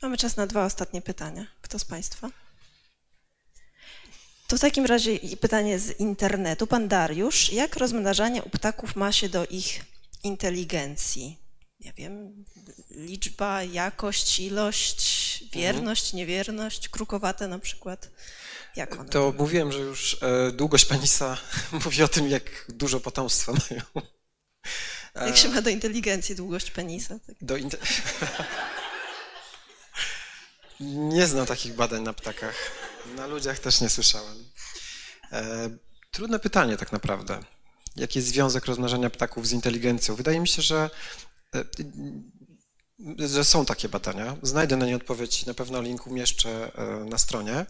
Mamy 0.01 0.17
czas 0.17 0.35
na 0.35 0.47
dwa 0.47 0.65
ostatnie 0.65 1.01
pytania. 1.01 1.47
Kto 1.61 1.79
z 1.79 1.85
Państwa? 1.85 2.29
To 4.47 4.57
w 4.57 4.59
takim 4.59 4.85
razie 4.85 5.19
pytanie 5.41 5.79
z 5.79 5.99
internetu. 5.99 6.67
Pan 6.67 6.87
Dariusz, 6.87 7.53
jak 7.53 7.75
rozmnażanie 7.75 8.43
u 8.43 8.49
ptaków 8.49 8.95
ma 8.95 9.11
się 9.11 9.29
do 9.29 9.45
ich 9.45 9.85
inteligencji? 10.23 11.39
Nie 11.79 11.93
wiem, 11.93 12.45
liczba, 12.91 13.63
jakość, 13.63 14.39
ilość, 14.39 15.43
wierność, 15.53 16.05
mhm. 16.05 16.17
niewierność, 16.17 16.89
krukowate 16.89 17.47
na 17.47 17.59
przykład. 17.59 18.09
Jak 18.75 18.99
one 18.99 19.09
to 19.09 19.33
mówiłem, 19.37 19.71
że 19.71 19.79
już 19.79 20.17
e, 20.21 20.51
długość 20.51 20.85
penisa 20.85 21.37
mówi 21.85 22.03
o 22.03 22.07
tym, 22.07 22.27
jak 22.29 22.65
dużo 22.69 22.99
potomstwa 22.99 23.51
mają. 23.51 23.81
Jak 25.27 25.37
się 25.37 25.49
ma 25.49 25.61
do 25.61 25.69
inteligencji 25.69 26.35
długość 26.35 26.71
penisa? 26.71 27.19
Tak? 27.27 27.35
Do 27.41 27.57
inte... 27.57 27.77
Nie 30.79 31.27
znam 31.27 31.45
takich 31.45 31.75
badań 31.75 32.03
na 32.03 32.13
ptakach. 32.13 32.71
Na 33.15 33.27
ludziach 33.27 33.59
też 33.59 33.81
nie 33.81 33.89
słyszałem. 33.89 34.45
E, 35.31 35.69
trudne 36.11 36.39
pytanie 36.39 36.77
tak 36.77 36.91
naprawdę. 36.91 37.39
Jaki 37.95 38.19
jest 38.19 38.29
związek 38.29 38.65
rozmnażania 38.65 39.09
ptaków 39.09 39.47
z 39.47 39.51
inteligencją? 39.51 40.15
Wydaje 40.15 40.39
mi 40.39 40.47
się, 40.47 40.61
że 40.61 40.89
e, 41.55 41.63
że 43.17 43.43
są 43.43 43.65
takie 43.65 43.89
badania. 43.89 44.37
Znajdę 44.43 44.77
na 44.77 44.85
nie 44.85 44.95
odpowiedź, 44.95 45.45
na 45.45 45.53
pewno 45.53 45.81
link 45.81 46.07
umieszczę 46.07 46.71
e, 46.75 47.05
na 47.05 47.17
stronie, 47.17 47.65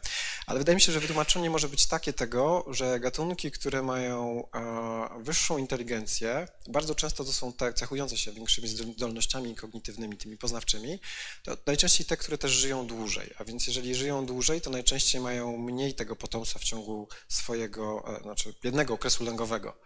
ale 0.45 0.59
wydaje 0.59 0.75
mi 0.75 0.81
się, 0.81 0.91
że 0.91 0.99
wytłumaczenie 0.99 1.49
może 1.49 1.69
być 1.69 1.85
takie 1.85 2.13
tego, 2.13 2.65
że 2.69 2.99
gatunki, 2.99 3.51
które 3.51 3.83
mają 3.83 4.43
e, 4.55 5.23
wyższą 5.23 5.57
inteligencję, 5.57 6.47
bardzo 6.69 6.95
często 6.95 7.23
to 7.23 7.33
są 7.33 7.53
te 7.53 7.73
cechujące 7.73 8.17
się 8.17 8.31
większymi 8.31 8.67
zdolnościami 8.67 9.55
kognitywnymi, 9.55 10.17
tymi 10.17 10.37
poznawczymi, 10.37 10.99
to 11.43 11.57
najczęściej 11.65 12.05
te, 12.05 12.17
które 12.17 12.37
też 12.37 12.51
żyją 12.51 12.87
dłużej, 12.87 13.33
a 13.37 13.43
więc 13.43 13.67
jeżeli 13.67 13.95
żyją 13.95 14.25
dłużej, 14.25 14.61
to 14.61 14.69
najczęściej 14.69 15.21
mają 15.21 15.57
mniej 15.57 15.93
tego 15.93 16.15
potomstwa 16.15 16.59
w 16.59 16.63
ciągu 16.63 17.07
swojego, 17.27 18.03
e, 18.17 18.21
znaczy 18.21 18.53
jednego 18.63 18.93
okresu 18.93 19.23
lęgowego. 19.23 19.77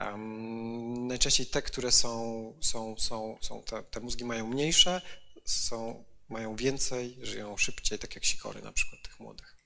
Um, 0.00 1.06
najczęściej 1.06 1.46
te, 1.46 1.62
które 1.62 1.92
są, 1.92 2.54
są, 2.60 2.98
są, 2.98 3.38
są 3.40 3.62
te, 3.62 3.82
te 3.82 4.00
mózgi 4.00 4.24
mają 4.24 4.46
mniejsze, 4.46 5.00
są, 5.44 6.04
mają 6.28 6.56
więcej, 6.56 7.18
żyją 7.22 7.56
szybciej, 7.56 7.98
tak 7.98 8.14
jak 8.14 8.24
sikory 8.24 8.62
na 8.62 8.72
przykład 8.72 9.02
tych 9.02 9.20
młodych. 9.20 9.56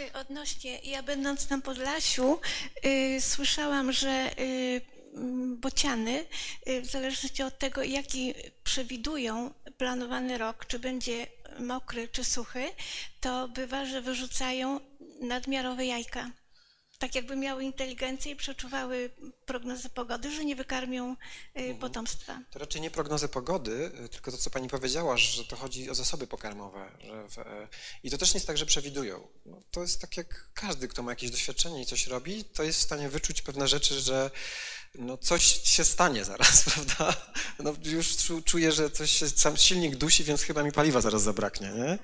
Y, 0.00 0.12
odnośnie, 0.12 0.78
ja 0.78 1.02
będąc 1.02 1.50
na 1.50 1.58
Podlasiu, 1.58 2.40
y, 2.86 3.20
słyszałam, 3.20 3.92
że 3.92 4.30
y, 4.38 4.80
bociany, 5.56 6.26
y, 6.68 6.82
w 6.82 6.86
zależności 6.86 7.42
od 7.42 7.58
tego, 7.58 7.82
jaki 7.82 8.34
przewidują 8.64 9.54
planowany 9.78 10.38
rok, 10.38 10.66
czy 10.66 10.78
będzie 10.78 11.26
mokry, 11.58 12.08
czy 12.08 12.24
suchy, 12.24 12.70
to 13.20 13.48
bywa, 13.48 13.86
że 13.86 14.02
wyrzucają 14.02 14.80
nadmiarowe 15.20 15.86
jajka 15.86 16.30
tak 16.98 17.14
jakby 17.14 17.36
miały 17.36 17.64
inteligencję 17.64 18.32
i 18.32 18.36
przeczuwały 18.36 19.10
prognozy 19.46 19.88
pogody, 19.88 20.36
że 20.36 20.44
nie 20.44 20.56
wykarmią 20.56 21.12
y, 21.12 21.16
mhm. 21.54 21.78
potomstwa. 21.78 22.40
To 22.50 22.58
raczej 22.58 22.80
nie 22.80 22.90
prognozy 22.90 23.28
pogody, 23.28 23.90
y, 24.04 24.08
tylko 24.08 24.30
to, 24.30 24.36
co 24.36 24.50
pani 24.50 24.68
powiedziała, 24.68 25.16
że 25.16 25.44
to 25.44 25.56
chodzi 25.56 25.90
o 25.90 25.94
zasoby 25.94 26.26
pokarmowe. 26.26 26.90
W, 27.28 27.38
e, 27.38 27.68
I 28.02 28.10
to 28.10 28.18
też 28.18 28.34
nie 28.34 28.38
jest 28.38 28.46
tak, 28.46 28.58
że 28.58 28.66
przewidują. 28.66 29.28
No, 29.46 29.62
to 29.70 29.80
jest 29.80 30.00
tak 30.00 30.16
jak 30.16 30.50
każdy, 30.54 30.88
kto 30.88 31.02
ma 31.02 31.12
jakieś 31.12 31.30
doświadczenie 31.30 31.82
i 31.82 31.86
coś 31.86 32.06
robi, 32.06 32.44
to 32.44 32.62
jest 32.62 32.78
w 32.78 32.82
stanie 32.82 33.08
wyczuć 33.08 33.42
pewne 33.42 33.68
rzeczy, 33.68 34.00
że 34.00 34.30
no 34.94 35.16
coś 35.16 35.60
się 35.64 35.84
stanie 35.84 36.24
zaraz, 36.24 36.64
prawda? 36.70 37.16
No 37.58 37.72
już 37.84 38.08
czuję, 38.44 38.72
że 38.72 38.90
coś 38.90 39.10
się, 39.10 39.28
sam 39.28 39.56
silnik 39.56 39.96
dusi, 39.96 40.24
więc 40.24 40.42
chyba 40.42 40.62
mi 40.62 40.72
paliwa 40.72 41.00
zaraz 41.00 41.22
zabraknie, 41.22 41.68
nie? 41.68 41.98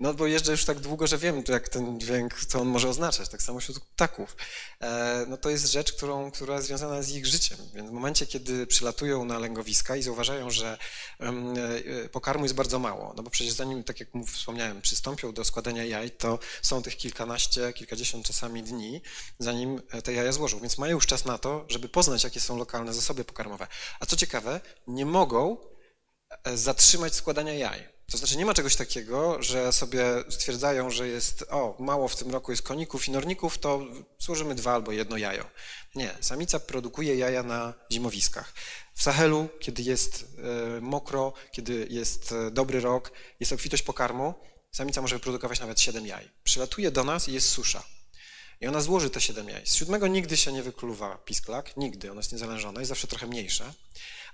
No 0.00 0.14
bo 0.14 0.26
jeżdżę 0.26 0.52
już 0.52 0.64
tak 0.64 0.80
długo, 0.80 1.06
że 1.06 1.18
wiem, 1.18 1.42
jak 1.48 1.68
ten 1.68 2.00
dźwięk, 2.00 2.34
co 2.34 2.60
on 2.60 2.68
może 2.68 2.88
oznaczać, 2.88 3.28
tak 3.28 3.42
samo 3.42 3.60
wśród 3.60 3.80
ptaków. 3.80 4.36
E, 4.80 5.24
no 5.28 5.36
to 5.36 5.50
jest 5.50 5.72
rzecz, 5.72 5.92
którą, 5.92 6.30
która 6.30 6.54
jest 6.54 6.66
związana 6.66 7.02
z 7.02 7.10
ich 7.10 7.26
życiem, 7.26 7.58
więc 7.74 7.90
w 7.90 7.92
momencie, 7.92 8.26
kiedy 8.26 8.66
przylatują 8.66 9.24
na 9.24 9.38
lęgowiska 9.38 9.96
i 9.96 10.02
zauważają, 10.02 10.50
że 10.50 10.78
e, 11.20 12.08
pokarmu 12.08 12.44
jest 12.44 12.54
bardzo 12.54 12.78
mało, 12.78 13.14
no 13.16 13.22
bo 13.22 13.30
przecież 13.30 13.52
zanim, 13.52 13.84
tak 13.84 14.00
jak 14.00 14.08
wspomniałem, 14.26 14.82
przystąpią 14.82 15.32
do 15.32 15.44
składania 15.44 15.84
jaj, 15.84 16.10
to 16.10 16.38
są 16.62 16.82
tych 16.82 16.96
kilkanaście, 16.96 17.72
kilkadziesiąt 17.72 18.26
czasami 18.26 18.62
dni, 18.62 19.02
zanim 19.38 19.82
te 20.04 20.12
jaja 20.12 20.32
złożą, 20.32 20.60
więc 20.60 20.78
mają 20.78 20.94
już 20.94 21.06
czas 21.06 21.24
na 21.24 21.38
to, 21.38 21.64
żeby 21.68 21.88
poznać, 21.88 22.24
jakie 22.28 22.40
są 22.40 22.56
lokalne 22.56 22.94
zasoby 22.94 23.24
pokarmowe. 23.24 23.66
A 24.00 24.06
co 24.06 24.16
ciekawe, 24.16 24.60
nie 24.86 25.06
mogą 25.06 25.56
e, 26.44 26.56
zatrzymać 26.56 27.14
składania 27.14 27.54
jaj. 27.54 27.98
To 28.10 28.18
znaczy 28.18 28.38
nie 28.38 28.46
ma 28.46 28.54
czegoś 28.54 28.76
takiego, 28.76 29.42
że 29.42 29.72
sobie 29.72 30.04
stwierdzają, 30.28 30.90
że 30.90 31.08
jest, 31.08 31.44
o, 31.50 31.76
mało 31.78 32.08
w 32.08 32.16
tym 32.16 32.30
roku 32.30 32.52
jest 32.52 32.62
koników 32.62 33.08
i 33.08 33.10
norników, 33.10 33.58
to 33.58 33.80
złożymy 34.18 34.54
dwa 34.54 34.74
albo 34.74 34.92
jedno 34.92 35.16
jajo. 35.16 35.44
Nie, 35.94 36.14
samica 36.20 36.60
produkuje 36.60 37.16
jaja 37.16 37.42
na 37.42 37.74
zimowiskach. 37.92 38.52
W 38.94 39.02
Sahelu, 39.02 39.48
kiedy 39.60 39.82
jest 39.82 40.24
e, 40.76 40.80
mokro, 40.80 41.32
kiedy 41.52 41.86
jest 41.90 42.32
e, 42.32 42.50
dobry 42.50 42.80
rok, 42.80 43.12
jest 43.40 43.52
obfitość 43.52 43.82
pokarmu, 43.82 44.34
samica 44.72 45.02
może 45.02 45.16
wyprodukować 45.16 45.60
nawet 45.60 45.80
7 45.80 46.06
jaj. 46.06 46.30
Przylatuje 46.44 46.90
do 46.90 47.04
nas 47.04 47.28
i 47.28 47.32
jest 47.32 47.48
susza. 47.48 47.82
I 48.60 48.66
ona 48.66 48.80
złoży 48.80 49.10
te 49.10 49.20
7 49.20 49.48
jaj. 49.48 49.66
Z 49.66 49.74
siódmego 49.74 50.06
nigdy 50.06 50.36
się 50.36 50.52
nie 50.52 50.62
wykluwa 50.62 51.18
pisklak, 51.18 51.76
nigdy, 51.76 52.10
ona 52.10 52.20
jest 52.20 52.32
niezalężona, 52.32 52.80
jest 52.80 52.88
zawsze 52.88 53.06
trochę 53.06 53.26
mniejsza, 53.26 53.74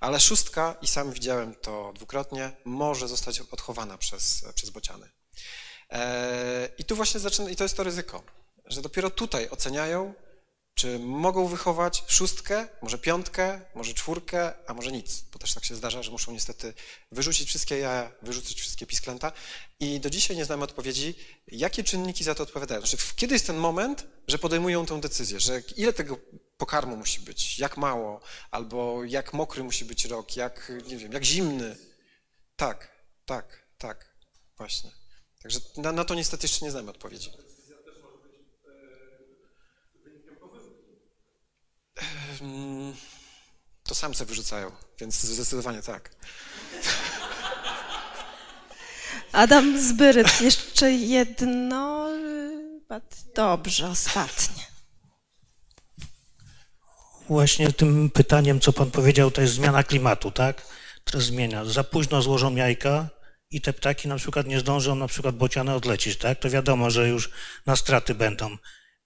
ale 0.01 0.21
szóstka, 0.21 0.77
i 0.83 0.87
sam 0.87 1.13
widziałem 1.13 1.55
to 1.55 1.93
dwukrotnie, 1.95 2.53
może 2.65 3.09
zostać 3.09 3.41
odchowana 3.41 3.99
przez, 3.99 4.45
przez 4.55 4.71
bociany. 4.71 5.11
Eee, 5.91 6.69
I 6.79 6.85
tu 6.85 6.97
właśnie 6.97 7.21
zaczyna, 7.21 7.51
i 7.51 7.57
to 7.57 7.65
jest 7.65 7.77
to 7.77 7.85
ryzyko, 7.85 8.23
że 8.67 8.83
dopiero 8.83 9.11
tutaj 9.11 9.49
oceniają, 9.49 10.15
czy 10.75 10.99
mogą 10.99 11.47
wychować 11.47 12.05
szóstkę, 12.07 12.69
może 12.83 12.99
piątkę, 12.99 13.61
może 13.75 13.95
czwórkę, 13.95 14.53
a 14.67 14.75
może 14.75 14.93
nic, 14.93 15.25
bo 15.33 15.39
też 15.39 15.55
tak 15.55 15.65
się 15.65 15.75
zdarza, 15.75 16.03
że 16.03 16.11
muszą 16.11 16.33
niestety 16.33 16.75
wyrzucić 17.13 17.49
wszystkie 17.49 17.79
jaja, 17.79 18.13
wyrzucić 18.23 18.61
wszystkie 18.61 18.87
pisklęta 18.87 19.33
i 19.81 20.01
do 20.01 20.11
dzisiaj 20.11 20.37
nie 20.37 20.45
znamy 20.45 20.65
odpowiedzi, 20.65 21.15
jakie 21.49 21.85
czynniki 21.85 22.25
za 22.25 22.35
to 22.35 22.43
odpowiadają. 22.43 22.81
Znaczy, 22.81 22.97
kiedy 23.17 23.35
jest 23.35 23.47
ten 23.47 23.57
moment, 23.57 24.07
że 24.29 24.39
podejmują 24.39 24.87
tę 24.87 25.01
decyzję, 25.01 25.41
że 25.41 25.63
ile 25.77 25.93
tego 25.93 26.19
pokarmu 26.57 26.97
musi 26.97 27.21
być, 27.21 27.59
jak 27.59 27.77
mało, 27.77 28.21
albo 28.51 29.05
jak 29.05 29.33
mokry 29.33 29.65
musi 29.65 29.85
być 29.85 30.05
rok, 30.05 30.37
jak, 30.37 30.73
nie 30.87 30.97
wiem, 30.97 31.13
jak 31.13 31.25
zimny. 31.25 31.77
Tak, 32.57 32.89
tak, 33.27 33.67
tak, 33.79 34.17
właśnie. 34.57 34.91
Także 35.43 35.61
na, 35.77 35.93
na 35.93 36.05
to 36.05 36.15
niestety 36.15 36.45
jeszcze 36.45 36.65
nie 36.65 36.71
znamy 36.71 36.91
odpowiedzi. 36.91 37.31
To 43.83 43.95
samce 43.95 44.25
wyrzucają, 44.25 44.71
więc 45.01 45.21
zdecydowanie 45.21 45.83
tak. 45.83 46.11
Adam 49.33 49.81
Zbyryc, 49.81 50.41
jeszcze 50.41 50.93
jedno. 50.93 52.11
Dobrze, 53.35 53.89
ostatnie. 53.89 54.67
Właśnie 57.29 57.73
tym 57.73 58.11
pytaniem, 58.11 58.61
co 58.61 58.73
pan 58.73 58.91
powiedział, 58.91 59.31
to 59.31 59.41
jest 59.41 59.55
zmiana 59.55 59.83
klimatu, 59.83 60.31
tak? 60.31 60.63
teraz 61.05 61.25
zmienia. 61.25 61.65
Za 61.65 61.85
późno 61.85 62.23
złożą 62.23 62.55
jajka 62.55 63.09
i 63.51 63.61
te 63.61 63.73
ptaki 63.73 64.09
na 64.09 64.17
przykład 64.17 64.47
nie 64.47 64.61
zdążą 64.61 64.95
na 64.95 65.07
przykład 65.07 65.37
bociany 65.37 65.75
odlecieć, 65.75 66.17
tak? 66.17 66.39
To 66.39 66.51
wiadomo, 66.51 66.91
że 66.91 67.09
już 67.09 67.31
na 67.67 67.77
straty 67.77 68.15
będą. 68.15 68.57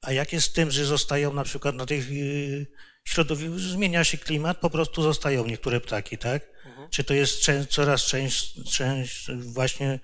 A 0.02 0.12
jak 0.12 0.32
jest 0.32 0.46
z 0.46 0.52
tym, 0.52 0.70
że 0.70 0.84
zostają 0.84 1.32
na 1.32 1.44
przykład 1.44 1.74
na 1.74 1.86
tych 1.86 2.10
yy, 2.10 2.66
środowisku, 3.04 3.58
zmienia 3.58 4.04
się 4.04 4.18
klimat, 4.18 4.58
po 4.58 4.70
prostu 4.70 5.02
zostają 5.02 5.46
niektóre 5.46 5.80
ptaki, 5.80 6.18
tak? 6.18 6.42
Mhm. 6.66 6.90
Czy 6.90 7.04
to 7.04 7.14
jest 7.14 7.40
czę- 7.40 7.66
coraz 7.66 8.02
część, 8.02 8.72
część 8.76 9.30
właśnie 9.36 10.00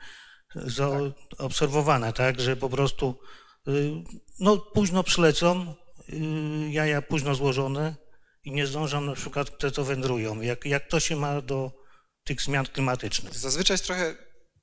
zaobserwowane, 0.55 2.13
tak? 2.13 2.41
Że 2.41 2.57
po 2.57 2.69
prostu 2.69 3.19
yy, 3.67 3.93
no 4.41 4.57
późno 4.59 5.05
przylecą, 5.05 5.75
yy, 6.09 6.71
jaja 6.71 7.03
późno 7.03 7.35
złożone 7.35 7.95
i 8.45 8.53
nie 8.53 8.67
zdążą 8.67 9.01
na 9.01 9.15
przykład 9.15 9.59
te, 9.59 9.71
co 9.71 9.85
wędrują. 9.85 10.41
Jak, 10.41 10.65
jak 10.65 10.89
to 10.89 11.01
się 11.01 11.17
ma 11.17 11.41
do 11.41 11.73
tych 12.25 12.43
zmian 12.43 12.67
klimatycznych? 12.67 13.35
Zazwyczaj 13.35 13.75
jest 13.75 13.85
trochę 13.85 14.15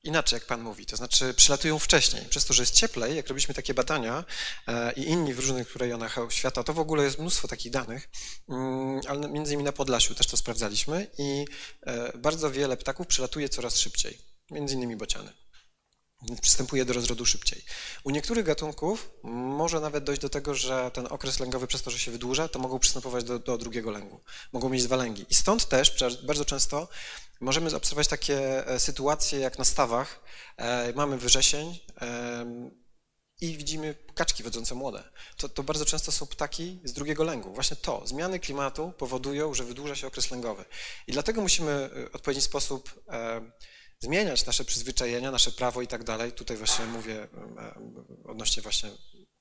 inaczej, 0.04 0.38
jak 0.38 0.46
pan 0.46 0.62
mówi, 0.62 0.86
to 0.86 0.98
znaczy 0.98 1.34
przylatują 1.34 1.80
wcześniej. 1.80 2.26
Przez 2.26 2.46
to, 2.46 2.54
że 2.54 2.64
jest 2.64 2.76
cieplej, 2.76 3.16
jak 3.16 3.28
robiliśmy 3.28 3.54
takie 3.54 3.74
badania 3.74 4.24
e, 4.68 4.94
i 4.94 5.10
inni 5.10 5.34
w 5.34 5.40
różnych 5.40 5.76
rejonach 5.76 6.18
świata, 6.30 6.64
to 6.64 6.74
w 6.74 6.80
ogóle 6.80 7.04
jest 7.04 7.20
mnóstwo 7.20 7.48
takich 7.48 7.72
danych, 7.72 8.10
mm, 8.50 9.02
ale 9.08 9.30
między 9.30 9.54
innymi 9.54 9.66
na 9.66 9.72
Podlasiu 9.72 10.16
też 10.16 10.28
to 10.28 10.38
sprawdzaliśmy 10.38 11.08
i 11.18 11.46
e, 11.82 12.18
bardzo 12.18 12.52
wiele 12.52 12.78
ptaków 12.78 13.08
przylatuje 13.08 13.50
coraz 13.50 13.78
szybciej, 13.78 14.18
między 14.52 14.76
innymi 14.76 14.96
bociany. 14.96 15.34
Przystępuje 16.42 16.86
do 16.86 16.94
rozrodu 16.94 17.26
szybciej. 17.26 17.62
U 18.04 18.10
niektórych 18.10 18.46
gatunków 18.46 19.10
może 19.24 19.80
nawet 19.80 20.04
dojść 20.04 20.22
do 20.22 20.30
tego, 20.30 20.56
że 20.56 20.92
ten 20.94 21.08
okres 21.10 21.40
lęgowy 21.40 21.68
przez 21.68 21.82
to, 21.82 21.92
że 21.92 22.00
się 22.00 22.12
wydłuża, 22.12 22.48
to 22.48 22.60
mogą 22.60 22.80
przystępować 22.80 23.24
do, 23.24 23.40
do 23.40 23.58
drugiego 23.58 23.92
lęgu. 23.92 24.22
Mogą 24.54 24.70
mieć 24.70 24.84
dwa 24.84 24.96
lęgi. 24.96 25.26
I 25.30 25.36
stąd 25.36 25.68
też 25.68 25.96
bardzo 26.24 26.46
często 26.46 26.88
możemy 27.42 27.70
zaobserwować 27.70 28.08
takie 28.08 28.68
e, 28.68 28.80
sytuacje 28.80 29.40
jak 29.40 29.58
na 29.58 29.66
stawach. 29.66 30.24
E, 30.58 30.94
mamy 30.94 31.18
wrzesień 31.18 31.80
e, 32.02 32.72
i 33.42 33.58
widzimy 33.58 33.96
kaczki 34.16 34.44
wodzące 34.44 34.76
młode. 34.76 35.04
To, 35.38 35.50
to 35.50 35.64
bardzo 35.64 35.86
często 35.86 36.12
są 36.12 36.28
ptaki 36.28 36.80
z 36.84 36.94
drugiego 36.94 37.24
lęgu. 37.24 37.54
Właśnie 37.54 37.78
to, 37.78 38.08
zmiany 38.08 38.40
klimatu 38.40 38.94
powodują, 38.98 39.54
że 39.54 39.64
wydłuża 39.64 39.96
się 39.96 40.08
okres 40.08 40.32
lęgowy. 40.32 40.66
I 41.08 41.12
dlatego 41.12 41.42
musimy 41.42 41.90
w 42.12 42.16
odpowiedni 42.16 42.42
sposób 42.42 43.04
zmieniać 44.02 44.46
nasze 44.46 44.66
przyzwyczajenia, 44.66 45.32
nasze 45.32 45.52
prawo 45.52 45.82
i 45.82 45.88
tak 45.88 46.04
dalej. 46.04 46.32
Tutaj 46.32 46.58
właśnie 46.58 46.86
mówię 46.86 47.28
odnośnie 48.26 48.64
właśnie 48.64 48.90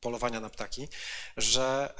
polowania 0.00 0.40
na 0.40 0.50
ptaki, 0.50 0.88
że 1.36 1.94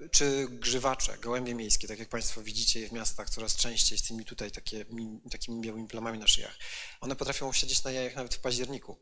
e, 0.00 0.08
czy 0.08 0.46
grzywacze, 0.50 1.18
gołębie 1.18 1.54
miejskie, 1.54 1.88
tak 1.88 1.98
jak 1.98 2.08
Państwo 2.08 2.42
widzicie 2.42 2.80
je 2.80 2.88
w 2.88 2.92
miastach 2.92 3.30
coraz 3.30 3.56
częściej 3.56 3.98
z 3.98 4.02
tymi 4.02 4.24
tutaj 4.24 4.50
takie, 4.50 4.84
takimi 5.30 5.60
białymi 5.60 5.88
plamami 5.88 6.18
na 6.18 6.26
szyjach, 6.26 6.58
one 7.00 7.16
potrafią 7.16 7.52
siedzieć 7.52 7.84
na 7.84 7.90
jajach 7.90 8.16
nawet 8.16 8.34
w 8.34 8.38
październiku, 8.38 8.98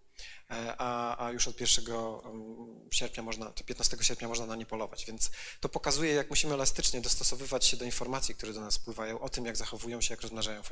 e, 0.51 0.75
a, 0.79 1.27
a 1.27 1.31
już 1.31 1.49
od 1.49 1.61
1 1.61 1.85
sierpnia 2.91 3.23
można, 3.23 3.51
to 3.51 3.65
15 3.65 3.97
sierpnia 4.01 4.29
można 4.29 4.47
na 4.47 4.57
nie 4.57 4.67
polować, 4.67 5.05
więc 5.07 5.31
to 5.61 5.69
pokazuje, 5.69 6.15
jak 6.15 6.31
musimy 6.31 6.55
elastycznie 6.55 7.01
dostosowywać 7.01 7.67
się 7.67 7.77
do 7.77 7.85
informacji, 7.85 8.35
które 8.35 8.53
do 8.53 8.61
nas 8.61 8.75
spływają 8.75 9.21
o 9.21 9.29
tym, 9.29 9.47
jak 9.47 9.57
zachowują 9.57 10.01
się, 10.01 10.15
jak 10.15 10.23
rozmnażają 10.23 10.63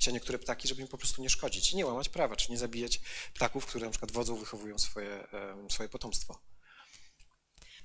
się 0.00 0.12
niektóre 0.12 0.38
ptaki, 0.38 0.68
żeby 0.68 0.82
im 0.82 0.88
po 0.88 0.98
prostu 0.98 1.22
nie 1.22 1.30
szkodzić 1.30 1.72
i 1.72 1.76
nie 1.76 1.86
łamać 1.86 2.08
prawa, 2.08 2.36
czy 2.36 2.52
nie 2.52 2.58
zabijać 2.58 3.00
ptaków, 3.34 3.66
które 3.66 3.84
na 3.84 3.90
przykład 3.90 4.12
wodzą, 4.12 4.36
wychowują 4.36 4.78
swoje, 4.78 5.26
swoje 5.68 5.88
potomstwo. 5.88 6.40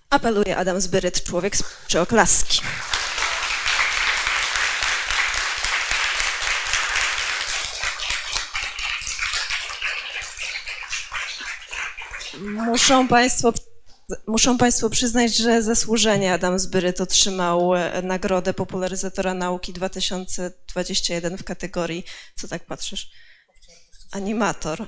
Apeluje 0.10 0.58
Adam 0.58 0.82
Zbyryt, 0.82 1.24
człowiek 1.24 1.58
czy 1.88 2.00
oklaski. 2.00 2.62
Muszą 12.40 13.08
Państwo, 13.08 13.54
muszą 14.28 14.58
Państwo 14.58 14.90
przyznać, 14.90 15.38
że 15.38 15.64
zasłużenie 15.64 16.34
Adam 16.34 16.60
Zbyryt 16.60 17.02
otrzymał 17.02 17.76
e, 17.76 18.02
nagrodę 18.02 18.54
popularyzatora 18.54 19.34
nauki 19.34 19.74
2021 19.74 21.38
w 21.38 21.44
kategorii, 21.44 22.06
co 22.36 22.48
tak 22.48 22.66
patrzysz, 22.66 23.12
animator. 24.12 24.88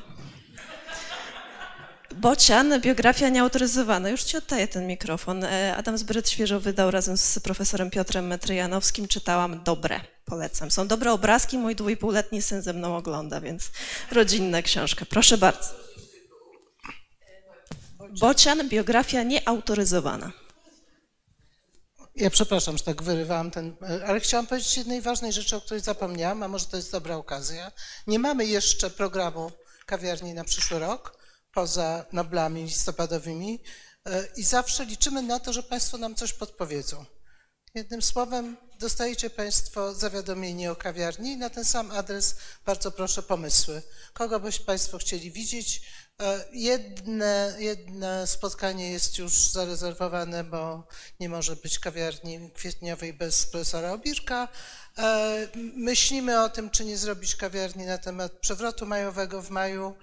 Bocian, 2.20 2.82
biografia 2.82 3.30
nieautoryzowana. 3.30 4.10
Już 4.10 4.24
ci 4.24 4.38
oddaję 4.38 4.68
ten 4.68 4.88
mikrofon. 4.88 5.44
E, 5.44 5.76
Adam 5.76 5.98
Zbryt 5.98 6.30
świeżo 6.30 6.60
wydał 6.60 6.92
razem 6.92 7.18
z 7.18 7.40
profesorem 7.40 7.90
Piotrem 7.90 8.28
Metryjanowskim. 8.28 9.08
Czytałam 9.08 9.64
dobre, 9.64 10.00
polecam. 10.26 10.72
Są 10.72 10.88
dobre 10.88 11.12
obrazki, 11.12 11.58
mój 11.58 11.76
dwójpółletni 11.76 12.42
syn 12.42 12.62
ze 12.62 12.74
mną 12.74 12.98
ogląda, 12.98 13.42
więc 13.42 13.72
rodzinna 14.12 14.62
książka. 14.62 15.06
Proszę 15.10 15.38
bardzo. 15.38 15.70
Bocian, 18.20 18.70
biografia 18.70 19.24
nieautoryzowana. 19.24 20.32
Ja 22.16 22.30
przepraszam, 22.30 22.78
że 22.78 22.84
tak 22.84 23.04
wyrywałam 23.04 23.52
ten, 23.52 23.76
ale 24.08 24.20
chciałam 24.20 24.48
powiedzieć 24.48 24.78
jednej 24.78 25.02
ważnej 25.02 25.34
rzeczy, 25.34 25.56
o 25.56 25.62
której 25.62 25.82
zapomniałam, 25.82 26.44
a 26.44 26.48
może 26.48 26.66
to 26.66 26.78
jest 26.78 26.92
dobra 26.92 27.16
okazja. 27.16 27.72
Nie 28.08 28.20
mamy 28.20 28.46
jeszcze 28.46 28.90
programu 28.90 29.52
kawiarni 29.86 30.34
na 30.34 30.44
przyszły 30.44 30.80
rok, 30.80 31.17
poza 31.58 32.06
Noblami 32.12 32.64
listopadowymi 32.64 33.60
e, 34.06 34.28
i 34.38 34.44
zawsze 34.44 34.86
liczymy 34.86 35.22
na 35.22 35.40
to, 35.40 35.54
że 35.54 35.64
Państwo 35.64 35.98
nam 35.98 36.16
coś 36.16 36.34
podpowiedzą. 36.34 37.06
Jednym 37.76 38.02
słowem, 38.02 38.58
dostajecie 38.80 39.30
Państwo 39.30 39.94
zawiadomienie 39.94 40.72
o 40.72 40.76
kawiarni 40.76 41.38
na 41.38 41.50
ten 41.50 41.66
sam 41.66 41.92
adres 41.92 42.36
bardzo 42.66 42.92
proszę 42.92 43.24
pomysły. 43.24 43.82
Kogo 44.14 44.40
byś 44.40 44.60
Państwo 44.60 44.98
chcieli 44.98 45.32
widzieć? 45.32 45.82
E, 46.22 46.46
jedne, 46.52 47.56
jedne 47.60 48.28
spotkanie 48.28 48.92
jest 48.92 49.18
już 49.18 49.50
zarezerwowane, 49.50 50.44
bo 50.44 50.88
nie 51.20 51.30
może 51.30 51.56
być 51.56 51.80
kawiarni 51.80 52.52
kwietniowej 52.52 53.14
bez 53.14 53.46
profesora 53.46 53.92
Obirka. 53.92 54.48
E, 54.98 55.48
myślimy 55.76 56.42
o 56.42 56.50
tym, 56.50 56.70
czy 56.70 56.86
nie 56.86 56.98
zrobić 56.98 57.36
kawiarni 57.36 57.86
na 57.86 57.98
temat 57.98 58.32
przewrotu 58.32 58.86
majowego 58.86 59.42
w 59.42 59.50
maju. 59.50 59.96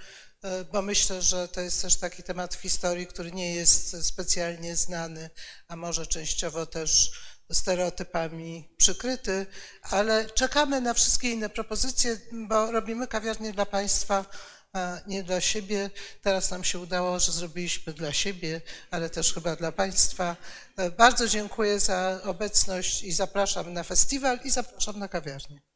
E, 0.44 0.64
bo 0.64 0.82
myślę, 0.82 1.22
że 1.22 1.48
to 1.48 1.60
jest 1.60 1.82
też 1.82 1.96
taki 1.96 2.22
temat 2.22 2.54
w 2.54 2.60
historii, 2.60 3.06
który 3.06 3.32
nie 3.32 3.54
jest 3.54 4.06
specjalnie 4.06 4.76
znany, 4.76 5.30
a 5.68 5.76
może 5.76 6.06
częściowo 6.06 6.66
też 6.66 7.12
stereotypami 7.52 8.68
przykryty, 8.76 9.46
ale 9.82 10.30
czekamy 10.30 10.80
na 10.80 10.94
wszystkie 10.94 11.30
inne 11.30 11.48
propozycje, 11.48 12.20
bo 12.32 12.72
robimy 12.72 13.06
kawiarnię 13.06 13.52
dla 13.52 13.66
Państwa, 13.66 14.24
a 14.72 14.98
nie 15.06 15.22
dla 15.22 15.40
siebie. 15.40 15.90
Teraz 16.22 16.50
nam 16.50 16.64
się 16.64 16.78
udało, 16.78 17.20
że 17.20 17.32
zrobiliśmy 17.32 17.92
dla 17.92 18.12
siebie, 18.12 18.60
ale 18.90 19.10
też 19.10 19.34
chyba 19.34 19.56
dla 19.56 19.72
Państwa. 19.72 20.36
E, 20.76 20.90
bardzo 20.90 21.28
dziękuję 21.28 21.80
za 21.80 22.20
obecność 22.24 23.02
i 23.02 23.12
zapraszam 23.12 23.72
na 23.72 23.82
festiwal 23.82 24.38
i 24.44 24.50
zapraszam 24.50 24.98
na 24.98 25.08
kawiarnię. 25.08 25.73